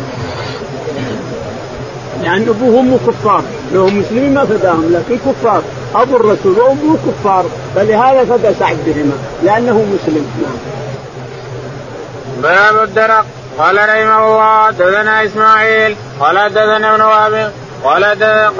لأن 2.18 2.26
يعني 2.26 2.50
أبوه 2.50 2.76
وأمه 2.76 2.98
كفار. 3.08 3.44
لو 3.74 3.88
مسلمين 3.88 4.34
ما 4.34 4.46
فداهم 4.46 4.94
لكن 4.94 5.18
كفار. 5.32 5.62
أبو 5.96 6.16
الرسول 6.16 6.60
وأمه 6.60 6.98
كفار. 7.08 7.46
فلهذا 7.76 8.26
فدى 8.26 8.54
سعد 8.60 8.78
بهما 8.86 9.18
لأنه 9.44 9.74
مسلم. 9.74 10.26
نعم. 10.42 10.58
باب 12.44 12.84
الدرق. 12.84 13.26
قال 13.58 13.78
رحمه 13.78 14.28
الله 14.28 14.68
حدثنا 14.68 15.26
إسماعيل 15.26 15.98
قال 16.20 16.40
حدثنا 16.40 16.96
ابن 16.96 17.02
وهب 17.02 17.52
قال 17.84 18.04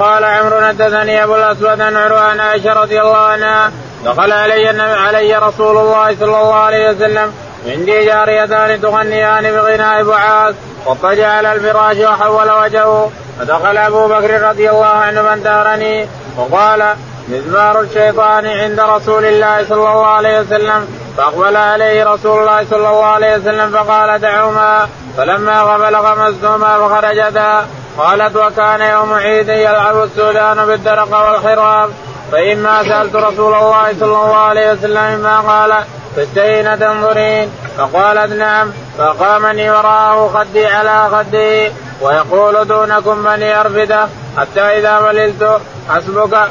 قال 0.00 0.24
عمرو 0.24 0.60
حدثني 0.60 1.24
أبو 1.24 1.34
الأسود 1.34 1.80
عن 1.80 1.96
عروة 1.96 2.42
عائشة 2.42 2.72
رضي 2.72 3.00
الله 3.00 3.16
عنها 3.16 3.72
دخل 4.04 4.32
علي 4.32 4.68
علي 4.80 5.36
رسول 5.36 5.76
الله 5.76 6.16
صلى 6.20 6.24
الله 6.24 6.54
عليه 6.54 6.90
وسلم 6.90 7.32
عندي 7.66 8.04
جاريتان 8.04 8.80
تغنيان 8.80 9.42
بغناء 9.42 10.04
بعاث 10.04 10.54
واضطجع 10.86 11.28
على 11.28 11.52
الفراش 11.52 11.96
وحول 11.96 12.50
وجهه 12.50 13.10
فدخل 13.38 13.76
أبو 13.76 14.08
بكر 14.08 14.42
رضي 14.42 14.70
الله 14.70 14.86
عنه 14.86 15.22
من 15.22 15.42
دارني 15.42 16.06
وقال 16.36 16.94
مزمار 17.28 17.80
الشيطان 17.80 18.46
عند 18.46 18.80
رسول 18.80 19.24
الله 19.24 19.64
صلى 19.64 19.78
الله 19.78 20.06
عليه 20.06 20.40
وسلم 20.40 21.07
فأقبل 21.16 21.56
عليه 21.56 22.04
رسول 22.04 22.40
الله 22.40 22.64
صلى 22.70 22.76
الله 22.76 23.04
عليه 23.04 23.36
وسلم 23.36 23.70
فقال 23.70 24.20
دعوما 24.20 24.88
فلما 25.16 25.62
غفل 25.62 25.96
غمزتهما 25.96 26.88
فخرجتا. 26.88 27.66
قالت 27.98 28.36
وكان 28.36 28.80
يوم 28.80 29.12
عيد 29.14 29.48
يلعب 29.48 30.02
السودان 30.02 30.66
بالدرق 30.66 31.28
والخراب. 31.28 31.90
فإما 32.32 32.82
سألت 32.82 33.16
رسول 33.16 33.54
الله 33.54 33.92
صلى 34.00 34.04
الله 34.04 34.36
عليه 34.36 34.72
وسلم 34.72 35.20
ما 35.20 35.40
قال. 35.40 35.74
فاستين 36.16 36.78
تنظرين. 36.78 37.52
فقالت 37.78 38.32
نعم. 38.32 38.72
فقامني 38.98 39.70
وراءه 39.70 40.30
خدي 40.34 40.66
على 40.66 41.08
خدي. 41.12 41.72
ويقول 42.00 42.64
دونكم 42.64 43.22
بني 43.24 43.60
أرفدة 43.60 44.08
حتى 44.38 44.60
إذا 44.60 45.00
مللت 45.00 45.60
حسبك 45.90 46.50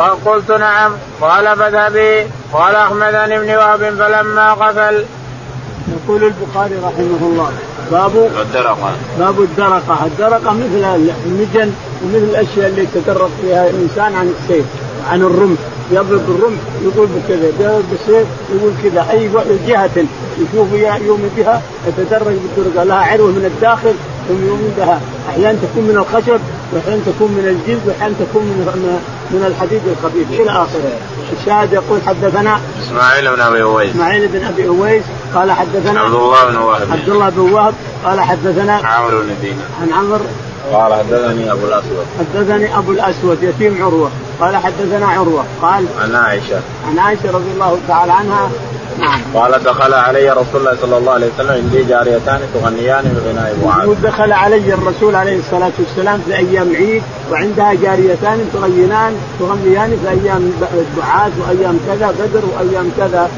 قلت 0.00 0.50
نعم. 0.50 0.92
قال 1.20 1.56
فاذهبي 1.56 2.26
قال 2.52 2.76
أحمدني 2.76 3.38
بن 3.38 3.56
وهب 3.56 3.78
فلما 3.78 4.52
قفل 4.52 5.04
يقول 5.88 6.24
البخاري 6.24 6.74
رحمه 6.74 7.18
الله. 7.22 7.52
باب 7.90 8.30
الدرقة. 8.40 8.92
باب 9.18 9.40
الدرقة، 9.40 10.06
الدرقة 10.06 10.52
مثل 10.52 10.84
المجن 11.26 11.72
ومثل 12.04 12.24
الأشياء 12.30 12.68
اللي 12.68 12.82
يتدرق 12.82 13.30
فيها 13.42 13.70
الإنسان 13.70 14.16
عن 14.16 14.34
السيف 14.40 14.64
عن 15.10 15.22
الرمح. 15.22 15.58
يضرب 15.90 16.26
بالرمح 16.26 16.60
يقول 16.82 17.06
بكذا. 17.06 17.48
يضرب 17.48 17.84
بالسيف 17.90 18.26
يقول 18.54 18.72
كذا. 18.82 19.06
أي 19.10 19.30
جهة 19.68 20.04
يشوف 20.38 20.72
يوم 21.06 21.30
بها 21.36 21.62
يتدرج 21.86 22.36
بالدرقة. 22.56 22.84
لها 22.84 22.96
عروة 22.96 23.28
من 23.28 23.44
الداخل. 23.54 23.94
بها 24.76 25.00
أحيانا 25.28 25.58
تكون 25.62 25.84
من 25.84 25.96
الخشب 25.96 26.40
وأحيانا 26.72 27.02
تكون 27.06 27.32
من 27.32 27.48
الجلد 27.48 27.80
وأحيانا 27.86 28.14
تكون 28.20 28.42
من 28.42 28.98
من 29.30 29.44
الحديد 29.46 29.80
الخفيف 29.86 30.40
إلى 30.40 30.50
آخره. 30.50 30.92
الشاهد 31.40 31.72
يقول 31.72 31.98
حدثنا 32.06 32.60
إسماعيل 32.82 33.36
بن 33.36 33.40
أبي 33.40 33.62
أويس. 33.62 33.90
إسماعيل 33.90 34.28
بن 34.28 34.44
أبي 34.44 34.68
أويس 34.68 35.02
قال 35.34 35.52
حدثنا 35.52 36.00
عبد 36.00 36.14
الله 36.14 36.44
بن 36.44 36.56
وهب. 36.56 36.92
عبد 36.92 37.08
الله 37.08 37.28
بن 37.28 37.40
وهب 37.40 37.74
قال 38.04 38.20
حدثنا 38.20 38.72
عمرو 38.72 39.18
بن 39.18 39.34
دينار. 39.42 39.66
عن 39.82 39.92
عمرو. 39.92 40.24
قال 40.72 40.94
حدثني 40.94 41.52
أبو 41.52 41.66
الأسود. 41.66 42.06
حدثني 42.18 42.78
أبو 42.78 42.92
الأسود 42.92 43.42
يتيم 43.42 43.82
عروة. 43.82 44.10
قال 44.40 44.56
حدثنا 44.56 45.06
عروة. 45.06 45.44
قال 45.62 45.86
عن 46.02 46.14
عائشة. 46.14 46.60
عن 46.90 46.98
عائشة 46.98 47.30
رضي 47.32 47.50
الله 47.54 47.78
تعالى 47.88 48.12
عنها 48.12 48.50
قال 49.34 49.52
دخل 49.64 49.94
علي 49.94 50.30
رسول 50.30 50.60
الله 50.60 50.76
صلى 50.82 50.96
الله 50.96 51.12
عليه 51.12 51.26
وسلم 51.34 51.50
عندي 51.50 51.84
جاريتان 51.84 52.40
تغنيان 52.54 53.04
بغناء 53.04 53.56
معاذ 53.64 54.02
دخل 54.02 54.32
علي 54.32 54.74
الرسول 54.74 55.14
عليه 55.16 55.38
الصلاة 55.38 55.72
والسلام 55.78 56.20
في 56.26 56.36
أيام 56.36 56.74
عيد 56.76 57.02
وعندها 57.32 57.74
جاريتان 57.74 58.48
تغنيان 58.52 59.16
تغنيان 59.40 59.98
في 60.02 60.10
أيام 60.10 60.52
بعاث 60.96 61.32
وأيام 61.40 61.78
كذا 61.86 62.10
بدر 62.10 62.42
وأيام 62.54 62.90
كذا 62.96 63.30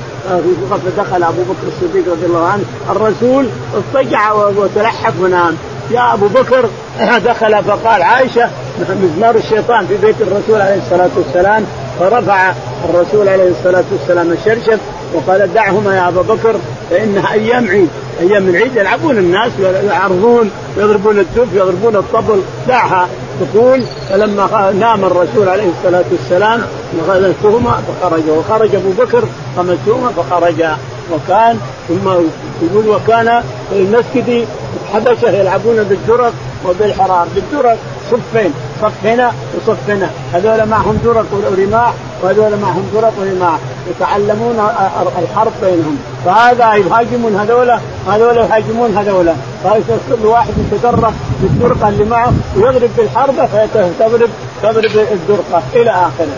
فدخل 0.70 1.22
أبو 1.22 1.42
بكر 1.42 1.68
الصديق 1.68 2.12
رضي 2.12 2.26
الله 2.26 2.46
عنه. 2.46 2.64
الرسول 2.90 3.48
اضطجع 3.74 4.32
وتلحف 4.32 5.20
ونام 5.20 5.56
يا 5.90 6.14
أبو 6.14 6.26
بكر 6.26 6.68
دخل 7.30 7.64
فقال 7.64 8.02
عائشة 8.02 8.50
مزمار 9.02 9.36
الشيطان 9.36 9.86
في 9.86 9.96
بيت 9.96 10.16
الرسول 10.20 10.60
عليه 10.60 10.82
الصلاة 10.82 11.10
والسلام. 11.16 11.64
فرفع 12.00 12.52
الرسول 12.84 13.28
عليه 13.28 13.50
الصلاة 13.50 13.84
والسلام 13.92 14.32
الشرشف 14.32 14.80
وقال 15.14 15.54
دعهما 15.54 15.96
يا 15.96 16.08
ابا 16.08 16.22
بكر 16.22 16.56
فانها 16.90 17.32
أيام 17.32 17.68
عيد 17.68 17.88
أيام 18.20 18.48
العيد 18.48 18.76
يلعبون 18.76 19.18
الناس 19.18 19.52
ويعرضون 19.60 20.50
ويضربون 20.76 21.18
الدف 21.18 21.54
ويضربون 21.54 21.96
الطبل. 21.96 22.42
دعها. 22.68 23.08
تقول 23.40 23.82
فلما 24.10 24.72
نام 24.80 25.04
الرسول 25.04 25.48
عليه 25.48 25.68
الصلاة 25.78 26.04
والسلام 26.12 26.62
غللتهما 27.08 27.82
فخرج 28.00 28.22
وخرج 28.28 28.74
أبو 28.74 28.90
بكر 28.98 29.24
خمسهما 29.56 30.10
فخرجا 30.16 30.76
وكان 31.12 31.58
ثم 31.88 32.08
يقول 32.62 32.88
وكان 32.88 33.42
في 33.70 33.78
المسجد 33.78 34.46
حبشة 34.92 35.30
يلعبون 35.30 35.82
بالدرق 35.82 36.32
وبالحرام. 36.64 37.28
بالدرق 37.34 37.78
صفين 38.10 38.52
صف 38.82 39.06
هنا 39.06 39.32
وصف 39.56 39.90
هنا 39.90 40.10
هذول 40.32 40.68
معهم 40.68 40.98
درق 41.04 41.26
ورماح 41.32 41.94
وهذول 42.22 42.56
معهم 42.62 42.90
درق 42.94 43.12
وهي 43.18 43.58
يتعلمون 43.90 44.68
الحرب 45.18 45.52
بينهم. 45.62 45.98
فهذا 46.24 46.74
يهاجمون 46.74 47.36
هذولا 47.36 47.78
وهذول 48.06 48.36
يهاجمون 48.36 48.96
هذولا. 48.96 49.34
كل 50.10 50.26
واحد 50.26 50.54
يتدرب 50.72 51.14
بالدرقة 51.40 51.88
اللي 51.88 52.04
معه. 52.04 52.32
ويضرب 52.56 52.90
بالحربة 52.96 53.46
فتضرب 53.46 54.30
تضرب 54.62 55.06
الدرقة 55.12 55.62
إلى 55.74 55.90
آخره. 55.90 56.36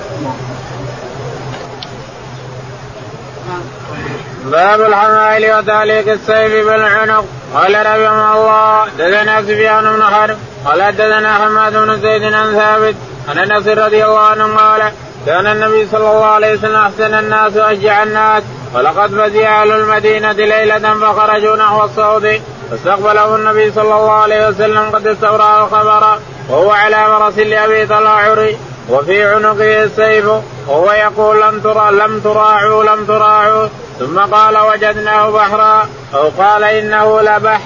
باب 4.45 4.81
الحمائل 4.81 5.59
وتعليق 5.59 6.12
السيف 6.12 6.67
بالعنق. 6.67 7.25
قال 7.55 7.87
رحمه 7.87 8.37
الله 8.37 8.87
دثنا 8.99 9.43
سفيان 9.43 9.85
بن 9.85 10.03
حرب 10.03 10.37
قال 10.64 10.97
دثنا 10.97 11.35
حماد 11.35 11.73
بن 11.73 12.01
زيد 12.01 12.23
عن 12.23 12.53
ثابت 12.53 12.95
عن 13.29 13.38
أنس 13.38 13.67
رضي 13.67 14.05
الله 14.05 14.21
عنه 14.21 14.57
قال 14.57 14.93
كان 15.26 15.46
النبي 15.46 15.87
صلى 15.92 16.11
الله 16.11 16.24
عليه 16.24 16.54
وسلم 16.54 16.74
أحسن 16.74 17.14
الناس 17.14 17.57
وأشجع 17.57 18.02
الناس 18.02 18.42
ولقد 18.74 19.11
فزع 19.11 19.62
أهل 19.62 19.72
المدينة 19.72 20.33
ليلة 20.33 20.94
فخرجوا 20.94 21.57
نحو 21.57 21.85
الصوت 21.85 22.40
فاستقبله 22.70 23.37
النبي 23.37 23.72
صلى 23.72 23.83
الله 23.94 24.12
عليه 24.12 24.48
وسلم 24.48 24.90
قد 24.92 25.07
استوراه 25.07 25.64
الخبر 25.64 26.18
وهو 26.48 26.70
على 26.70 26.96
فرس 26.96 27.38
لأبي 27.38 27.94
عري 27.94 28.57
وفي 28.90 29.24
عنقه 29.24 29.85
السيف 29.85 30.26
وهو 30.68 30.92
يقول 30.92 31.40
لم 31.40 31.61
ترى 31.61 31.92
لم 31.92 32.20
تراعوا 32.20 32.85
لم 32.85 33.04
تراعوا 33.04 33.68
ثم 33.98 34.18
قال 34.18 34.59
وجدناه 34.59 35.31
بحرا 35.31 35.88
أو 36.14 36.28
قال 36.38 36.64
إنه 36.64 37.20
لبح. 37.20 37.61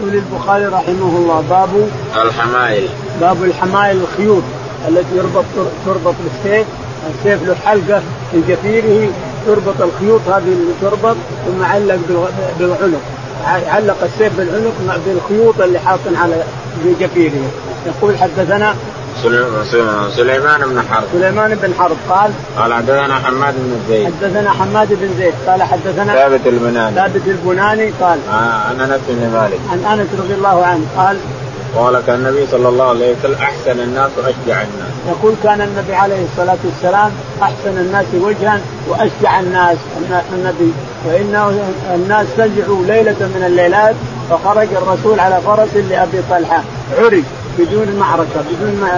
يقول 0.00 0.14
البخاري 0.14 0.66
رحمه 0.66 1.16
الله 1.16 1.44
باب 1.50 1.90
الحمائل 2.24 2.88
باب 3.20 3.44
الحمائل 3.44 4.00
الخيوط 4.02 4.42
التي 4.88 5.16
يربط 5.16 5.44
تربط 5.86 6.14
بالسيف. 6.24 6.66
السيف 7.10 7.48
له 7.48 7.54
حلقة 7.54 8.02
في 8.32 8.40
جفيره 8.48 9.12
تربط 9.46 9.80
الخيوط 9.80 10.20
هذه 10.28 10.38
اللي 10.38 10.72
تربط 10.80 11.16
ثم 11.46 11.64
علق 11.64 11.98
بالعنق. 12.58 13.00
علق 13.46 13.96
السيف 14.02 14.36
بالعنق 14.36 15.00
بالخيوط 15.06 15.60
اللي 15.60 15.78
حاط 15.78 15.98
على 16.14 16.42
جفيره. 17.00 17.50
يقول 17.86 18.18
حدثنا 18.18 18.74
سليمان 20.16 20.60
بن 20.60 20.82
حرب. 20.90 21.04
سليمان 21.12 21.54
بن 21.54 21.74
حرب. 21.78 21.96
قال 22.08 22.32
قال 22.58 22.74
حدثنا 22.74 23.14
حماد 23.14 23.54
بن 23.56 23.80
زيد. 23.88 24.06
حدثنا 24.06 24.50
حماد 24.50 24.88
بن 24.88 25.08
زيد. 25.18 25.34
قال 25.46 25.62
حدثنا 25.62 26.14
ثابت 26.14 26.46
البناني. 26.46 26.96
ثابت 26.96 27.22
البناني. 27.26 27.92
قال 28.00 28.18
آه 28.28 28.32
عن 28.68 28.80
أنس 28.80 29.00
بن 29.08 29.30
مالك. 29.32 29.60
عن 29.72 29.98
أنس 29.98 30.08
رضي 30.18 30.34
الله 30.34 30.66
عنه. 30.66 30.86
قال 30.96 31.16
قال 31.76 32.02
كان 32.06 32.14
النبي 32.26 32.46
صلى 32.46 32.68
الله 32.68 32.88
عليه 32.88 33.14
وسلم 33.18 33.34
أحسن 33.34 33.80
الناس 33.80 34.10
وأشجع 34.18 34.62
الناس. 34.62 34.92
يقول 35.08 35.34
كان 35.42 35.60
النبي 35.60 35.94
عليه 35.94 36.24
الصلاة 36.32 36.58
والسلام 36.64 37.10
أحسن 37.42 37.78
الناس 37.78 38.06
وجها 38.14 38.60
وأشجع 38.88 39.40
الناس 39.40 39.76
النبي 40.32 40.72
وانه 41.06 41.60
الناس 41.94 42.26
فزعوا 42.36 42.84
ليلة 42.86 43.16
من 43.20 43.44
الليلات 43.46 43.94
فخرج 44.30 44.68
الرسول 44.72 45.20
على 45.20 45.40
فرس 45.46 45.76
لأبي 45.90 46.18
طلحة 46.30 46.62
عري 46.98 47.24
بدون 47.58 47.96
معركة 48.00 48.44
بدون 48.50 48.88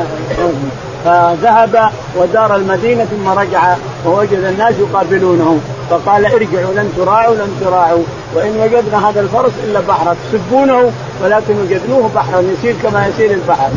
فذهب 1.04 1.90
ودار 2.16 2.56
المدينة 2.56 3.04
ثم 3.04 3.28
رجع 3.28 3.76
ووجد 4.06 4.44
الناس 4.44 4.74
يقابلونه 4.78 5.60
فقال 5.90 6.26
ارجعوا 6.26 6.74
لن 6.74 6.92
تراعوا 6.96 7.34
لن 7.34 7.56
تراعوا. 7.60 8.02
وإن 8.34 8.56
وجدنا 8.60 9.08
هذا 9.08 9.20
الفرس 9.20 9.52
إلا 9.64 9.80
بحرا 9.80 10.16
تسبونه 10.32 10.92
ولكن 11.24 11.54
وجدنوه 11.60 12.10
بحرا 12.14 12.40
يسير 12.40 12.74
كما 12.82 13.06
يسير 13.06 13.30
البحر. 13.30 13.70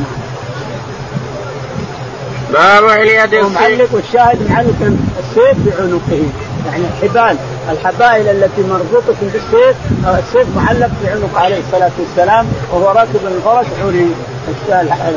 باب 2.54 2.90
حلية 2.90 3.24
السيف. 3.24 3.56
معلق 3.56 3.90
والشاهد 3.94 4.50
معلق 4.50 4.98
السيف 5.20 5.58
بعنقه. 5.66 6.24
يعني 6.72 6.84
الحبال 7.04 7.38
الحبائل 7.72 8.28
التي 8.30 8.62
مربوطة 8.62 9.16
بالسيف 9.22 9.76
السيف 10.08 10.48
معلق 10.56 10.90
في 11.02 11.10
عنق 11.10 11.38
عليه 11.38 11.60
الصلاة 11.60 11.92
والسلام 12.00 12.48
وهو 12.72 12.92
راكب 12.92 13.20
الفرس 13.28 13.66
عري 13.84 14.08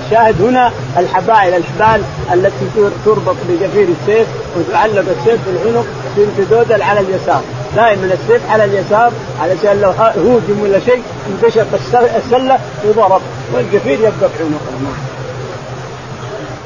الشاهد 0.07 0.43
هنا 0.43 0.73
الحبائل 0.99 1.55
الحبال 1.55 2.03
التي 2.35 2.91
تربط 3.05 3.37
بجفير 3.49 3.89
السيف 4.01 4.27
وتعلق 4.57 5.05
السيف 5.19 5.41
في 5.45 5.51
العنق 5.51 5.85
تنتدودل 6.17 6.83
على 6.83 7.01
اليسار. 7.01 7.43
دائما 7.77 8.05
السيف 8.23 8.51
على 8.51 8.65
اليسار 8.65 9.13
علشان 9.41 9.81
لو 9.81 9.91
هوجم 10.01 10.61
ولا 10.63 10.81
شيء 10.81 11.03
انكشف 11.33 11.67
السلة 12.17 12.59
وضرب 12.85 13.21
والجفير 13.55 13.99
يبقى 13.99 14.31
في 14.39 14.45
عنقه. 14.45 14.95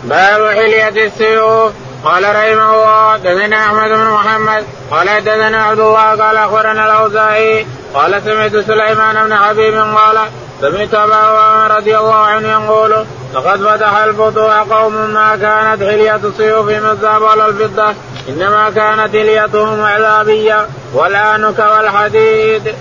باب 0.04 0.48
حلية 0.56 1.06
السيوف. 1.06 1.72
قال 2.04 2.24
رحمه 2.24 2.74
الله 2.74 3.16
دثنا 3.16 3.56
أحمد 3.66 3.88
بن 3.88 4.10
محمد. 4.10 4.64
قال 4.90 5.24
دثنا 5.24 5.64
عبد 5.64 5.80
الله. 5.80 6.10
قال 6.22 6.36
أخبرنا 6.36 6.84
الأوزاعي 6.84 7.66
قال 7.94 8.22
سمعت 8.24 8.56
سليمان 8.56 9.24
بن 9.24 9.36
حبيب 9.36 9.74
قال 9.74 10.18
سمعت 10.60 10.94
أبا 10.94 11.14
هريره 11.14 11.76
رضي 11.76 11.98
الله 11.98 12.14
عنه 12.14 12.48
يقول 12.48 13.06
لقد 13.34 13.60
فتح 13.60 13.96
الفتوح 13.96 14.58
قوم 14.58 14.92
ما 14.92 15.36
كانت 15.36 15.82
حلية 15.82 16.20
السيوف 16.24 16.66
من 16.66 16.90
الذهب 16.90 17.22
ولا 17.22 17.46
الفضة 17.46 17.94
إنما 18.28 18.70
كانت 18.70 19.16
حليتهم 19.16 19.82
عذابية 19.82 20.66
والانك 20.94 21.58
والحديد. 21.58 22.74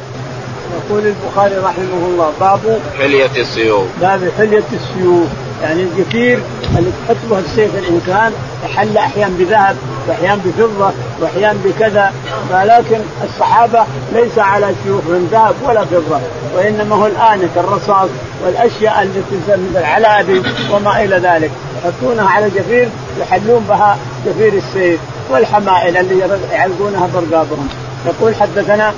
يقول 0.71 1.03
البخاري 1.05 1.57
رحمه 1.57 2.05
الله 2.05 2.33
باب 2.39 2.79
حلية 2.99 3.41
السيوف 3.41 3.87
باب 4.01 4.31
حلية 4.37 4.63
السيوف 4.73 5.27
يعني 5.63 5.83
الجفير 5.83 6.39
اللي 6.77 6.91
تحط 7.05 7.17
به 7.29 7.39
السيف 7.39 7.75
الإنسان 7.75 8.33
يحل 8.65 8.97
أحيانا 8.97 9.33
بذهب 9.39 9.75
واحيانا 10.07 10.41
بفضة 10.45 10.91
واحيانا 11.21 11.59
بكذا. 11.65 12.13
ولكن 12.53 12.99
الصحابة 13.23 13.83
ليس 14.13 14.39
على 14.39 14.71
سيوفهم 14.83 15.27
ذهب 15.31 15.55
ولا 15.65 15.85
فضة 15.85 16.19
وإنما 16.55 16.95
هو 16.95 17.07
الانك 17.07 17.49
الرصاص 17.57 18.09
والأشياء 18.43 19.03
التي 19.03 19.21
مثل 19.31 19.59
العلابي 19.75 20.41
وما 20.73 21.03
إلى 21.03 21.15
ذلك. 21.15 21.51
يحطونها 21.83 22.29
على 22.29 22.49
جفير 22.49 22.89
يحلون 23.19 23.65
بها 23.69 23.97
جفير 24.25 24.53
السيف 24.53 24.99
والحمائل 25.29 25.97
اللي 25.97 26.23
يعلقونها 26.51 27.09
برقابهم. 27.13 27.67
يقول 28.05 28.35
حدثنا 28.35 28.93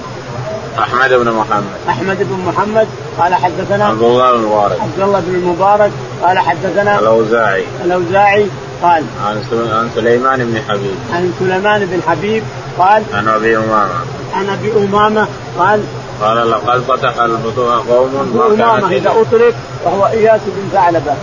أحمد 0.79 1.13
بن 1.13 1.31
محمد. 1.31 1.63
أحمد 1.89 2.17
بن 2.19 2.45
محمد 2.47 2.87
قال 3.19 3.35
حدثنا 3.35 3.85
عبد 3.85 4.01
الله 4.01 4.31
بن 4.31 4.39
المبارك 4.39 4.81
عبد 4.81 4.99
الله 4.99 5.19
بن 5.19 5.35
المبارك 5.35 5.91
قال 6.23 6.39
حدثنا 6.39 6.99
الأوزاعي. 6.99 7.63
الأوزاعي 7.85 8.45
قال 8.83 9.03
عن 9.25 9.89
سليمان 9.95 10.39
بن 10.45 10.61
حبيب. 10.69 10.95
عن 11.13 11.33
سليمان 11.39 11.85
بن 11.85 12.01
حبيب 12.07 12.43
قال 12.79 13.03
عن 13.13 13.27
أبي 13.27 13.57
أمامة. 13.57 13.93
عن 14.33 14.49
أبي 14.49 14.71
أمامة 14.77 15.27
قال 15.59 15.83
قال 16.21 16.51
لقد 16.51 16.81
فتح 16.81 17.19
الفتوح 17.19 17.75
قوم 17.89 18.31
ما 18.35 18.45
أمامة 18.45 18.95
إذا 18.95 19.09
أطلق 19.09 19.53
وهو 19.85 20.05
إياس 20.05 20.41
بن 20.45 20.69
ثعلبة. 20.73 21.15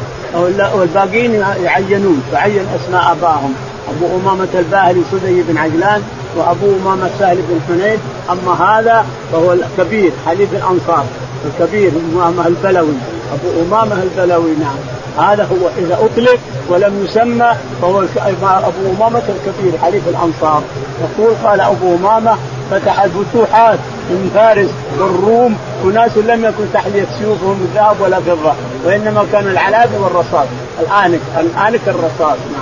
والباقين 0.75 1.35
يعينون 1.63 2.23
تعين 2.33 2.67
أسماء 2.77 3.13
ابائهم 3.13 3.55
أبو 3.89 4.07
أمامة 4.17 4.49
الباهلي 4.55 5.03
سدي 5.13 5.43
بن 5.43 5.59
عجلان 5.59 6.03
وابو 6.37 6.67
امامه 6.83 7.11
سهل 7.19 7.37
بن 7.37 7.61
حنيف 7.69 8.01
اما 8.31 8.53
هذا 8.65 9.07
فهو 9.33 9.53
الكبير 9.53 10.13
حليف 10.27 10.55
الانصار 10.55 11.05
الكبير 11.45 11.93
امامه 12.15 12.47
البلوي 12.47 12.95
ابو 13.33 13.63
امامه 13.63 14.03
البلوي 14.03 14.51
نعم. 14.61 14.77
هذا 15.19 15.45
هو 15.45 15.69
اذا 15.79 15.95
اطلق 15.95 16.39
ولم 16.69 17.05
يسمى 17.05 17.53
فهو 17.83 18.05
ابو 18.47 18.91
امامة 18.99 19.23
الكبير 19.29 19.79
حليف 19.83 20.09
الانصار. 20.09 20.63
يقول 21.01 21.35
قال 21.45 21.61
ابو 21.61 21.95
امامة 21.95 22.37
فتح 22.71 23.03
الفتوحات 23.03 23.79
من 24.11 24.31
فارس 24.35 24.69
والروم 24.99 25.57
وناس 25.85 26.17
لم 26.17 26.45
يكن 26.45 26.65
تحليه 26.73 27.07
سيوفهم 27.19 27.69
ذهب 27.75 27.97
ولا 28.01 28.21
فضة 28.21 28.53
وإنما 28.85 29.27
كان 29.33 29.47
العلابي 29.47 29.97
والرصاص 29.97 30.47
الآنك 30.81 31.21
الآنك 31.41 31.81
الرصاص 31.87 32.39
نعم. 32.53 32.60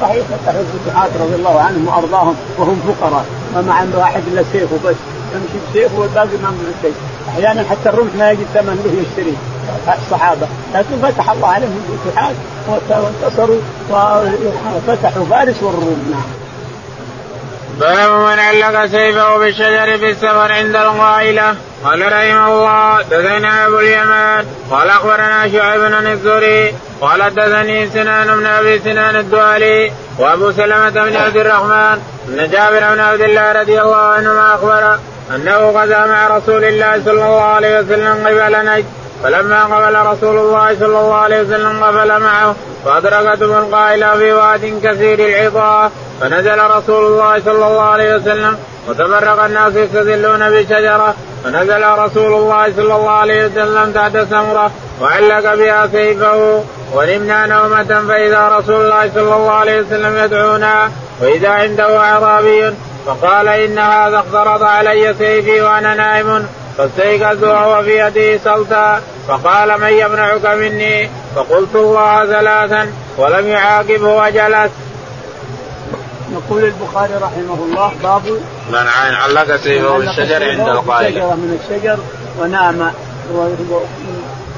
صحيح 0.00 0.24
فتحوا 0.26 0.60
الفتوحات 0.60 1.10
رضي 1.20 1.34
الله 1.34 1.60
عنهم 1.60 1.88
وأرضاهم 1.88 2.36
وهم 2.58 2.94
فقراء. 3.00 3.24
ما 3.54 3.60
معهم 3.60 3.92
واحد 3.94 4.22
الا 4.32 4.42
سيف 4.52 4.72
وبس 4.72 4.96
يمشي 5.34 5.58
بسيف 5.70 5.98
والباقي 5.98 6.36
ما 6.42 6.48
عنده 6.48 6.62
شيء. 6.82 6.94
أحيانا 7.28 7.64
حتى 7.70 7.88
الرمح 7.88 8.14
ما 8.18 8.30
يجد 8.30 8.46
ثمن 8.54 8.76
له 8.84 9.02
يشتري. 9.02 9.36
الصحابة. 10.02 10.46
لكن 10.74 11.02
فتح 11.02 11.30
الله 11.30 11.48
عليهم 11.48 11.80
الفتوحات 11.92 12.34
وانتصروا 12.68 13.60
وفتحوا 14.88 15.24
فارس 15.24 15.62
والروم. 15.62 16.10
نعم. 16.10 16.46
باب 17.80 18.10
من 18.10 18.38
علق 18.38 18.86
سيفه 18.86 19.38
بالشجر 19.38 19.98
في 19.98 20.10
السفر 20.10 20.52
عند 20.52 20.76
القائله 20.76 21.54
قال 21.86 22.02
رحمه 22.12 22.48
الله 22.48 23.02
دثنا 23.02 23.66
أبو 23.66 23.78
اليمان 23.78 24.44
قال 24.70 24.88
أخبرنا 24.88 25.48
شعيب 25.52 25.80
بن 25.80 26.06
الزهري 26.06 26.74
قال 27.00 27.34
دثني 27.34 27.86
سنان 27.90 28.36
بن 28.36 28.46
أبي 28.46 28.78
سنان 28.78 29.16
الدوالي 29.16 29.92
وأبو 30.18 30.52
سلمة 30.52 30.90
بن 30.90 31.16
عبد 31.16 31.36
الرحمن 31.36 31.98
ان 32.28 32.50
جابر 32.50 32.94
بن 32.94 33.00
عبد 33.00 33.20
الله 33.20 33.52
رضي 33.52 33.80
الله 33.80 33.96
عنهما 33.96 34.54
أخبر 34.54 34.98
أنه 35.34 35.58
غزا 35.70 36.06
مع 36.06 36.36
رسول 36.36 36.64
الله 36.64 37.02
صلى 37.04 37.12
الله 37.12 37.42
عليه 37.42 37.80
وسلم 37.80 38.26
قبل 38.26 38.66
نجد 38.66 38.84
فلما 39.22 39.64
قبل 39.64 39.96
رسول 40.06 40.38
الله 40.38 40.74
صلى 40.78 40.86
الله 40.86 41.14
عليه 41.14 41.40
وسلم 41.40 41.84
قبل 41.84 42.20
معه 42.20 42.54
فادركتهم 42.84 43.56
القائله 43.56 44.16
في 44.16 44.32
واد 44.32 44.80
كثير 44.84 45.18
العطاء 45.18 45.92
فنزل 46.20 46.58
رسول 46.58 47.04
الله 47.04 47.40
صلى 47.40 47.66
الله 47.66 47.82
عليه 47.82 48.16
وسلم 48.16 48.58
وتفرق 48.88 49.44
الناس 49.44 49.74
يستدلون 49.74 50.50
بشجره 50.50 51.14
فنزل 51.44 51.84
رسول 51.98 52.32
الله 52.34 52.72
صلى 52.76 52.94
الله 52.94 53.10
عليه 53.10 53.46
وسلم 53.46 53.92
تحت 53.92 54.16
سمره 54.30 54.70
وعلق 55.00 55.54
بها 55.54 55.86
سيفه 55.86 56.62
ونمنا 56.94 57.46
نومة 57.46 58.04
فإذا 58.08 58.48
رسول 58.48 58.84
الله 58.84 59.10
صلى 59.14 59.36
الله 59.36 59.52
عليه 59.52 59.80
وسلم 59.80 60.24
يدعونا 60.24 60.90
وإذا 61.20 61.48
عنده 61.48 61.98
أعرابي 61.98 62.72
فقال 63.06 63.48
إن 63.48 63.78
هذا 63.78 64.18
اخترط 64.18 64.62
علي 64.62 65.14
سيفي 65.18 65.60
وأنا 65.60 65.94
نائم. 65.94 66.46
فاستيقظ 66.78 67.44
وهو 67.44 67.82
في 67.82 67.98
يده 67.98 68.38
سلطا 68.44 69.00
فقال 69.28 69.80
من 69.80 69.92
يمنعك 69.92 70.46
مني؟ 70.46 71.10
فقلت 71.36 71.74
الله 71.74 72.26
ثلاثا 72.26 72.92
ولم 73.16 73.46
يعاقبه 73.46 74.16
وجلس. 74.16 74.70
يقول 76.36 76.64
البخاري 76.64 77.14
رحمه 77.14 77.58
الله 77.68 77.92
باب 78.02 78.22
من 78.70 78.86
علق 78.96 79.56
سيفه 79.56 79.98
بالشجر 79.98 80.50
عند 80.50 80.68
القائل. 80.68 81.14
من 81.14 81.58
الشجر 81.62 81.98
ونام 82.38 82.92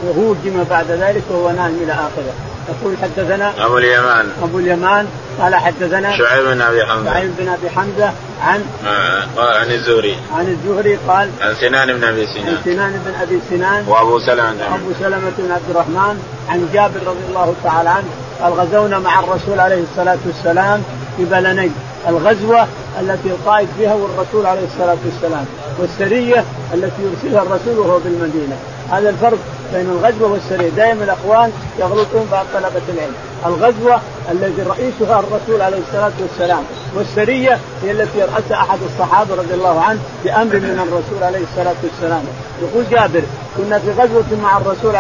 وهوجم 0.05 0.65
بعد 0.71 0.91
ذلك 0.91 1.23
وهو 1.31 1.51
نام 1.51 1.79
إلى 1.83 1.93
آخره. 1.93 2.35
يقول 2.69 2.97
حدثنا 3.03 3.67
أبو 3.67 3.79
اليمان. 3.79 4.29
أبو 4.43 4.59
اليمان. 4.59 5.07
قال 5.41 5.55
حدثنا 5.55 6.19
شعيب 6.19 6.45
بن 6.45 6.61
أبي 6.61 6.87
حمزة. 6.87 7.11
شعيب 7.11 7.31
بن 7.39 7.49
أبي 7.49 7.71
حمزة 7.71 8.13
عن 8.43 8.65
آه 8.87 9.59
عن 9.59 9.71
الزهري. 9.71 10.17
عن 10.39 10.49
الزهري 10.49 10.99
قال 11.09 11.31
عن 11.41 11.55
سنان 11.55 11.93
بن 11.93 12.05
أبي 12.05 12.27
سنان. 12.27 12.47
عن 12.47 12.57
سنان 12.65 13.03
بن 13.07 13.15
أبي 13.23 13.41
سنان 13.51 13.85
وأبو 13.89 14.19
سلمة 14.19 14.75
ابو 14.75 14.93
سلمة 15.01 15.33
بن 15.39 15.53
عبد 15.53 15.71
الرحمن 15.71 16.23
عن 16.49 16.69
جابر 16.73 17.01
رضي 17.07 17.25
الله 17.29 17.55
تعالى 17.65 17.89
عنه. 17.89 18.09
قال 18.43 18.53
غزونا 18.53 18.99
مع 18.99 19.21
الرسول 19.21 19.61
عليه 19.61 19.83
الصلاة 19.91 20.19
والسلام 20.27 20.83
في 21.19 21.25
بلني 21.25 21.71
الغزوة 22.09 22.67
التي 23.01 23.29
القائد 23.29 23.69
فيها 23.79 23.95
والرسول 23.95 24.47
عليه 24.47 24.65
الصلاة 24.65 24.97
والسلام 25.05 25.45
والسرية 25.79 26.45
التي 26.75 27.03
يرسلها 27.03 27.43
الرسول 27.43 27.79
وهو 27.79 27.99
بالمدينة. 27.99 28.57
هذا 28.91 29.11
الفرق 29.11 29.39
بين 29.75 29.87
الغزوة 29.91 30.33
والسرية. 30.33 30.69
دائما 30.69 31.05
الأخوان 31.05 31.53
يغلطون 31.79 32.29
بعض 32.33 32.47
طلبة 32.55 32.83
العلم. 32.89 33.15
الغزوة 33.47 34.01
الذي 34.31 34.63
رئيسها 34.63 35.21
الرسول 35.21 35.63
عليه 35.63 35.79
الصلاة 35.89 36.13
والسلام 36.21 36.63
والسرية 36.95 37.59
هي 37.83 37.91
التي 37.91 38.19
يرأسها 38.19 38.57
أحد 38.57 38.79
الصحابة 38.93 39.35
رضي 39.35 39.55
الله 39.55 39.81
عنه 39.81 40.01
بأمر 40.25 40.55
من 40.55 40.89
الرسول 40.89 41.23
عليه 41.23 41.45
الصلاة 41.53 41.77
والسلام. 41.83 42.23
يقول 42.63 42.85
جابر 42.91 43.23
كنا 43.57 43.79
في 43.79 43.91
غزوة 43.91 44.41
مع 44.43 44.59
الرسول 44.59 44.95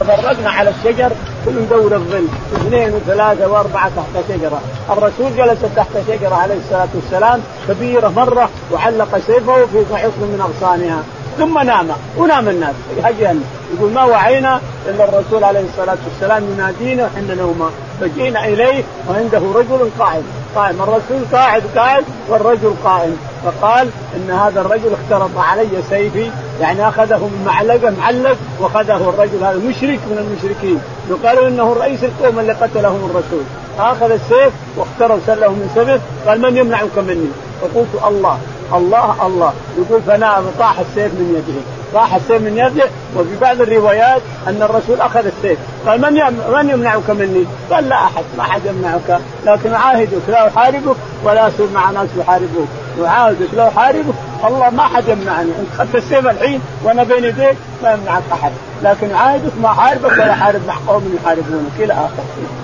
تفرقنا 0.00 0.50
على 0.50 0.70
الشجر 0.70 1.12
كل 1.46 1.52
ندور 1.52 1.94
الظل 1.94 2.26
اثنين 2.56 2.94
وثلاثة 2.94 3.48
وأربعة 3.48 3.88
تحت 3.96 4.24
شجرة، 4.28 4.60
الرسول 4.90 5.36
جلس 5.36 5.58
تحت 5.76 5.90
شجرة 6.08 6.34
عليه 6.34 6.54
الصلاة 6.54 6.88
والسلام 6.94 7.40
كبيرة 7.68 8.08
مرة 8.08 8.48
وعلق 8.72 9.18
سيفه 9.26 9.66
في 9.66 9.96
حصن 9.96 10.20
من 10.20 10.40
أغصانها. 10.40 11.02
ثم 11.38 11.58
نام 11.58 11.88
ونام 12.16 12.48
الناس. 12.48 12.74
هجن 13.02 13.40
يقول 13.74 13.92
ما 13.92 14.04
وعينا 14.04 14.60
إلا 14.86 15.04
الرسول 15.04 15.44
عليه 15.44 15.60
الصلاة 15.60 15.96
والسلام 16.04 16.44
ينادينا 16.52 17.04
وحنا 17.04 17.34
نوما 17.34 17.70
فجئنا 18.00 18.44
إليه 18.44 18.82
وعنده 19.08 19.38
رجل 19.54 19.90
قائم 19.98 20.22
قائم. 20.54 20.82
الرسول 20.82 21.22
قاعد 21.32 21.62
قاعد 21.76 22.04
والرجل 22.28 22.74
قائم. 22.84 23.16
فقال 23.44 23.88
إن 24.16 24.30
هذا 24.30 24.60
الرجل 24.60 24.92
اخترط 24.92 25.38
علي 25.38 25.68
سيفي 25.90 26.30
يعني 26.60 26.88
أخذه 26.88 27.18
من 27.18 27.42
معلقة 27.46 27.90
معلق 27.90 28.36
وأخذه 28.60 28.96
الرجل 28.96 29.44
هذا 29.44 29.60
مشرك 29.68 30.00
من 30.10 30.18
المشركين. 30.18 30.80
وقالوا 31.10 31.48
إنه 31.48 31.72
رئيس 31.72 32.04
القوم 32.04 32.38
اللي 32.38 32.52
قتلهم 32.52 33.10
الرسول. 33.10 33.44
أخذ 33.78 34.10
السيف 34.10 34.52
واختروا 34.76 35.18
سله 35.26 35.48
من 35.48 35.70
سيفه 35.74 36.00
قال 36.26 36.40
من 36.40 36.56
يمنعك 36.56 36.98
مني؟ 36.98 37.30
فقلت 37.60 38.04
الله. 38.08 38.38
الله 38.74 39.26
الله. 39.26 39.52
يقول 39.78 40.02
فنام 40.02 40.44
طاح 40.58 40.78
السيف 40.78 41.12
من 41.12 41.42
يده. 41.44 41.81
طاح 41.94 42.14
السيف 42.14 42.42
من 42.42 42.58
يده 42.58 42.84
وفي 43.16 43.36
بعض 43.40 43.60
الروايات 43.60 44.22
أن 44.46 44.62
الرسول 44.62 45.00
أخذ 45.00 45.26
السيف. 45.26 45.58
قال 45.86 46.00
من 46.00 46.12
من 46.54 46.70
يمنعك 46.70 47.10
مني؟ 47.10 47.44
قال 47.70 47.88
لا 47.88 47.96
أحد 47.96 48.24
ما 48.38 48.42
احد 48.42 48.60
يمنعك 48.66 49.20
لكن 49.46 49.74
اعاهدك 49.74 50.22
لا 50.28 50.48
احاربك 50.48 50.96
ولا 51.24 51.48
اصير 51.48 51.66
مع 51.74 51.90
ناس 51.90 52.08
يحاربوك. 52.18 52.68
اعاهدك 53.04 53.54
لا 53.56 53.68
احاربك 53.68 54.14
الله 54.44 54.70
ما 54.70 54.82
حد 54.82 55.08
يمنعني. 55.08 55.50
انت 55.60 55.80
اخذت 55.80 55.94
السيف 55.94 56.26
الحين 56.26 56.60
وأنا 56.84 57.02
بين 57.02 57.24
يديك 57.24 57.56
ما 57.82 57.92
يمنعك 57.92 58.22
أحد. 58.32 58.52
لكن 58.82 59.10
اعاهدك 59.14 59.52
ما 59.62 59.68
احاربك 59.68 60.12
ولا 60.12 60.32
احارب 60.32 60.60
مع 60.68 60.74
قوم 60.88 61.18
يحاربونك. 61.22 61.72
إلى 61.78 61.92
آخره. 61.92 62.61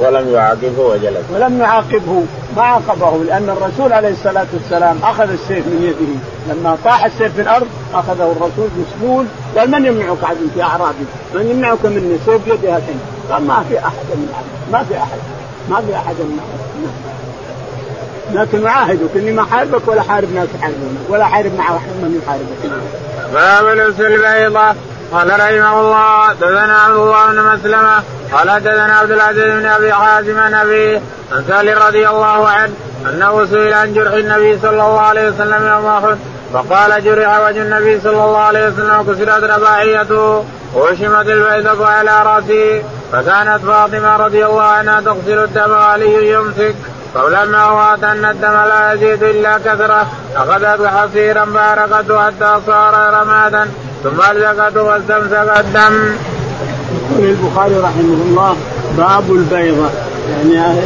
ولم 0.00 0.34
يعاقبه 0.34 0.82
وجلس. 0.82 1.24
ولم 1.34 1.60
يعاقبه 1.60 2.24
ما 2.56 2.62
عاقبه 2.62 3.24
لأن 3.24 3.50
الرسول 3.50 3.92
عليه 3.92 4.08
الصلاة 4.08 4.46
والسلام 4.52 4.98
أخذ 5.02 5.30
السيف 5.30 5.66
من 5.66 5.82
يده. 5.82 6.20
لما 6.54 6.76
طاح 6.84 7.04
السيف 7.04 7.34
في 7.34 7.40
الأرض 7.40 7.66
أخذه 7.94 8.32
الرسول 8.36 8.68
بسلول 8.68 9.26
قال 9.56 9.70
من 9.70 9.86
يمنعك 9.86 10.24
عبد 10.24 10.50
في 10.54 10.62
اعرابي؟ 10.62 11.04
من 11.34 11.50
يمنعك 11.50 11.84
مني 11.84 12.18
سيف 12.26 12.46
يدي 12.46 12.68
هاتين 12.68 13.00
قال 13.30 13.46
ما 13.46 13.64
في 13.68 13.78
أحد 13.78 14.04
يمنعك 14.14 14.44
ما 14.72 14.84
في 14.84 14.96
أحد 14.98 15.18
ما 15.68 15.80
في 15.80 15.96
أحد 15.96 16.14
يمنعك 16.20 16.60
لكن 18.32 18.66
أعاهدك 18.66 19.16
إني 19.16 19.32
ما 19.32 19.44
حاربك 19.44 19.88
ولا 19.88 20.02
حارب 20.02 20.34
ناس 20.34 20.48
يحاربونك 20.58 21.00
ولا 21.08 21.24
حارب 21.24 21.52
مع 21.58 21.72
من 21.72 22.20
يحاربك. 22.22 22.80
باب 23.32 23.76
لبس 23.76 24.00
البيضة 24.00 24.74
قال 25.12 25.30
رحمه 25.30 25.80
الله 25.80 26.32
دثنا 26.32 26.78
عبد 26.78 26.96
الله 26.96 27.26
بن 27.26 27.42
مسلمة 27.42 28.02
قال 28.32 28.62
دثنا 28.62 28.94
عبد 28.94 29.10
العزيز 29.10 29.44
بن 29.44 29.66
أبي 29.66 29.92
حازم 29.92 30.38
عن 30.38 30.54
أبيه 30.54 31.00
عن 31.32 31.44
سالم 31.48 31.78
رضي 31.78 32.08
الله 32.08 32.48
عنه 32.48 32.72
أنه 33.06 33.46
سئل 33.46 33.74
عن 33.74 33.94
جرح 33.94 34.12
النبي 34.12 34.58
صلى 34.58 34.70
الله 34.70 35.00
عليه 35.00 35.28
وسلم 35.28 35.66
يوم 35.66 35.86
أحد 35.86 36.18
فقال 36.52 37.04
جرح 37.04 37.40
وجه 37.40 37.62
النبي 37.62 38.00
صلى 38.00 38.24
الله 38.24 38.38
عليه 38.38 38.68
وسلم 38.68 39.00
وكسرت 39.00 39.44
رباعيته 39.44 40.44
وشمت 40.74 41.26
البيضة 41.26 41.86
على 41.86 42.22
رأسه 42.22 42.82
فكانت 43.12 43.60
فاطمة 43.66 44.16
رضي 44.16 44.46
الله 44.46 44.62
عنها 44.62 45.00
تغسل 45.00 45.38
الدم 45.38 45.70
وعلي 45.70 46.32
يمسك 46.32 46.74
فلما 47.14 47.70
وات 47.70 48.04
أن 48.04 48.24
الدم 48.24 48.52
لا 48.52 48.92
يزيد 48.92 49.22
إلا 49.22 49.58
كثرة 49.58 50.06
أخذت 50.36 50.86
حصيرا 50.86 51.44
باركته 51.44 52.26
حتى 52.26 52.60
صار 52.66 53.14
رمادا. 53.20 53.68
ثم 54.04 54.18
واستمسك 54.76 55.52
الدم. 55.60 56.14
يقول 57.10 57.28
البخاري 57.30 57.74
رحمه 57.74 58.16
الله 58.28 58.56
باب 58.98 59.24
البيضة. 59.30 59.88
يعني 60.30 60.80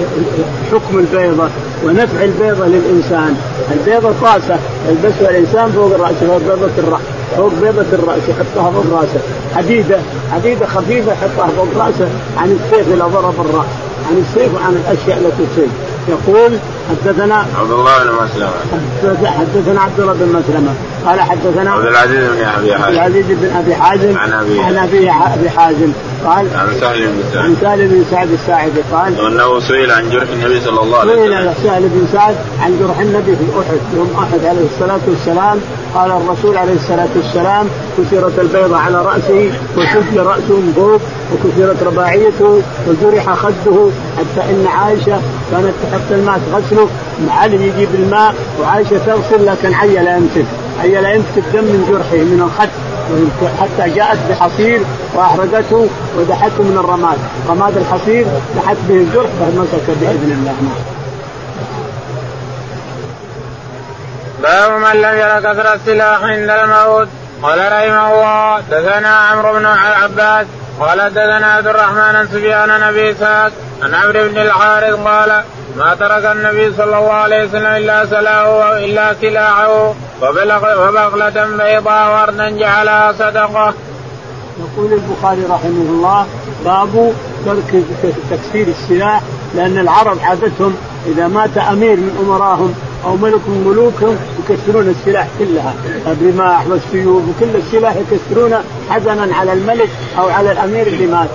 حكم 0.72 0.98
البيضة 0.98 1.48
ونفع 1.85 2.24
البيضة 2.24 2.66
للإنسان، 2.66 3.37
البيضة 3.72 4.12
طاسة 4.22 4.59
يلبسها 4.88 5.31
الإنسان 5.31 5.72
فوق 5.72 5.94
الرأس 5.94 6.14
فوق 6.14 6.38
بيضة 6.38 6.70
الرأس 6.79 7.00
فوق 7.37 7.53
بيضة 7.62 7.87
الرأس 7.92 8.22
يحطها 8.29 8.70
فوق 8.70 9.00
رأسه، 9.00 9.20
حديدة 9.57 9.98
حديدة 10.33 10.66
خفيفة 10.66 11.12
يحطها 11.12 11.48
فوق 11.57 11.68
رأسه 11.77 12.09
عن 12.37 12.59
السيف 12.59 12.88
إذا 12.88 13.05
ضرب 13.05 13.35
الرأس، 13.40 13.66
عن 14.11 14.24
السيف 14.29 14.55
وعن 14.55 14.72
الأشياء 14.72 15.18
التي 15.18 15.46
تصيب، 15.53 15.70
يقول 16.08 16.58
حدثنا 16.90 17.46
عبد 17.60 17.70
الله 17.70 18.04
بن 18.04 18.10
مسلمة. 18.24 18.52
حدثنا 19.26 19.80
عبد 19.80 20.00
الله 20.00 20.12
بن 20.12 20.28
مسلمة. 20.28 20.74
قال 21.06 21.20
حدثنا 21.20 21.70
عبد 21.72 21.86
العزيز 21.86 22.18
بن 22.18 22.44
أبي 22.44 22.74
حازم. 22.74 22.82
عبد 22.82 22.94
العزيز 22.94 23.24
بن 23.28 23.56
أبي 23.56 23.74
حازم. 23.74 24.18
عن 24.18 24.32
ابي 24.32 24.60
عن 24.60 24.76
ابي 24.76 25.10
أبي 25.10 25.50
حازم. 25.50 25.92
قال 26.24 26.46
عن 26.54 26.68
سهل 26.80 27.06
بن 27.06 27.22
سعد. 27.32 27.44
عن 27.44 27.56
سهل 27.60 27.88
بن 27.88 28.04
سعد 28.10 28.28
الساعدي 28.30 28.80
قال 28.92 29.20
وأنه 29.20 29.60
سئل 29.60 29.90
عن 29.90 30.10
جرح 30.10 30.28
النبي 30.32 30.60
صلى 30.60 30.80
الله 30.80 30.98
عليه 30.98 31.12
وسلم. 31.12 31.52
سئل 31.54 31.64
سهل 31.64 31.82
بن 31.82 32.06
سعد 32.12 32.34
عن 32.62 32.78
جرح 32.80 33.00
النبي 33.00 33.36
في 33.36 33.60
أحد 33.60 33.78
يوم 33.96 34.10
أحد 34.18 34.44
عليه 34.44 34.66
الصلاة 34.74 35.00
والسلام. 35.08 35.60
قال 35.94 36.10
الرسول 36.10 36.56
عليه 36.56 36.74
الصلاة 36.74 37.08
والسلام 37.16 37.66
كسرت 37.98 38.38
البيضه 38.38 38.76
على 38.76 39.02
رأسه 39.02 39.52
وشج 39.76 40.18
رأسه 40.18 40.56
من 40.64 40.72
فوق 40.76 41.00
وكسرت 41.32 41.82
رباعيته 41.82 42.62
وجرح 42.88 43.34
خده 43.34 43.90
حتى 44.18 44.50
إن 44.50 44.66
عائشة 44.66 45.20
كانت 45.50 45.72
تحط 45.83 46.11
الماء 46.11 46.40
تغسله 46.53 46.88
علي 47.29 47.68
يجيب 47.68 47.88
الماء 47.94 48.35
وعائشة 48.61 48.98
تغسل 49.07 49.46
لكن 49.46 49.74
علي 49.74 49.94
لا 49.94 50.16
يمسك 50.16 50.44
علي 50.81 51.00
لا 51.00 51.12
يمسك 51.12 51.42
دم 51.53 51.64
من 51.64 51.87
جرحه 51.90 52.24
من 52.24 52.40
الخد. 52.42 52.68
حتى 53.61 53.90
جاءت 53.90 54.18
بحصير 54.31 54.81
وأحرقته 55.14 55.88
ودحته 56.18 56.62
من 56.62 56.77
الرماد، 56.85 57.18
رماد 57.48 57.77
الحصير 57.77 58.26
دحت 58.57 58.76
به 58.88 58.95
الجرح 58.95 59.30
فمسك 59.41 59.86
بإذن 60.01 60.32
الله. 60.32 60.55
باب 64.43 64.72
من 64.80 65.01
لم 65.03 65.18
ير 65.18 65.41
كثر 65.41 65.74
السلاح 65.74 66.22
عند 66.22 66.51
الموت. 66.51 67.09
قال 67.43 67.59
رحمه 67.59 68.12
الله 68.12 68.61
دثنا 68.70 69.09
عمرو 69.09 69.53
بن 69.53 69.66
العباس 69.66 70.47
قال 70.81 71.11
دثنا 71.11 71.47
عبد 71.47 71.66
الرحمن 71.66 71.99
عن 72.16 72.27
سفيان 72.27 72.70
عن 72.70 72.83
أبي 72.83 73.11
إسحاق 73.11 73.53
عن 73.83 73.95
عمرو 73.95 74.29
بن 74.29 74.39
الحارث 74.39 74.95
قال 74.95 75.43
ما 75.77 75.95
ترك 75.95 76.25
النبي 76.25 76.72
صلى 76.77 76.85
الله 76.85 77.12
عليه 77.12 77.45
وسلم 77.45 77.66
إلا 77.66 78.07
سلاه 78.07 78.79
الا 78.79 79.14
سلاحه 79.20 79.95
وبغلة 80.22 81.47
بيضاء 81.47 82.22
وردا 82.22 82.51
جعلها 82.51 83.12
صدقة. 83.12 83.75
يقول 84.61 84.93
البخاري 84.93 85.45
رحمه 85.45 85.87
الله 85.91 86.27
باب 86.64 87.12
ترك 87.46 87.82
تكسير 88.30 88.66
السلاح 88.68 89.22
لأن 89.56 89.78
العرب 89.78 90.18
عادتهم 90.22 90.74
إذا 91.06 91.28
مات 91.28 91.58
أمير 91.58 91.96
من 91.96 92.24
أمراهم 92.26 92.74
أو 93.04 93.16
ملك 93.16 93.48
من 93.48 93.64
ملوكهم 93.66 94.16
يكسرون 94.38 94.88
السلاح 94.88 95.28
كلها. 95.38 95.74
الرماح 96.06 96.66
والسيوف 96.68 97.22
وكل 97.28 97.56
السلاح 97.56 97.94
يكسرونه 97.96 98.60
حزنا 98.90 99.36
على 99.36 99.52
الملك 99.52 99.88
أو 100.18 100.28
على 100.28 100.52
الأمير 100.52 100.86
اللي 100.86 101.06
مات. 101.06 101.28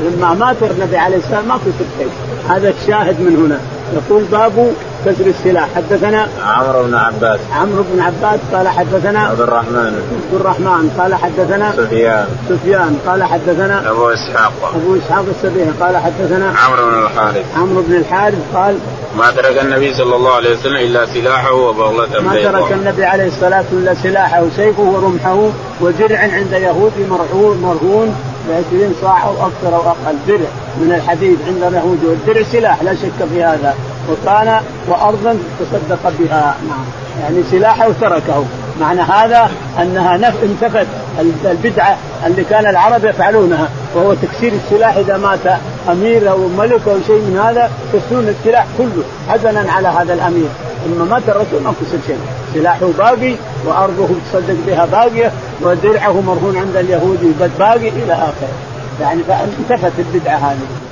لما 0.00 0.34
مات 0.34 0.56
النبي 0.62 0.96
عليه 0.96 1.16
السلام 1.16 1.48
ما 1.48 1.56
كسر 1.56 1.84
شيء 1.98 2.08
هذا 2.48 2.68
الشاهد 2.68 3.20
من 3.20 3.36
هنا. 3.36 3.60
يقول 3.94 4.24
باب 4.24 4.72
كسر 5.06 5.26
السلاح. 5.26 5.68
حدثنا 5.76 6.28
عمرو 6.44 6.82
بن 6.82 6.94
عباس. 6.94 7.40
عمرو 7.52 7.84
بن 7.92 8.00
عباس 8.00 8.40
قال 8.52 8.68
حدثنا 8.68 9.20
عبد 9.20 9.40
الرحمن. 9.40 9.92
عبد 10.26 10.34
الرحمن 10.40 10.90
قال 10.98 11.14
حدثنا 11.14 11.72
سفيان. 11.76 12.26
سفيان 12.48 12.98
قال 13.06 13.24
حدثنا 13.24 13.90
أبو 13.90 14.08
إسحاق. 14.08 14.52
أبو 14.74 14.96
إسحاق 14.96 15.24
السبيعي 15.36 15.70
قال 15.80 15.96
حدثنا 15.96 16.54
عمرو 16.66 16.90
بن 16.90 17.02
الحارث. 17.04 17.44
عمرو 17.56 17.82
بن 17.82 17.94
الحارث 17.94 18.38
قال 18.54 18.78
ما 19.18 19.30
ترك 19.30 19.58
النبي 19.62 19.94
صلى 19.94 20.16
الله 20.16 20.32
عليه 20.32 20.56
وسلم 20.56 20.76
إلا 20.76 21.06
سلاحه 21.06 21.52
وبغلة 21.52 22.20
ما 22.20 22.34
ترك 22.34 22.72
النبي 22.72 23.04
عليه 23.04 23.26
الصلاة 23.26 23.40
والسلام 23.40 23.64
الا 23.72 23.94
سلاحه 24.02 24.42
وسيفه 24.42 24.82
ورمحه 24.82 25.50
ودرع 25.80 26.18
عند 26.18 26.52
يهودي 26.52 27.04
مرهون 27.10 27.56
مرهون 27.62 28.16
ب 28.48 28.52
20 28.68 28.94
صاع 29.02 29.24
أو 29.24 29.32
أكثر 29.32 29.76
أو 29.76 29.80
أقل. 29.80 30.16
درع 30.28 30.50
من 30.80 30.92
الحديد 30.92 31.38
عند 31.46 31.62
اليهود 31.62 32.04
والدرع 32.04 32.42
سلاح 32.52 32.82
لا 32.82 32.94
شك 32.94 33.28
في 33.32 33.44
هذا. 33.44 33.74
وكان 34.12 34.60
وأرضا 34.88 35.38
تصدق 35.60 36.12
بها. 36.18 36.54
نعم 36.68 36.84
يعني 37.22 37.42
سلاحه 37.50 37.88
وتركه 37.88 38.44
معنى 38.80 39.00
هذا 39.00 39.50
أنها 39.82 40.16
نف 40.16 40.34
انتفت. 40.44 40.86
البدعة 41.44 41.96
اللي 42.26 42.44
كان 42.44 42.66
العرب 42.66 43.04
يفعلونها. 43.04 43.68
وهو 43.94 44.14
تكسير 44.14 44.52
السلاح 44.52 44.96
إذا 44.96 45.16
مات 45.16 45.58
أمير 45.88 46.30
أو 46.30 46.48
ملك 46.48 46.80
أو 46.88 46.96
شيء 47.06 47.16
من 47.16 47.40
هذا 47.44 47.70
يكسرون 47.94 48.28
السلاح 48.28 48.66
كله 48.78 49.02
حزنا 49.28 49.72
على 49.72 49.88
هذا 49.88 50.14
الأمير. 50.14 50.48
ثم 50.84 51.10
مات 51.10 51.22
الرسول 51.28 51.62
ما 51.62 51.72
كسر 51.80 51.98
شيء. 52.06 52.18
سلاحه 52.54 52.86
باقي 52.98 53.34
وأرضه 53.66 54.08
تصدق 54.32 54.56
بها 54.66 54.86
باقية 54.86 55.32
ودرعه 55.62 56.20
مرهون 56.20 56.56
عند 56.56 56.76
اليهودي 56.76 57.32
باقي 57.58 57.88
إلى 57.88 58.12
آخره. 58.12 58.48
يعني 59.00 59.22
فانتفت 59.22 59.92
البدعة 59.98 60.36
هذه. 60.36 60.89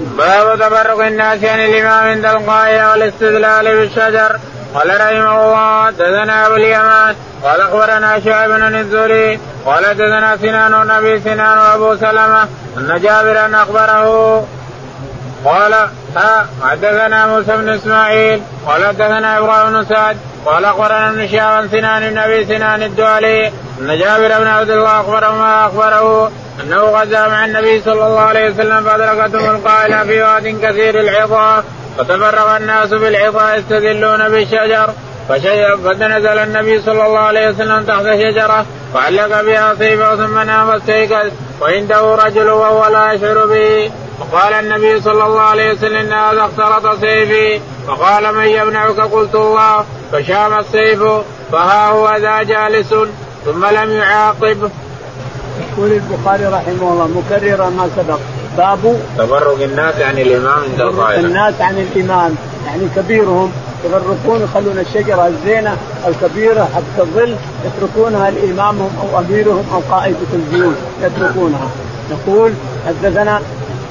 باب 0.00 0.58
تبرك 0.58 1.00
الناس 1.00 1.44
عن 1.44 1.60
الامام 1.60 2.08
عند 2.08 2.24
القائل 2.24 2.84
والاستدلال 2.84 3.64
بالشجر. 3.64 4.38
قال 4.74 4.88
رحمه 5.00 5.44
الله 5.44 5.86
حدثنا 5.86 6.46
أبو 6.46 6.54
اليمان 6.54 7.14
قال 7.44 7.60
أخبرنا 7.60 8.20
شعيب 8.20 8.50
بن 8.50 8.74
الزهري 8.74 9.40
قال 9.66 9.86
حدثنا 9.86 10.36
سنان 10.36 10.90
أبي 10.90 11.20
سنان 11.20 11.58
وأبو 11.58 11.96
سلمة 11.96 12.48
أن 12.76 13.00
جابرا 13.02 13.62
أخبره. 13.62 14.46
قال 15.44 15.88
حدثنا 16.62 17.26
موسى 17.26 17.56
بن 17.56 17.68
إسماعيل 17.68 18.42
قال 18.66 18.86
حدثنا 18.86 19.38
إبراهيم 19.38 19.72
بن 19.72 19.84
سعد 19.84 20.16
قال 20.46 20.64
أخبرنا 20.64 21.10
ابن 21.10 21.28
شهاب 21.28 21.66
سنان 21.66 22.18
أبي 22.18 22.44
سنان 22.44 22.82
الدولي 22.82 23.46
أن 23.80 23.98
جابر 23.98 24.38
بن 24.38 24.46
عبد 24.46 24.70
الله 24.70 25.00
أخبره 25.00 25.32
ما 25.32 25.66
أخبره 25.66 26.30
أنه 26.62 26.80
غزا 26.80 27.28
مع 27.28 27.44
النبي 27.44 27.80
صلى 27.80 28.06
الله 28.06 28.20
عليه 28.20 28.50
وسلم 28.50 28.84
فادركتهم 28.84 29.56
القائله 29.56 30.02
في 30.04 30.22
واد 30.22 30.60
كثير 30.62 31.00
العظام 31.00 31.64
فتفرغ 31.98 32.56
الناس 32.56 32.88
بالعظام 32.88 33.58
يستدلون 33.58 34.28
بالشجر 34.28 34.90
فنزل 35.28 36.38
النبي 36.38 36.82
صلى 36.82 37.06
الله 37.06 37.18
عليه 37.18 37.48
وسلم 37.48 37.84
تحت 37.84 38.02
شجرة 38.02 38.66
وعلق 38.94 39.42
بها 39.42 39.74
سيفه 39.74 40.16
ثم 40.16 40.38
نام 40.38 40.68
واستيقظ 40.68 41.30
وعنده 41.60 42.14
رجل 42.14 42.48
وهو 42.50 42.86
لا 42.86 43.12
يشعر 43.12 43.46
به. 43.46 43.90
فقال 44.20 44.52
النبي 44.52 45.00
صلى 45.00 45.24
الله 45.24 45.40
عليه 45.40 45.72
وسلم 45.72 45.96
إن 45.96 46.12
هذا 46.12 46.40
اختلط 46.44 47.00
سيفي 47.00 47.60
فقال 47.86 48.34
من 48.34 48.46
يمنعك؟ 48.46 49.00
قلت 49.00 49.34
الله. 49.34 49.84
فشام 50.14 50.58
السيف 50.58 51.02
فها 51.52 51.88
هو 51.88 52.16
ذا 52.16 52.42
جالس 52.42 52.94
ثم 53.44 53.66
لم 53.66 53.90
يعاقب. 53.90 54.70
يقول 55.60 55.92
البخاري 55.92 56.44
رحمه 56.46 56.92
الله 56.92 57.08
مكررا 57.08 57.70
ما 57.70 57.88
سبق. 57.96 58.18
باب 58.56 59.00
تبرك 59.18 59.62
الناس 59.62 59.94
عن 60.00 60.18
الإمام 60.18 60.62
عند 60.70 60.80
القائله 60.80 61.26
الناس 61.26 61.60
عن 61.60 61.78
الإمام. 61.78 62.34
يعني 62.66 62.82
كبيرهم 62.96 63.52
يفرقون 63.84 64.42
يخلون 64.42 64.78
الشجرة 64.78 65.26
الزينة 65.26 65.76
الكبيرة 66.06 66.68
حتى 66.74 67.02
الظل 67.02 67.36
يتركونها 67.64 68.30
لامامهم 68.30 68.90
أو 69.02 69.18
أميرهم 69.18 69.64
أو 69.74 69.80
قائده 69.96 70.16
الجيوش 70.32 70.74
يتركونها. 71.02 71.68
يقول 72.10 72.52
حدثنا 72.86 73.40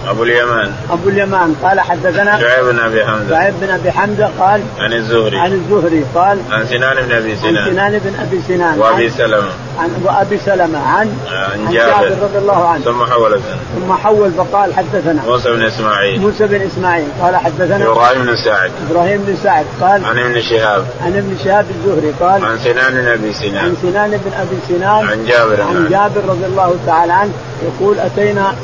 أبو 0.08 0.24
اليمان. 0.24 0.72
أبو 0.92 1.10
اليمان. 1.10 1.56
قال 1.64 1.80
حدثنا 1.80 2.40
شعيب 2.40 2.66
بن 2.66 2.80
أبي 2.80 3.06
حمزة. 3.06 3.30
شعيب 3.30 3.54
بن 3.62 3.70
أبي 3.70 3.92
حمزة 3.92 4.26
قال 4.40 4.62
عن 4.80 4.94
الزهري. 4.94 5.40
عن 5.40 5.54
الزهري 5.54 6.06
قال 6.16 6.38
عن 6.52 6.66
سنان 6.66 7.06
بن 7.06 7.12
أبي 7.12 7.36
سنان. 7.36 7.58
عن 7.58 7.72
سنان 7.72 8.00
بن 8.00 8.16
أبي 8.20 8.42
سنان. 8.48 8.80
وأبي 8.80 9.10
سلمة. 9.10 9.52
عن 9.80 9.90
وابي 10.04 10.38
سلمة 10.38 10.80
عن 10.80 11.18
عن 11.32 11.72
جابر 11.72 12.18
رضي 12.22 12.38
الله 12.38 12.68
عنه. 12.68 12.84
ثم 12.84 13.06
حول 13.06 13.40
ثم 13.76 13.94
حول 13.94 14.32
فقال 14.32 14.74
حدثنا. 14.74 15.22
موسى 15.28 15.52
بن 15.52 15.62
إسماعيل. 15.62 16.22
موسى 16.22 16.48
بن 16.48 16.62
إسماعيل. 16.62 17.08
قال 17.22 17.36
حدثنا. 17.36 17.86
إبراهيم 17.86 18.26
بن 18.26 18.36
سعد. 18.36 18.72
إبراهيم 18.90 19.24
بن 19.28 19.36
سعد. 19.44 19.66
قال 19.82 20.06
عن 20.06 20.20
ابن 20.20 20.42
شهاب. 20.42 20.86
عن 21.02 21.18
ابن 21.18 21.38
شهاب 21.44 21.66
الزهري. 21.70 22.14
قال 22.20 22.46
عن 22.46 22.58
سنان 22.58 22.94
بن 22.94 23.08
أبي 23.08 23.28
عن 23.28 23.34
سنان 23.34 23.76
سنان 23.82 24.10
بن 24.10 24.32
أبي 24.40 24.58
سنان. 24.68 25.08
عن 25.08 25.26
جابر 25.26 25.62
عن 25.62 25.88
جابر 25.90 26.30
رضي 26.30 26.46
الله 26.46 26.76
تعالى 26.86 27.14
عنه. 27.14 27.32
يقول 27.64 28.00
أتينا 28.00 28.56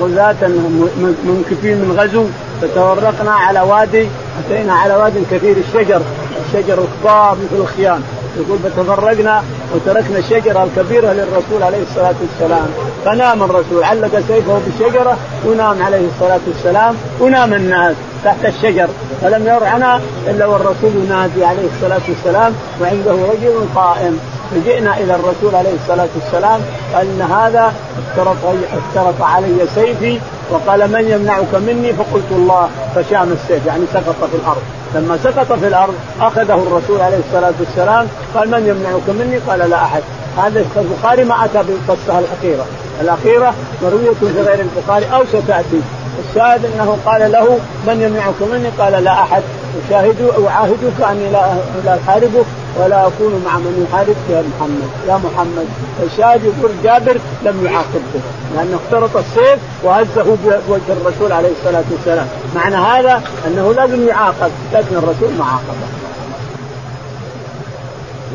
غزاة 0.00 0.48
منكفين 1.24 1.76
من 1.76 1.96
غزو 2.00 2.24
فتورقنا 2.62 3.32
على 3.32 3.60
وادي 3.60 4.08
أتينا 4.40 4.74
على 4.74 4.94
واد 4.94 5.24
كثير 5.30 5.56
الشجر. 5.56 6.02
الشجر 6.46 6.78
كبار 7.02 7.36
مثل 7.44 7.62
الخيام. 7.62 8.02
يقول 8.36 8.58
فتفرقنا 8.58 9.42
وتركنا 9.74 10.18
الشجرة 10.18 10.64
الكبيرة 10.64 11.12
للرسول 11.12 11.62
عليه 11.62 11.82
الصلاة 11.82 12.14
والسلام. 12.20 12.68
فنام 13.04 13.42
الرسول. 13.42 13.84
علق 13.84 14.22
سيفه 14.28 14.60
بالشجرة 14.66 15.16
ونام 15.46 15.82
عليه 15.82 16.06
الصلاة 16.14 16.40
والسلام 16.46 16.94
ونام 17.20 17.54
الناس 17.54 17.96
تحت 18.24 18.44
الشجر. 18.44 18.88
فلم 19.22 19.46
يرعنا 19.46 20.00
إلا 20.26 20.46
والرسول 20.46 20.92
ينادي 21.04 21.44
عليه 21.44 21.66
الصلاة 21.76 22.00
والسلام 22.08 22.54
وعنده 22.80 23.12
رجل 23.12 23.66
قائم. 23.74 24.20
فجئنا 24.50 24.96
إلى 24.96 25.14
الرسول 25.14 25.54
عليه 25.54 25.74
الصلاة 25.82 26.08
والسلام 26.14 26.60
أن 27.02 27.22
هذا 27.30 27.72
افترط 27.98 28.36
افترط 28.72 29.22
علي 29.22 29.66
سيفي 29.74 30.20
وقال 30.50 30.92
من 30.92 31.08
يمنعك 31.10 31.54
مني؟ 31.54 31.92
فقلت 31.92 32.30
الله. 32.30 32.68
فشام 32.94 33.32
السيف 33.32 33.66
يعني 33.66 33.84
سقط 33.92 34.30
في 34.30 34.36
الأرض. 34.36 34.62
لما 34.94 35.18
سقط 35.24 35.52
في 35.52 35.66
الأرض 35.66 35.94
أخذه 36.20 36.54
الرسول 36.54 37.00
عليه 37.00 37.18
الصلاة 37.18 37.52
والسلام 37.60 38.06
قال 38.34 38.50
من 38.50 38.66
يمنعك 38.66 39.08
مني؟ 39.08 39.38
قال 39.38 39.70
لا 39.70 39.84
أحد. 39.84 40.02
هذا 40.38 40.64
البخاري 40.76 41.24
ما 41.24 41.44
أتى 41.44 41.62
بالقصة 41.62 42.18
الأخيرة. 42.18 42.66
الأخيرة 43.00 43.54
مروية 43.82 44.10
في 44.20 44.40
غير 44.40 44.60
البخاري 44.60 45.06
أو 45.14 45.24
ستأتي. 45.24 45.80
الشاهد 46.28 46.64
إنه 46.64 46.98
قال 47.06 47.32
له 47.32 47.58
من 47.86 48.02
يمنعك 48.02 48.42
مني؟ 48.52 48.68
قال 48.78 49.04
لا 49.04 49.12
أحد. 49.12 49.42
أشاهد 49.86 50.30
أعاهدك 50.48 51.00
أني 51.10 51.30
لا 51.32 51.54
لا 51.84 51.98
أحاربك. 52.06 52.46
ولا 52.78 53.06
أكون 53.06 53.42
مع 53.44 53.58
من 53.58 53.86
يحاربك 53.88 54.16
يا 54.30 54.44
محمد. 54.50 54.90
يا 55.08 55.16
محمد 55.16 55.66
الشاهد 56.02 56.44
يقول 56.44 56.70
جابر 56.84 57.20
لم 57.42 57.66
يعاقب 57.66 58.02
به 58.14 58.20
لأنه 58.54 58.78
اخترط 58.84 59.16
السيف 59.16 59.58
وهزه 59.82 60.36
بوجه 60.68 60.92
الرسول 61.00 61.32
عليه 61.32 61.48
الصلاة 61.60 61.84
والسلام. 61.90 62.28
معنى 62.54 62.76
هذا 62.76 63.22
أنه 63.46 63.74
لازم 63.74 64.08
يعاقب 64.08 64.50
لكن 64.72 64.96
الرسول 64.96 65.32
ما 65.38 65.44
عاقبه. 65.44 65.88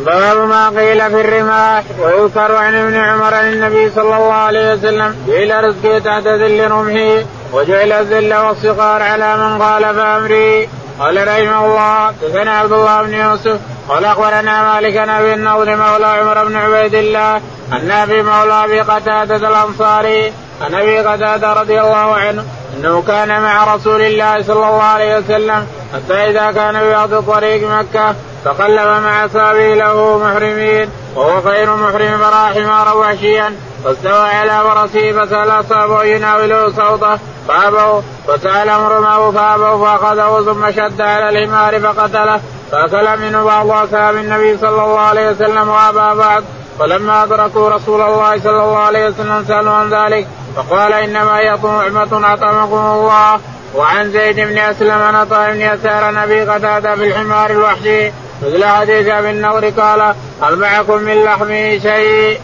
باب 0.06 0.50
ما 0.50 0.70
قيل 0.70 1.02
في 1.02 1.22
الرماح 1.22 1.84
ويذكر 2.02 2.56
عن 2.56 2.76
ابن 2.76 2.96
عمر 2.96 3.34
عن 3.34 3.54
النبي 3.54 3.89
صلى 3.89 4.04
الله 4.04 4.34
عليه 4.34 4.74
وسلم 4.74 5.16
جعل 5.28 5.64
رزقي 5.64 6.00
تحت 6.00 6.28
ذل 6.28 6.72
رمحي 6.72 7.26
وجعل 7.54 7.91
الذل 7.91 8.34
والصغار 8.34 9.02
على 9.02 9.38
من 9.38 9.62
قال 9.62 9.96
فأمري. 9.96 10.70
قال 11.00 11.28
رحمه 11.28 11.66
الله 11.66 12.08
حدثنا 12.08 12.60
عبد 12.60 12.72
الله 12.72 13.02
بن 13.02 13.14
يوسف 13.14 13.60
قال 13.89 14.06
أخبرنا 14.06 14.74
مالك 14.74 14.98
عن 14.98 15.10
أبي 15.10 15.34
النضر 15.34 15.76
مولى 15.76 16.06
عمر 16.06 16.46
بن 16.46 16.56
عبيد 16.56 16.96
الله 16.96 17.41
عن 17.72 17.91
أبي 17.91 18.24
مولى 18.24 18.64
أبي 18.64 18.82
قتادة 18.82 19.36
الأنصاري 19.36 20.34
عن 20.62 20.76
أبي 20.76 21.00
قتادة 21.00 21.54
رضي 21.54 21.82
الله 21.82 22.16
عنه 22.16 22.44
أنه 22.78 23.04
كان 23.08 23.41
مع 23.41 23.76
رسول 23.76 24.02
الله 24.02 24.44
صلى 24.44 24.54
الله 24.54 24.84
عليه 24.84 25.18
وسلم 25.18 25.68
حتى 25.94 26.14
إذا 26.14 26.52
كان 26.52 26.84
ببعض 26.84 27.24
طريق 27.24 27.70
مكة 27.70 28.16
تقلب 28.46 28.88
مع 28.88 29.26
أصحابه 29.26 29.74
له 29.74 30.18
محرمين 30.18 30.89
وهو 31.16 31.39
غير 31.39 31.76
محرم 31.76 32.18
فراح 32.18 32.54
حمارا 32.54 32.91
وحشيا 32.91 33.54
فاستوى 33.84 34.30
على 34.30 34.62
فرسه 34.64 35.12
فسأل 35.12 35.50
أصحابه 35.52 36.04
يناوله 36.04 36.72
صوته 36.72 37.20
فابوا 37.48 38.02
فسالهم 38.28 38.86
رماه 38.86 39.32
فابوا 39.32 39.86
فأخذه 39.86 40.44
ثم 40.46 40.72
شد 40.72 41.02
على 41.02 41.30
الحمار 41.30 41.80
فقتله 41.80 42.39
فأكل 42.72 43.22
منه 43.22 43.44
بعض 43.44 43.70
أصحاب 43.72 44.16
النبي 44.16 44.58
صلى 44.58 44.70
الله 44.84 45.00
عليه 45.00 45.30
وسلم 45.30 45.70
وابى 45.70 46.20
بعض 46.20 46.44
فلما 46.80 47.24
أدركوا 47.24 47.70
رسول 47.70 48.02
الله 48.02 48.39
صلى 48.39 48.64
الله 48.64 48.78
عليه 48.78 49.08
وسلم 49.08 49.46
سألوا 49.48 49.74
عن 49.74 49.89
ذلك 49.89 50.28
فقال 50.56 50.94
إنما 50.94 51.38
هي 51.38 51.58
طعمه 51.58 52.34
أطعمكم 52.34 52.76
الله 52.76 53.39
وعن 53.76 54.12
زيد 54.12 54.36
بن 54.36 54.58
أسلم 54.58 55.02
عن 55.02 55.16
عطاء 55.16 55.52
بن 55.52 55.62
يسار 55.62 56.14
نبي 56.14 56.41
قتادة 56.41 56.96
في 56.96 57.08
الحمار 57.08 57.52
الوحشي 57.52 58.12
مثل 58.41 58.66
حديث 58.66 59.08
أبي 59.08 59.30
النور 59.30 59.70
قال 59.70 60.16
هل 60.41 60.56
معكم 60.56 60.98
من 60.98 61.24
لحمه 61.24 61.80
شيء؟ 61.80 62.39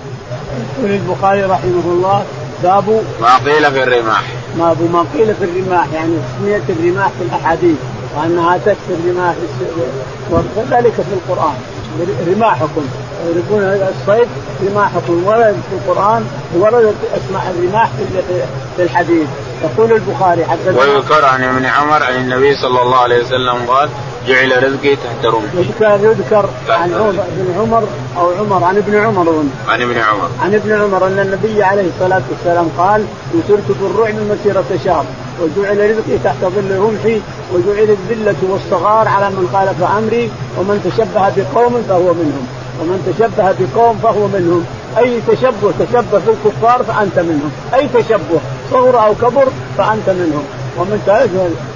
يقول 0.77 0.91
البخاري 0.91 1.43
رحمه 1.43 1.83
الله 1.85 2.25
باب 2.63 3.03
ما 3.21 3.37
قيل 3.37 3.71
في 3.71 3.83
الرماح 3.83 4.23
ما 4.59 4.75
ما 4.93 5.05
قيل 5.13 5.35
في 5.35 5.43
الرماح 5.43 5.87
يعني 5.93 6.13
تسمية 6.17 6.61
الرماح 6.69 7.07
في 7.07 7.23
الأحاديث 7.23 7.77
وأنها 8.17 8.57
تكفي 8.57 8.93
الرماح 9.03 9.35
وكذلك 10.31 10.93
في 10.93 11.13
القرآن. 11.13 11.55
رماحكم. 12.27 12.81
يريدون 13.27 13.63
الصيد 13.63 14.27
رماحكم 14.69 15.23
ورد 15.25 15.55
في 15.69 15.75
القرآن 15.75 16.25
وردت 16.55 16.95
اسماء 17.17 17.55
الرماح 17.57 17.89
في 18.77 18.83
الحديث. 18.83 19.27
يقول 19.63 19.91
البخاري 19.91 20.45
حتى 20.45 20.69
ويذكر 20.69 21.25
عن 21.25 21.43
ابن 21.43 21.65
عمر 21.65 22.03
عن 22.03 22.15
النبي 22.15 22.55
صلى 22.55 22.81
الله 22.81 22.97
عليه 22.97 23.23
وسلم 23.23 23.65
قال 23.67 23.89
جعل 24.27 24.63
رزقي 24.63 24.95
تحت 24.95 25.25
رمح 25.25 25.53
يذكر 25.53 25.99
يذكر 26.03 26.49
عن 26.69 26.93
ابن 26.93 27.59
عمر 27.59 27.83
أو 28.17 28.31
عمر 28.39 28.63
عن 28.63 28.77
ابن 28.77 28.95
عمر 28.95 29.43
عن 29.67 29.81
ابن 29.81 29.97
عمر. 29.97 30.29
عن 30.41 30.53
ابن 30.53 30.81
عمر 30.81 31.07
أن 31.07 31.19
النبي 31.19 31.63
عليه 31.63 31.87
الصلاة 31.95 32.21
والسلام 32.29 32.69
قال 32.77 33.05
نصرت 33.35 33.77
بالرعب 33.81 34.15
مسيرة 34.15 34.79
شهر. 34.85 35.05
وجعل 35.41 35.91
رزقي 35.91 36.17
تحت 36.23 36.41
ظل 36.41 36.77
رمحي 36.77 37.21
وجعل 37.53 37.97
الذلة 37.97 38.35
والصغار 38.49 39.07
على 39.07 39.29
من 39.29 39.49
خالف 39.53 39.91
أمري 39.97 40.31
ومن 40.57 40.91
تشبه 40.91 41.29
بقوم 41.37 41.83
فهو 41.89 42.13
منهم 42.13 42.47
ومن 42.81 42.97
تشبه 43.07 43.55
بقوم 43.59 43.99
فهو 44.03 44.27
منهم. 44.27 44.65
أي 44.97 45.21
تشبه 45.27 45.71
تشبه 45.79 46.19
في 46.19 46.29
الكفار 46.29 46.83
فأنت 46.83 47.19
منهم 47.19 47.51
أي 47.73 47.87
تشبه 47.93 48.39
صغر 48.71 49.05
أو 49.05 49.15
كبر 49.15 49.47
فأنت 49.77 50.09
منهم. 50.09 50.43
ومن 50.77 50.99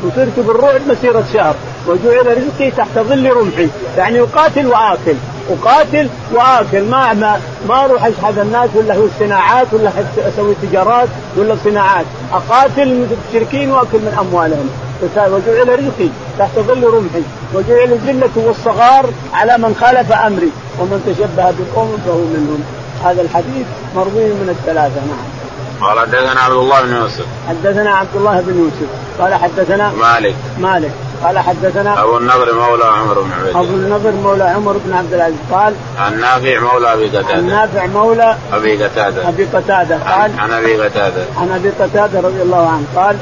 نصرت 0.05 0.39
بالرعب 0.47 0.81
مسيرة 0.87 1.23
شهر. 1.33 1.55
وجعل 1.87 2.37
رزقي 2.37 2.71
تحت 2.71 2.99
ظل 2.99 3.29
رمحي. 3.29 3.67
يعني 3.97 4.21
اقاتل 4.21 4.67
وآكل. 4.67 5.15
أقاتل 5.49 6.09
وآكل. 6.33 6.83
ما 6.83 7.13
ما 7.13 7.41
ما 7.69 7.85
أروح 7.85 8.05
اشحذ 8.05 8.37
الناس 8.37 8.69
ولا 8.75 8.95
هو 8.95 9.05
الصناعات 9.05 9.67
ولا 9.71 9.91
أسوي 10.17 10.55
تجارات 10.61 11.07
ولا 11.37 11.57
صناعات. 11.63 12.05
أقاتل 12.33 12.81
المشركين 12.81 13.71
وأكل 13.71 13.97
من 13.97 14.15
أموالهم. 14.19 14.69
وجعل 15.03 15.79
رزقي 15.79 16.09
تحت 16.39 16.59
ظل 16.59 16.83
رمحي. 16.83 17.23
وجعل 17.53 17.91
الذلة 17.91 18.31
والصغار 18.35 19.05
على 19.33 19.57
من 19.57 19.75
خالف 19.81 20.11
أمري. 20.11 20.51
ومن 20.79 21.03
تشبه 21.07 21.53
بقوم 21.59 21.97
فهو 22.05 22.17
منهم. 22.17 22.63
هذا 23.05 23.21
الحديث 23.21 23.65
مروي 23.95 24.25
من 24.25 24.55
الثلاثة. 24.59 24.95
نعم. 24.95 25.43
قال 25.81 25.99
حدثنا 25.99 26.41
عبد 26.41 26.55
الله 26.55 26.81
بن 26.81 26.95
يوسف. 26.95 27.25
حدثنا 27.49 27.91
عبد 27.91 28.15
الله 28.15 28.41
بن 28.41 28.59
يوسف. 28.59 28.89
قال 29.21 29.33
حدثنا 29.33 29.91
مالك. 29.91 30.35
مالك. 30.59 30.91
قال 31.23 31.39
حدثنا 31.39 32.03
أبو 32.03 32.17
النضر 32.17 32.53
مولى 32.55 32.85
عمر 32.85 33.21
بن 33.21 33.31
عبيد 33.31 33.55
أبو 33.55 33.63
النضر 33.63 34.11
مولى 34.11 34.43
عمر 34.43 34.77
بن 34.85 34.93
عبد 34.93 35.13
العزيز. 35.13 35.37
قال 35.51 35.73
عن 35.97 36.19
نافع 36.19 36.59
مولى 36.59 36.93
أبي 36.93 37.07
قتادة. 37.07 37.33
عن 37.33 37.47
نافع 37.47 37.85
مولى 37.85 38.37
أبي 38.53 38.83
قتادة. 38.83 39.29
أبي 39.29 39.43
قتادة. 39.45 39.97
قال 39.97 40.31
عن 40.39 40.51
أبي 40.51 40.81
قتادة. 40.81 41.25
عن 41.37 41.51
أبي 41.51 41.69
قتادة 41.69 42.19
رضي 42.19 42.41
الله 42.41 42.69
عنه. 42.69 42.85
قال 42.95 43.17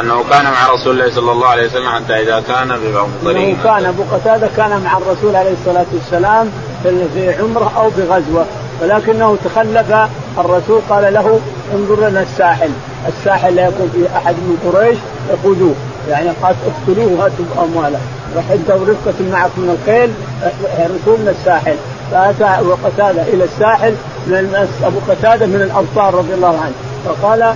أنه 0.00 0.24
كان 0.30 0.44
مع 0.44 0.72
رسول 0.74 1.00
الله 1.00 1.14
صلى 1.14 1.32
الله 1.32 1.46
عليه 1.46 1.66
وسلم 1.66 1.88
حتى 1.88 2.22
إذا 2.22 2.42
كان 2.48 2.78
ببعض 2.78 3.08
إنه 3.36 3.56
كان 3.64 3.86
أبو 3.86 4.02
قتادة 4.12 4.48
كان 4.56 4.82
مع 4.84 4.98
الرسول 4.98 5.36
عليه 5.36 5.52
الصلاة 5.52 5.86
والسلام 5.92 6.50
في 6.82 7.34
عمرة 7.40 7.72
أو 7.76 7.90
بغزوه 7.90 8.46
ولكنه 8.82 9.36
تخلف. 9.44 9.94
الرسول 10.38 10.80
قال 10.90 11.14
له 11.14 11.40
انظر 11.74 12.08
لنا 12.08 12.22
الساحل. 12.22 12.70
الساحل 13.08 13.54
لا 13.54 13.68
يكون 13.68 13.90
فيه 13.94 14.16
أحد 14.16 14.34
من 14.34 14.72
قريش. 14.72 14.98
يقودوه 15.30 15.74
يعني 16.10 16.28
قال 16.42 16.54
اقتلوه 16.66 17.12
وهاتوا 17.12 17.64
امواله 17.64 17.98
انت 18.52 18.70
ورفقة 18.70 19.14
معك 19.32 19.50
من 19.56 19.78
الخيل 19.78 20.10
احرسوا 20.42 21.18
من 21.18 21.34
الساحل. 21.38 21.76
فأتى 22.12 22.44
أبو 22.44 22.74
قتادة 22.84 23.22
إلى 23.22 23.44
الساحل 23.44 23.94
من 24.26 24.68
أبو 24.84 24.98
قتادة 25.08 25.46
من 25.46 25.62
الأبطال 25.62 26.14
رضي 26.14 26.34
الله 26.34 26.60
عنه. 26.60 26.74
فقال 27.04 27.54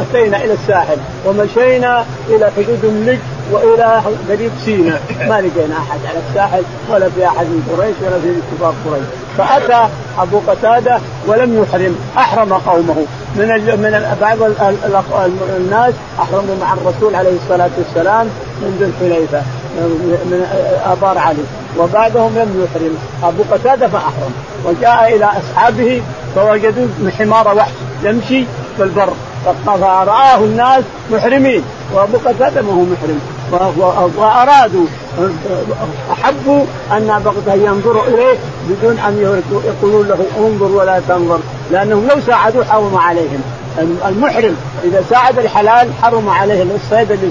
أتينا 0.00 0.44
إلى 0.44 0.52
الساحل. 0.52 0.96
ومشينا 1.26 2.04
إلى 2.28 2.50
حدود 2.56 2.84
اللج 2.84 3.18
والى 3.52 4.02
قريب 4.28 4.50
سينا. 4.64 4.98
ما 5.20 5.40
لقينا 5.40 5.78
أحد 5.78 6.00
على 6.08 6.18
الساحل 6.28 6.62
ولا 6.90 7.08
في 7.08 7.26
أحد 7.26 7.46
من 7.46 7.62
قريش 7.70 7.94
ولا 8.02 8.20
في 8.20 8.34
كبار 8.58 8.74
قريش. 8.86 9.04
فأتى 9.38 9.88
أبو 10.18 10.40
قتادة 10.48 11.00
ولم 11.26 11.62
يحرم 11.62 11.96
أحرم 12.18 12.52
قومه. 12.52 13.06
من 13.36 13.48
من 13.82 14.16
بعض 14.20 14.36
الناس 15.56 15.94
أحرموا 16.20 16.56
مع 16.60 16.72
الرسول 16.72 17.14
عليه 17.14 17.36
الصلاة 17.42 17.70
والسلام 17.78 18.26
من 18.62 18.76
ذي 18.78 18.84
الحليفة 18.84 19.42
من 20.30 20.46
آبار 20.84 21.18
علي. 21.18 21.44
وبعدهم 21.78 22.38
لم 22.38 22.64
يحرم. 22.64 22.96
أبو 23.22 23.42
قتادة 23.50 23.88
فأحرم. 23.88 24.32
وجاء 24.64 25.16
إلى 25.16 25.24
أصحابه 25.24 26.02
فوجدوا 26.34 26.86
حمار 27.18 27.56
وحش 27.56 27.70
يمشي 28.04 28.44
في 28.76 28.82
البر. 28.82 29.12
فرآه 29.66 30.38
الناس 30.38 30.84
محرمين. 31.10 31.62
وأبو 31.94 32.18
قتادة 32.24 32.62
ما 32.62 32.72
هو 32.72 32.82
محرم. 32.82 33.20
وأرادوا 34.16 34.86
احبوا 36.12 36.64
أن 36.92 37.06
أن 37.48 37.64
ينظروا 37.64 38.02
إليه 38.06 38.38
بدون 38.68 38.98
أن 38.98 39.40
يقولوا 39.64 40.04
له 40.04 40.18
انظر 40.38 40.76
ولا 40.76 41.00
تنظر 41.08 41.38
لأنهم 41.70 42.08
لو 42.08 42.20
ساعدوه 42.26 42.64
حرم 42.64 42.96
عليهم. 42.96 43.42
المحرم 44.08 44.56
إذا 44.84 45.04
ساعد 45.10 45.38
الحلال 45.38 45.88
حرم 46.02 46.28
عليه 46.28 46.62
الصيد 46.62 47.12
اللي 47.12 47.30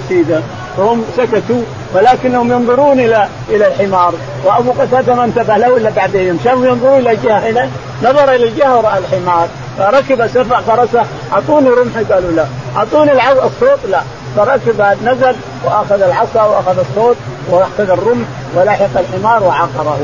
فهم 0.77 1.03
سكتوا 1.17 1.61
ولكنهم 1.93 2.51
ينظرون 2.51 2.99
إلى 2.99 3.27
إلى 3.49 3.67
الحمار. 3.67 4.13
وأبو 4.45 4.71
قتادة 4.71 5.15
ما 5.15 5.23
انتبه 5.23 5.57
له 5.57 5.77
إلا 5.77 5.89
بعد 5.89 6.15
يوم 6.15 6.39
شافوا 6.43 6.65
ينظرون 6.65 6.99
إلى 6.99 7.11
الجهه 7.11 7.49
هنا 7.49 7.69
نظر 8.03 8.35
إلى 8.35 8.47
الجهة 8.47 8.77
وراى 8.77 8.97
الحمار. 8.97 9.47
فركب 9.77 10.27
سرع 10.27 10.61
فرسه 10.61 11.05
أعطوني 11.33 11.69
رمحي 11.69 12.03
قالوا 12.03 12.31
لا. 12.31 12.45
أعطوني 12.77 13.11
الصوت 13.45 13.79
لا. 13.89 14.01
فركب 14.37 14.97
نزل 15.03 15.35
وأخذ 15.65 16.01
العصا 16.01 16.43
وأخذ 16.43 16.79
الصوت 16.79 17.15
وأخذ 17.49 17.89
الرمح 17.89 18.27
ولحق 18.55 18.99
الحمار 18.99 19.43
وعقره. 19.43 19.99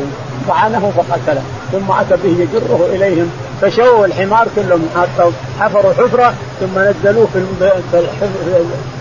طعنه 0.47 0.91
فقتله. 0.97 1.41
ثم 1.71 1.91
أتى 1.91 2.15
به 2.23 2.36
يجره 2.39 2.89
إليهم. 2.93 3.31
فشووا 3.61 4.05
الحمار 4.05 4.47
كلهم. 4.55 4.89
حفروا 5.59 5.93
حفرة 5.93 6.34
ثم 6.59 6.79
نزلوه 6.79 7.27
في 7.34 7.45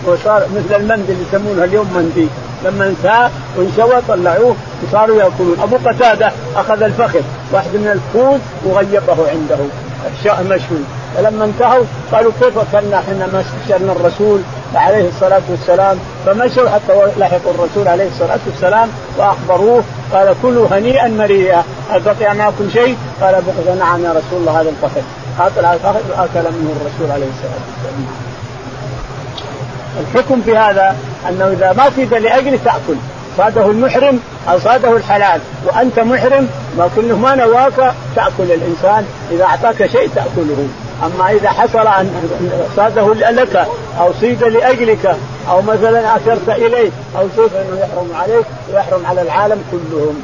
وصار 0.07 0.45
مثل 0.55 0.81
المندل 0.81 1.15
يسمونها 1.27 1.63
اليوم 1.63 1.87
منديل 1.95 2.29
لما 2.65 2.87
انتهى 2.87 3.29
وانشوى 3.57 4.01
طلعوه 4.07 4.55
وصاروا 4.83 5.17
يأكلون. 5.17 5.57
أبو 5.63 5.75
قتادة 5.89 6.31
أخذ 6.55 6.83
الفخذ. 6.83 7.21
واحد 7.51 7.69
من 7.73 7.87
الفوز 7.87 8.39
وغيبه 8.65 9.29
عنده. 9.29 9.57
مشوي 10.49 10.83
فلما 11.17 11.45
انتهوا 11.45 11.83
قالوا 12.11 12.31
كيف 12.41 12.53
كنا 12.71 12.99
إحنا 12.99 13.27
ما 13.33 13.41
استشرنا 13.41 13.91
الرسول؟ 13.91 14.39
عليه 14.75 15.07
الصلاة 15.07 15.41
والسلام 15.49 15.97
فمشوا 16.25 16.69
حتى 16.69 16.93
لحقوا 17.17 17.51
الرسول 17.51 17.87
عليه 17.87 18.07
الصلاة 18.07 18.39
والسلام 18.47 18.89
وأخبروه 19.17 19.83
قال 20.13 20.35
كلوا 20.41 20.67
هنيئا 20.71 21.07
مريئا. 21.07 21.63
هل 21.91 22.01
بقي 22.01 22.35
معكم 22.35 22.69
شيء؟ 22.73 22.97
قال 23.21 23.43
بقي 23.47 23.75
نعم 23.75 24.03
يا 24.03 24.09
رسول 24.09 24.39
الله 24.39 24.61
هذا 24.61 24.69
الفخذ 24.69 25.01
قاتل 25.39 25.65
على 25.65 25.75
الفخذ 25.75 26.11
واكل 26.11 26.51
منه 26.51 26.73
الرسول 26.81 27.11
عليه 27.11 27.25
الصلاة 27.25 27.59
والسلام. 27.67 28.07
الحكم 29.99 30.41
في 30.41 30.57
هذا 30.57 30.95
أنه 31.29 31.47
إذا 31.47 31.73
ما 31.73 31.89
في 31.89 32.05
لاجل 32.05 32.59
تأكل. 32.63 32.95
صاده 33.37 33.65
المحرم 33.65 34.19
أو 34.49 34.59
صاده 34.59 34.97
الحلال. 34.97 35.41
وأنت 35.65 35.99
محرم 35.99 36.49
ما 36.77 36.89
كله 36.95 37.17
ما 37.17 37.35
نواك 37.35 37.93
تأكل 38.15 38.51
الإنسان. 38.51 39.05
إذا 39.31 39.43
أعطاك 39.43 39.87
شيء 39.91 40.09
تأكله. 40.15 40.67
أما 41.03 41.31
إذا 41.31 41.49
حصل 41.49 41.87
أن 41.87 42.29
صاده 42.75 43.13
لك 43.13 43.67
أو 43.99 44.13
صيد 44.21 44.43
لأجلك 44.43 45.17
أو 45.49 45.61
مثلا 45.61 46.15
أشرت 46.15 46.49
إليه 46.49 46.91
أو 47.19 47.27
شيء 47.35 47.47
فانه 47.47 47.79
يحرم 47.79 48.11
عليك 48.15 48.45
ويحرم 48.73 49.05
على 49.05 49.21
العالم 49.21 49.63
كلهم. 49.71 50.23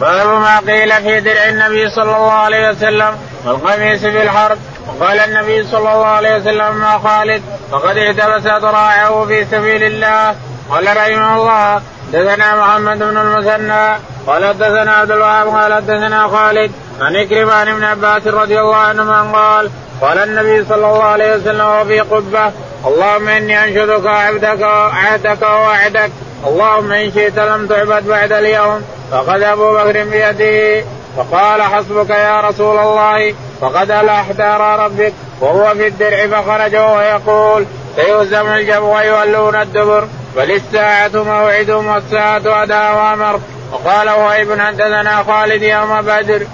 باب 0.00 0.26
ما 0.26 0.58
قيل 0.58 0.92
في 0.92 1.20
درع 1.20 1.48
النبي 1.48 1.90
صلى 1.90 2.02
الله 2.16 2.32
عليه 2.32 2.70
وسلم 2.70 3.16
والقميص 3.46 4.00
في 4.00 4.22
الحرب 4.22 4.58
وقال 4.88 5.20
النبي 5.20 5.64
صلى 5.64 5.78
الله 5.78 6.06
عليه 6.06 6.36
وسلم 6.36 6.76
ما 6.76 6.98
خالد 6.98 7.42
فقد 7.70 7.96
احتبس 7.96 8.46
ذراعه 8.46 9.26
في 9.26 9.44
سبيل 9.44 9.82
الله 9.82 10.34
قال 10.70 10.96
رحمه 10.96 11.36
الله 11.36 11.82
دثنا 12.12 12.56
محمد 12.56 12.98
بن 12.98 13.16
المثنى 13.16 13.98
قال 14.26 14.44
حدثنا 14.46 14.92
عبد 14.92 15.10
الوهاب 15.10 15.48
قال 15.48 15.74
حدثنا 15.74 16.28
خالد 16.28 16.72
عن 17.00 17.16
إكرم 17.16 17.50
عن 17.50 17.68
ابن 17.68 17.84
عباس 17.84 18.26
رضي 18.26 18.60
الله 18.60 18.76
عنهما 18.76 19.38
قال 19.38 19.70
قال 20.00 20.18
النبي 20.18 20.64
صلى 20.64 20.86
الله 20.86 21.04
عليه 21.04 21.36
وسلم 21.36 21.66
وفي 21.66 22.00
قبة 22.00 22.52
اللهم 22.86 23.28
إني 23.28 23.64
أنشدك 23.64 24.06
عبدك 24.06 24.62
عهدك 24.62 25.42
ووعدك 25.42 26.10
اللهم 26.46 26.92
إن 26.92 27.12
شئت 27.12 27.38
لم 27.38 27.66
تعبد 27.66 28.06
بعد 28.08 28.32
اليوم 28.32 28.82
فقد 29.10 29.42
أبو 29.42 29.74
بكر 29.74 30.04
بيده 30.04 30.84
فقال 31.16 31.62
حسبك 31.62 32.10
يا 32.10 32.40
رسول 32.40 32.78
الله 32.78 33.34
فقد 33.60 33.90
ألحت 33.90 34.40
ربك 34.40 35.12
وهو 35.40 35.74
في 35.74 35.86
الدرع 35.86 36.26
فخرج 36.26 36.76
وهو 36.76 37.00
يقول 37.00 37.66
سيهزم 37.96 38.52
الجمع 38.52 38.78
ويولون 38.78 39.54
الدبر. 39.56 40.08
بل 40.36 40.50
الساعة 40.50 41.10
موعدهم 41.14 41.86
والساعة 41.86 42.62
أداء 42.62 42.96
وأمر. 42.96 43.40
وقال 43.72 44.10
وهيب 44.10 44.60
حدثنا 44.60 45.22
خالد 45.22 45.62
يوم 45.62 46.00
بدر. 46.02 46.46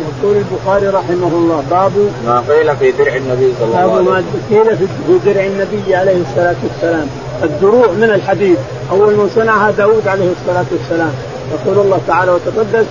يقول 0.00 0.36
البخاري 0.36 0.86
رحمه 0.86 1.28
الله 1.28 1.64
باب 1.70 1.92
ما 2.26 2.44
قيل 2.48 2.76
في 2.76 2.92
درع 2.92 3.16
النبي 3.16 3.52
صلى 3.58 3.66
الله 3.66 3.78
عليه 3.78 3.92
وسلم. 3.92 4.04
باب 4.04 4.14
ما 4.14 4.24
قيل 4.50 4.76
في 4.76 5.32
درع 5.32 5.44
النبي 5.44 5.94
عليه 5.94 6.22
الصلاة 6.22 6.56
والسلام. 6.62 7.08
الدروع 7.42 7.86
من 7.86 8.10
الحديد 8.14 8.58
أول 8.90 9.14
من 9.14 9.30
صنعها 9.34 9.70
داود 9.70 10.08
عليه 10.08 10.32
الصلاة 10.40 10.64
والسلام. 10.72 11.12
يقول 11.52 11.78
الله 11.86 12.00
تعالى 12.06 12.30
وتقدس 12.32 12.86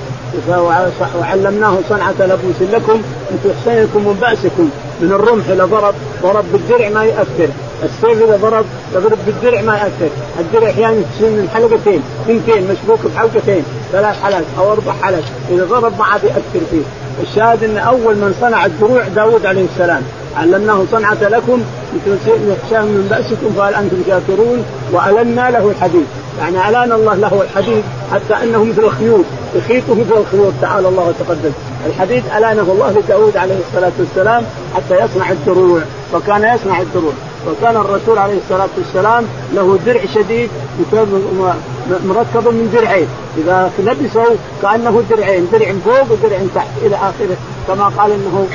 وعلمناه 1.19 1.77
صنعة 1.89 2.15
لبوس 2.19 2.61
لكم 2.73 3.01
لتحسنكم 3.31 4.07
من 4.07 4.17
بأسكم. 4.21 4.69
من 5.01 5.11
الرمح 5.11 5.45
إذا 5.49 5.65
ضرب 5.65 5.95
ضرب 6.23 6.45
بالدرع 6.51 6.89
ما 6.89 7.03
يأثر 7.03 7.49
السيف 7.83 8.23
إذا 8.23 8.37
ضرب 8.37 8.65
تضرب 8.93 9.17
بالدرع 9.25 9.61
ما 9.61 9.77
يأثر. 9.77 10.09
الدرع 10.39 10.69
أحيانا 10.69 11.01
تصير 11.15 11.29
من 11.29 11.49
حلقتين 11.53 12.01
اثنتين 12.23 12.67
مشبوكة 12.71 13.09
بحلقتين 13.15 13.63
ثلاث 13.91 14.23
حلق 14.23 14.45
أو 14.59 14.71
أربع 14.71 14.93
حلق. 15.01 15.23
إذا 15.51 15.65
ضرب 15.65 15.99
ما 15.99 16.05
عاد 16.05 16.23
يأثر 16.23 16.65
فيه. 16.71 16.81
الشاهد 17.23 17.63
أن 17.63 17.77
أول 17.77 18.15
من 18.15 18.35
صنع 18.41 18.65
الدروع 18.65 19.07
داود 19.07 19.45
عليه 19.45 19.65
السلام. 19.73 20.01
علمناه 20.37 20.83
صنعة 20.91 21.17
لكم 21.21 21.61
لتحسنكم 21.93 22.85
من 22.85 23.07
بأسكم 23.09 23.53
فهل 23.57 23.75
أنتم 23.75 23.97
شاكرون 24.07 24.65
وألنا 24.91 25.51
له 25.51 25.69
الحديد. 25.69 26.05
يعني 26.39 26.69
ألان 26.69 26.91
الله 26.91 27.15
له 27.15 27.41
الحديد 27.41 27.83
حتى 28.13 28.43
أنه 28.43 28.63
مثل 28.63 28.83
الخيوط. 28.83 29.25
يخيط 29.55 29.83
مثل 29.89 30.17
الخيوط 30.17 30.53
تعالى 30.61 30.87
الله 30.87 31.03
وتقدم. 31.07 31.51
الحديد 31.85 32.23
ألانه 32.37 32.61
الله 32.61 32.91
لداود 32.91 33.37
عليه 33.37 33.57
الصلاة 33.67 33.91
والسلام 33.99 34.43
حتى 34.75 34.95
يصنع 35.03 35.31
الدروع 35.31 35.81
وكان 36.13 36.55
يصنع 36.55 36.81
الدروع. 36.81 37.13
وكان 37.47 37.75
الرسول 37.75 38.17
عليه 38.17 38.37
الصلاة 38.37 38.69
والسلام 38.77 39.25
له 39.53 39.79
درع 39.85 40.01
شديد 40.15 40.49
مركب 41.89 42.47
من 42.47 42.69
درعين. 42.73 43.07
إذا 43.37 43.71
لبسه 43.79 44.25
كأنه 44.61 45.03
درعين 45.09 45.47
درع 45.51 45.73
فوق 45.85 46.11
ودرع 46.11 46.39
تحت 46.55 46.67
إلى 46.81 46.95
آخره. 46.95 47.37
كما 47.67 47.91
قال 47.97 48.11
إنه 48.11 48.47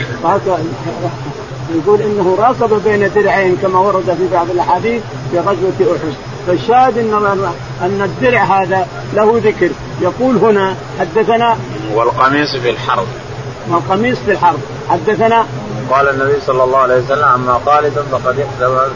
يقول 1.74 2.00
إنه 2.00 2.36
راقب 2.38 2.84
بين 2.84 3.10
درعين 3.14 3.56
كما 3.62 3.78
ورد 3.78 4.04
في 4.04 4.28
بعض 4.32 4.50
الأحاديث 4.50 5.02
في 5.30 5.38
غزوة 5.38 5.96
أحد. 5.96 6.14
فالشاهد 6.46 6.98
ان 6.98 7.48
أن 7.82 8.02
الدرع 8.02 8.44
هذا 8.44 8.86
له 9.14 9.40
ذكر. 9.44 9.70
يقول 10.00 10.36
هنا 10.36 10.74
حدثنا 11.00 11.56
والقميص 11.94 12.56
في 12.62 12.70
الحرب. 12.70 13.06
والقميص 13.70 14.18
في 14.18 14.30
الحرب. 14.32 14.58
حدثنا 14.90 15.46
قال 15.90 16.08
النبي 16.08 16.40
صلى 16.46 16.64
الله 16.64 16.78
عليه 16.78 17.02
وسلم 17.02 17.24
أما 17.24 17.60
خالد 17.66 17.92
فقد 18.12 18.38
احتبس 18.38 18.92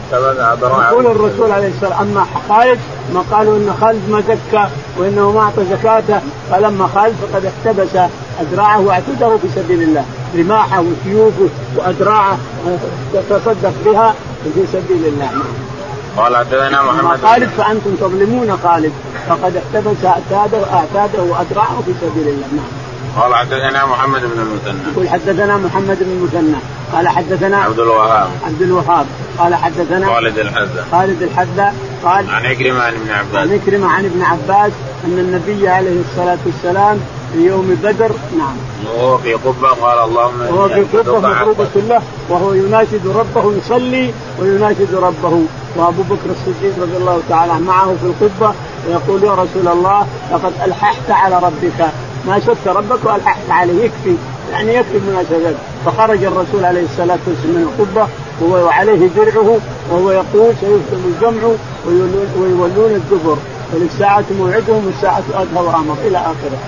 ذراعه 0.61 0.89
يقول 0.91 1.05
الرسول 1.05 1.51
عليه 1.51 1.67
الصلاه 1.67 1.89
والسلام 1.89 2.01
أما 2.01 2.25
خالد 2.49 2.79
ما 3.13 3.23
قالوا 3.31 3.57
إن 3.57 3.75
خالد 3.81 4.09
ما 4.09 4.21
زكى 4.21 4.67
وإنه 4.97 5.31
ما 5.31 5.41
أعطى 5.41 5.65
زكاته 5.65 6.19
فلما 6.51 6.87
خالد 6.95 7.15
فقد 7.15 7.45
احتبس 7.45 8.09
اذراعه 8.41 8.79
وأعتده 8.79 9.37
في 9.37 9.47
سبيل 9.55 9.81
الله 9.81 10.05
رماحه 10.37 10.81
وسيوفه 10.81 11.49
وادراعه 11.75 12.37
تصدق 13.29 13.73
بها 13.85 14.13
في 14.43 14.67
سبيل 14.73 15.05
الله. 15.05 15.29
قال 16.17 16.37
حدثنا 16.37 16.83
محمد 16.83 17.19
خالد 17.23 17.49
فأنتم 17.49 17.95
تظلمون 17.95 18.59
خالد 18.63 18.93
فقد 19.29 19.53
احتبس 19.57 20.05
أعتاده 20.05 20.73
اعتاده 20.73 21.23
وادراعه 21.23 21.81
في 21.85 21.93
سبيل 22.01 22.27
الله. 22.27 22.47
نعم. 22.55 22.78
قال 23.17 23.35
حدثنا 23.35 23.85
محمد 23.85 24.21
بن 24.21 24.41
المثنى. 24.41 24.91
يقول 24.93 25.09
حدثنا 25.09 25.57
محمد 25.57 25.97
بن 26.01 26.11
المثنى. 26.11 26.57
قال 26.93 27.07
حدثنا 27.07 27.57
عبد 27.57 27.79
الوهاب. 27.79 28.29
عبد 28.45 28.61
الوهاب. 28.61 29.05
قال 29.39 29.55
حدثنا 29.55 30.07
خالد 30.07 30.37
الحذا 30.37 30.85
خالد 30.91 31.21
الحذا 31.21 31.73
قال 32.03 32.29
عن 32.29 32.45
عكرمة 32.45 32.81
عن 32.81 32.93
ابن 32.93 33.11
عباس. 33.11 33.35
عن 33.35 33.53
عكرمة 33.53 33.87
عن 33.87 34.05
ابن 34.05 34.21
عباس 34.21 34.71
أن 35.05 35.19
النبي 35.19 35.69
عليه 35.69 36.01
الصلاة 36.01 36.37
والسلام 36.45 36.99
في 37.33 37.39
يوم 37.39 37.77
بدر 37.83 38.11
نعم. 38.37 38.55
وهو 38.85 39.17
في 39.17 39.33
قبة 39.33 39.67
قال 39.67 40.09
اللهم 40.09 40.41
وهو 40.41 40.69
في 40.69 40.97
قبة 40.97 41.29
مفروضة 41.29 41.81
له 41.87 42.01
وهو 42.29 42.53
يناشد 42.53 43.07
ربه 43.07 43.53
يصلي 43.57 44.13
ويناشد 44.39 44.95
ربه. 44.95 45.43
وأبو 45.75 46.01
بكر 46.01 46.29
الصديق 46.29 46.73
رضي 46.81 46.97
الله 46.97 47.21
تعالى 47.29 47.59
معه 47.59 47.95
في 48.01 48.05
القبة 48.05 48.53
ويقول 48.87 49.23
يا 49.23 49.33
رسول 49.33 49.67
الله 49.67 50.07
لقد 50.31 50.53
ألححت 50.65 51.11
على 51.11 51.35
ربك 51.35 51.91
ما 52.27 52.39
شفت 52.39 52.67
ربك 52.67 53.05
والححت 53.05 53.49
عليه. 53.49 53.85
يكفي 53.85 54.15
يعني 54.51 54.75
يكفي 54.75 54.99
مناشدات 54.99 55.55
فخرج 55.85 56.23
الرسول 56.23 56.65
عليه 56.65 56.83
الصلاة 56.83 57.19
والسلام 57.27 57.55
من 57.55 57.73
القبة 57.79 58.07
وعليه 58.41 59.07
درعه 59.07 59.59
وهو 59.89 60.11
يقول 60.11 60.53
سيفتم 60.61 61.01
الجمع 61.05 61.49
ويولون 62.37 62.91
الدبر. 62.95 63.37
وللساعة 63.73 64.23
موعدهم 64.39 64.85
والساعة 64.85 65.23
أدهى 65.33 65.63
وأمر 65.63 65.95
إلى 66.05 66.17
آخره. 66.17 66.59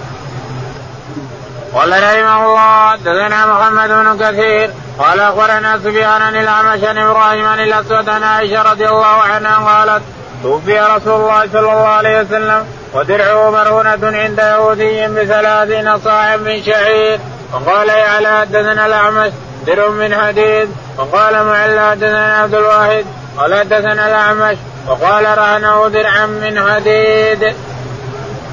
قال 1.73 1.91
رحمه 1.91 2.45
الله 2.45 2.89
حدثنا 2.89 3.45
محمد 3.45 3.89
بن 3.89 4.17
كثير 4.25 4.69
قال 4.99 5.19
أخبرنا 5.19 5.79
سفيان 5.83 6.21
عن 6.21 6.35
الأعمش 6.35 6.83
عن 6.83 6.97
إبراهيم 6.97 7.45
عن 7.45 7.59
الأسود 7.59 8.09
عن 8.09 8.23
عائشة 8.23 8.61
رضي 8.71 8.89
الله 8.89 9.07
عنها 9.07 9.55
قالت 9.55 10.03
توفي 10.43 10.79
رسول 10.79 11.21
الله 11.21 11.47
صلى 11.53 11.59
الله 11.59 11.87
عليه 11.87 12.21
وسلم 12.21 12.65
ودرعه 12.93 13.51
مرهونة 13.51 14.17
عند 14.17 14.39
يهودي 14.39 15.07
بثلاثين 15.07 15.99
صاع 15.99 16.37
من 16.37 16.63
شعير 16.63 17.19
وقال 17.53 17.89
يعلى 17.89 18.39
حدثنا 18.39 18.85
الأعمش 18.85 19.31
درع 19.67 19.89
من 19.89 20.15
حديد. 20.15 20.69
وقال 20.97 21.45
معلى 21.45 21.89
حدثنا 21.91 22.37
عبد 22.37 22.55
الواحد 22.55 23.05
قال 23.37 23.55
حدثنا 23.55 24.07
الأعمش. 24.07 24.57
وقال 24.87 25.37
رهنه 25.37 25.87
درعا 25.87 26.25
من 26.25 26.59
حديد. 26.69 27.53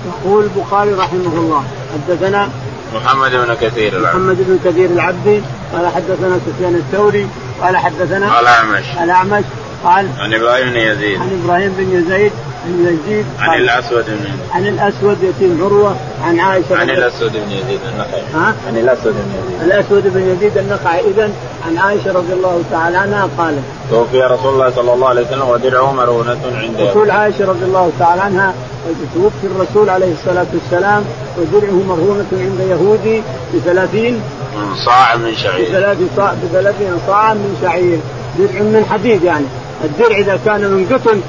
يقول 0.08 0.44
البخاري 0.44 0.92
رحمه 0.92 1.32
الله 1.32 1.64
حدثنا 1.94 2.48
محمد 2.94 3.30
بن 3.30 3.54
كثير 3.54 3.96
العبدي 3.96 4.18
محمد 4.18 4.36
بن 4.38 4.58
كثير 4.64 4.90
العبدي 4.90 5.42
قال 5.72 5.88
حدثنا 5.88 6.40
سفيان 6.46 6.74
الثوري 6.74 7.28
قال 7.62 7.76
حدثنا 7.76 8.40
الأعمش 8.40 8.84
الأعمش 9.02 9.44
قال 9.84 10.08
عن 10.18 10.34
إبراهيم 10.34 10.70
بن 10.70 10.76
يزيد. 10.76 11.20
عن 11.20 11.40
إبراهيم 11.44 11.74
بن 11.78 11.98
يزيد 11.98 12.32
بن 12.68 12.98
يزيد 13.08 13.26
عن 13.38 13.58
الأسود 13.58 14.04
بن 14.06 14.26
عن 14.52 14.66
الأسود 14.66 15.22
يتيم 15.22 15.64
عروة 15.64 15.96
عن 16.24 16.40
عائشة 16.40 16.76
عن 16.76 16.90
الأسود 16.90 17.32
بن 17.32 17.50
يزيد 17.50 17.80
النخعي. 17.92 18.22
ها؟ 18.34 18.54
عن 18.68 18.76
الأسود 18.76 19.12
بن 19.12 19.32
يزيد. 19.38 19.62
الأسود 19.62 20.14
بن 20.14 20.20
يزيد 20.20 20.58
النخعي. 20.58 21.00
اذا 21.00 21.30
عن 21.66 21.78
عائشة 21.78 22.12
رضي 22.12 22.32
الله 22.32 22.62
تعالى 22.70 22.96
عنها 22.96 23.28
قالت 23.38 23.62
توفي 23.90 24.20
رسول 24.20 24.54
الله 24.54 24.70
صلى 24.70 24.92
الله 24.92 25.08
عليه 25.08 25.22
وسلم 25.22 25.48
ودرعه 25.48 25.92
مرهونة 25.92 26.38
عنده. 26.54 26.90
رسول 26.90 27.10
عائشة 27.10 27.44
رضي 27.44 27.64
الله 27.64 27.92
تعالى 27.98 28.22
عنها 28.22 28.54
توفي 29.14 29.46
الرسول 29.56 29.90
عليه 29.90 30.12
الصلاة 30.12 30.46
والسلام 30.54 31.04
ودرعه 31.38 31.82
مرهونة 31.88 32.26
عند 32.32 32.60
يهودي 32.60 33.22
بثلاثين 33.54 34.20
صاع 34.84 35.16
من 35.16 35.34
شعير. 35.34 35.68
بثلاثين 35.68 36.08
صاع 36.16 36.34
بثلاثين 36.44 36.98
صاع 37.06 37.34
من 37.34 37.58
شعير. 37.62 37.98
درع 38.38 38.60
من 38.60 38.84
حديد 38.90 39.22
يعني. 39.22 39.44
الدرع 39.84 40.18
إذا 40.18 40.40
كان 40.44 40.60
من 40.60 40.86
قطن 40.92 41.20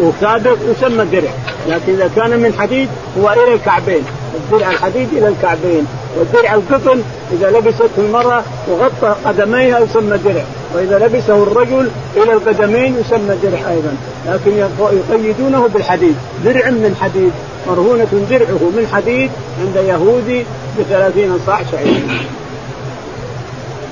وسابق 0.00 0.56
يسمى 0.70 1.04
درع 1.04 1.30
لكن 1.68 1.92
إذا 1.92 2.10
كان 2.16 2.30
من 2.30 2.54
حديد 2.58 2.88
هو 3.20 3.30
إلى 3.30 3.54
الكعبين. 3.54 4.04
الدرع 4.34 4.70
الحديد 4.70 5.08
إلى 5.12 5.28
الكعبين. 5.28 5.86
والدرع 6.18 6.54
القطن 6.54 7.02
إذا 7.32 7.50
لبسته 7.50 7.98
المرأة 7.98 8.42
وغطى 8.68 9.16
قدميها 9.24 9.78
يسمى 9.78 10.18
درع 10.18 10.44
وإذا 10.74 10.98
لبسه 10.98 11.42
الرجل 11.42 11.90
إلى 12.16 12.32
القدمين 12.32 12.96
يسمى 13.00 13.36
درع 13.42 13.70
أيضا. 13.70 13.96
لكن 14.26 14.66
يقيدونه 15.10 15.68
بالحديد. 15.74 16.16
درع 16.44 16.70
من 16.70 16.96
حديد. 17.00 17.32
مرهونة 17.66 18.26
درعه 18.30 18.70
من 18.76 18.88
حديد 18.92 19.30
عند 19.60 19.76
يهودي 19.76 20.44
بثلاثين 20.78 21.38
صاع 21.46 21.60
شعير 21.72 22.02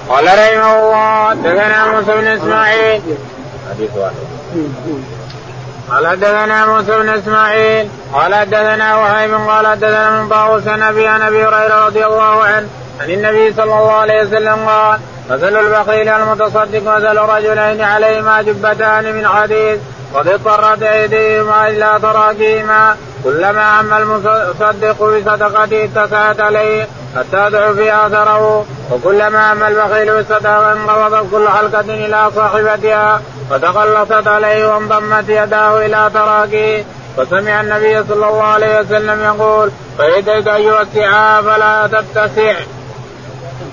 قال 0.09 0.25
رحمه 0.25 0.79
الله 0.79 1.35
دثنا 1.35 1.93
موسى 1.93 2.13
بن 2.13 2.27
إسماعيل. 2.27 3.01
حديث 3.71 3.91
واحد. 3.97 4.15
قال 5.91 6.07
حدثنا 6.07 6.67
موسى 6.67 6.99
بن 6.99 7.09
إسماعيل 7.09 7.89
قال 8.13 8.35
حدثنا 8.35 8.97
وهيب 8.97 9.35
قال 9.35 9.67
حدثنا 9.67 10.21
من 10.21 10.29
طاووس 10.29 10.67
النبي 10.67 11.07
عن 11.07 11.23
أبي 11.23 11.45
هريرة 11.45 11.87
رضي 11.87 12.07
الله 12.07 12.45
عنه 12.45 12.69
عن 13.01 13.11
النبي 13.11 13.53
صلى 13.53 13.65
الله 13.65 13.93
عليه 13.93 14.23
وسلم 14.23 14.69
قال 14.69 14.99
مثل 15.31 15.57
البخيل 15.57 16.09
المتصدق 16.09 16.83
مثل 16.97 17.19
رجلين 17.19 17.81
عليهما 17.81 18.43
جبتان 18.43 19.15
من 19.15 19.29
حديد 19.29 19.81
قد 20.15 20.29
اضطرت 20.29 20.83
أيديهما 20.83 21.69
إلى 21.69 21.99
تراكيهما 22.03 22.97
كلما 23.25 23.63
عم 23.63 23.95
المصدق 23.95 25.03
بصدقته 25.03 25.85
اتسعت 25.85 26.41
عليه 26.41 26.89
حتى 27.17 27.49
ضعف 27.51 27.79
آثره 27.79 28.67
وكلما 28.91 29.39
عم 29.39 29.63
البخيل 29.63 30.13
بالصدقه 30.13 30.73
انقبضت 30.73 31.31
كل 31.31 31.49
حلقة 31.49 31.81
إلى 31.81 32.31
صاحبتها 32.35 33.21
فتخلصت 33.51 34.27
عليه 34.27 34.75
وانضمت 34.75 35.29
يداه 35.29 35.87
إلى 35.87 36.11
تراكه 36.15 36.85
فسمع 37.17 37.61
النبي 37.61 38.05
صلى 38.09 38.29
الله 38.29 38.43
عليه 38.43 38.81
وسلم 38.81 39.21
يقول 39.21 39.71
فيديك 39.97 40.49
أيها 40.49 40.83
السعاء 40.83 41.43
فلا 41.43 41.87
تتسع. 41.87 42.55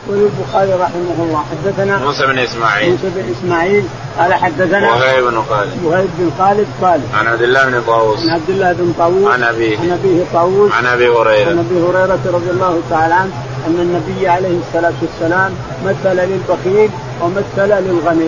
وللبخاري 0.07 0.73
رحمه 0.73 1.17
الله 1.19 1.43
حدثنا 1.51 1.97
موسى 1.97 2.25
بن 2.25 2.39
إسماعيل. 2.39 2.91
موسى 2.91 3.09
بن 3.15 3.33
إسماعيل 3.39 3.85
قال 4.19 4.33
حدثنا 4.33 4.93
وهيب 4.93 5.23
بن 5.23 5.41
خالد. 5.49 5.83
وهيب 5.83 6.09
بن 6.17 6.31
خالد 6.39 6.67
قال 6.81 7.01
عن 7.13 7.27
عبد 7.27 7.41
الله 7.41 7.65
بن 7.65 7.81
طاووس. 7.81 8.19
عن 8.19 8.29
عبد 8.29 8.49
الله 8.49 8.73
بن 8.73 8.93
طاووس 8.97 9.33
عن 9.33 9.43
أبيه. 9.43 9.79
عن 9.79 9.91
أبيه 9.91 10.23
طاووس 10.33 10.71
عن 10.71 10.85
أبي 10.85 11.07
هريرة. 11.07 11.49
عن 11.49 11.59
أبي 11.59 11.81
هريرة 11.81 12.19
رضي 12.25 12.49
الله 12.49 12.81
تعالى 12.89 13.13
عنه 13.13 13.31
أن 13.67 13.75
النبي 13.79 14.27
عليه 14.27 14.57
الصلاة 14.67 14.93
والسلام 15.01 15.51
مثل 15.85 16.15
للبخيل 16.15 16.89
ومثل 17.21 17.69
للغني 17.69 18.27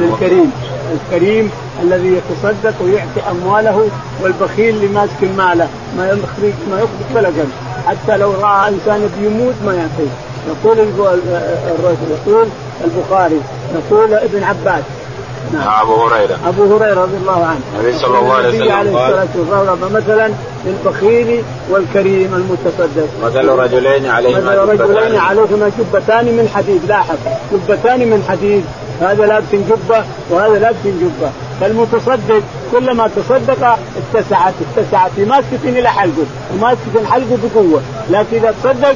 للكريم. 0.00 0.52
الكريم 0.92 1.50
الذي 1.82 2.08
يتصدق 2.08 2.74
ويعطي 2.82 3.30
أمواله 3.30 3.88
والبخيل 4.22 4.74
اللي 4.74 4.88
ماسك 4.88 5.22
المال 5.22 5.66
ما 5.96 6.06
يخرج 6.06 6.54
ما 6.70 6.76
يخرج 6.76 7.16
ولا 7.16 7.30
حتى 7.86 8.16
لو 8.16 8.32
رأى 8.32 8.68
إنسان 8.68 9.10
بيموت 9.20 9.54
ما 9.66 9.74
يعطيه. 9.74 10.10
يقول 10.48 10.78
يقول 10.78 12.48
البخاري 12.84 13.40
يقول 13.74 14.14
ابن 14.14 14.42
عباس 14.42 14.84
نعم. 15.52 15.80
أبو 15.80 16.06
هريرة. 16.06 16.38
أبو 16.46 16.76
هريرة 16.76 17.02
رضي 17.02 17.16
الله 17.16 17.44
عنه. 17.44 17.60
النبي 17.80 17.98
صلى 17.98 18.18
الله 18.18 18.34
عليه 18.34 18.48
وسلم 18.48 18.72
عليه 18.72 18.90
الصلاة 18.90 19.28
والسلام 19.36 19.92
مثلا 19.92 20.30
للبخيل 20.64 21.42
والكريم 21.70 22.34
المتصدق 22.34 23.08
مثل 23.24 23.48
رجلين 23.48 24.06
عليهما 24.06 24.64
مثل 24.64 24.80
رجلين 24.80 25.18
عليهما 25.18 25.70
جبتان 25.78 26.24
من 26.24 26.48
حديد. 26.54 26.80
لاحظ 26.88 27.16
جبتان 27.52 28.00
من 28.00 28.24
حديد. 28.28 28.64
هذا 29.00 29.26
لابس 29.26 29.46
جبة 29.52 30.04
وهذا 30.30 30.58
لابس 30.58 30.76
جبة. 30.84 31.30
فالمتصدق 31.60 32.42
كلما 32.72 33.08
تصدق 33.08 33.78
اتسعت. 34.14 34.54
اتسعت 34.76 35.10
في 35.16 35.24
ماسكة 35.24 35.64
إلى 35.64 35.88
حلقه. 35.88 36.26
وماسكة 36.54 37.06
حلقه 37.10 37.38
بقوة. 37.44 37.82
لكن 38.10 38.36
إذا 38.36 38.54
تصدق 38.62 38.94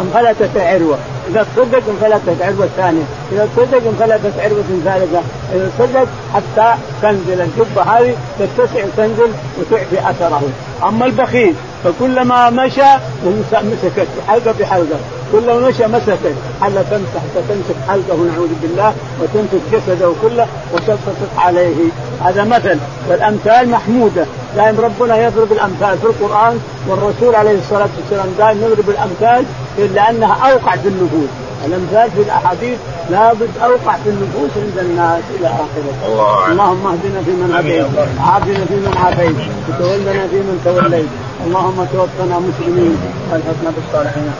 انفلتت 0.00 0.56
العروه 0.56 0.98
إذا 1.30 1.46
تصدق 1.56 1.82
انفلتت 1.88 2.42
عروه 2.42 2.68
ثانية 2.76 3.02
إذا 3.32 3.48
تصدق 3.56 3.82
انفلتت 3.88 4.40
عروه 4.40 4.64
ثالثه 4.84 5.22
إذا 5.54 5.70
تصدق 5.78 6.08
حتى 6.34 6.74
تنزل 7.02 7.40
الجبة 7.40 7.82
هذه 7.82 8.14
تتسع 8.38 8.84
وتنزل 8.84 9.30
وتعفي 9.58 10.10
أثره. 10.10 10.42
أما 10.88 11.06
البخيل 11.06 11.54
فكلما 11.84 12.50
مشى 12.50 12.90
مسكت 13.52 14.06
حلقة 14.28 14.54
بحلقه 14.60 14.98
كلما 15.32 15.68
مشى 15.68 15.86
مسكت. 15.86 16.34
حتى 16.60 16.84
تمسح 16.90 17.22
تمسك 17.48 17.76
حلقة 17.88 18.16
نعوذ 18.16 18.48
بالله 18.62 18.94
وتمسك 19.20 19.60
جسده 19.72 20.12
كله 20.22 20.46
وتبسط 20.72 21.38
عليه. 21.38 21.74
هذا 22.24 22.44
مثل. 22.44 22.78
والأمثال 23.08 23.68
محمودة. 23.70 24.26
دائما 24.56 24.82
ربنا 24.82 25.26
يضرب 25.26 25.52
الأمثال 25.52 25.98
في 25.98 26.04
القرآن 26.04 26.60
والرسول 26.88 27.34
عليه 27.34 27.58
الصلاة 27.58 27.88
والسلام 27.98 28.28
دائما 28.38 28.66
يضرب 28.66 28.88
الأمثال 28.88 29.44
لانها 29.78 30.52
أوقع 30.52 30.76
في 30.76 30.88
النفوس. 30.88 31.28
الأمثال 31.66 32.10
في 32.10 32.22
الأحاديث 32.22 32.78
لابد 33.10 33.50
أوقع 33.64 33.96
في 34.04 34.10
النفوس 34.10 34.50
عند 34.56 34.78
الناس 34.78 35.22
إلى 35.38 35.46
آخره. 35.46 36.06
الله 36.06 36.52
اللهم 36.52 36.86
اهدنا 36.86 37.22
فيمن 37.24 37.54
هديت 37.54 37.86
عافنا 38.20 38.64
فيمن 38.64 38.94
عافيت 39.04 39.36
وتولنا 39.68 40.26
فيمن 40.26 40.60
توليت. 40.64 41.08
اللهم 41.46 41.86
توفنا 41.92 42.38
مسلمين. 42.38 42.98
والحقنا 43.32 43.70
بالصالحين. 43.76 44.32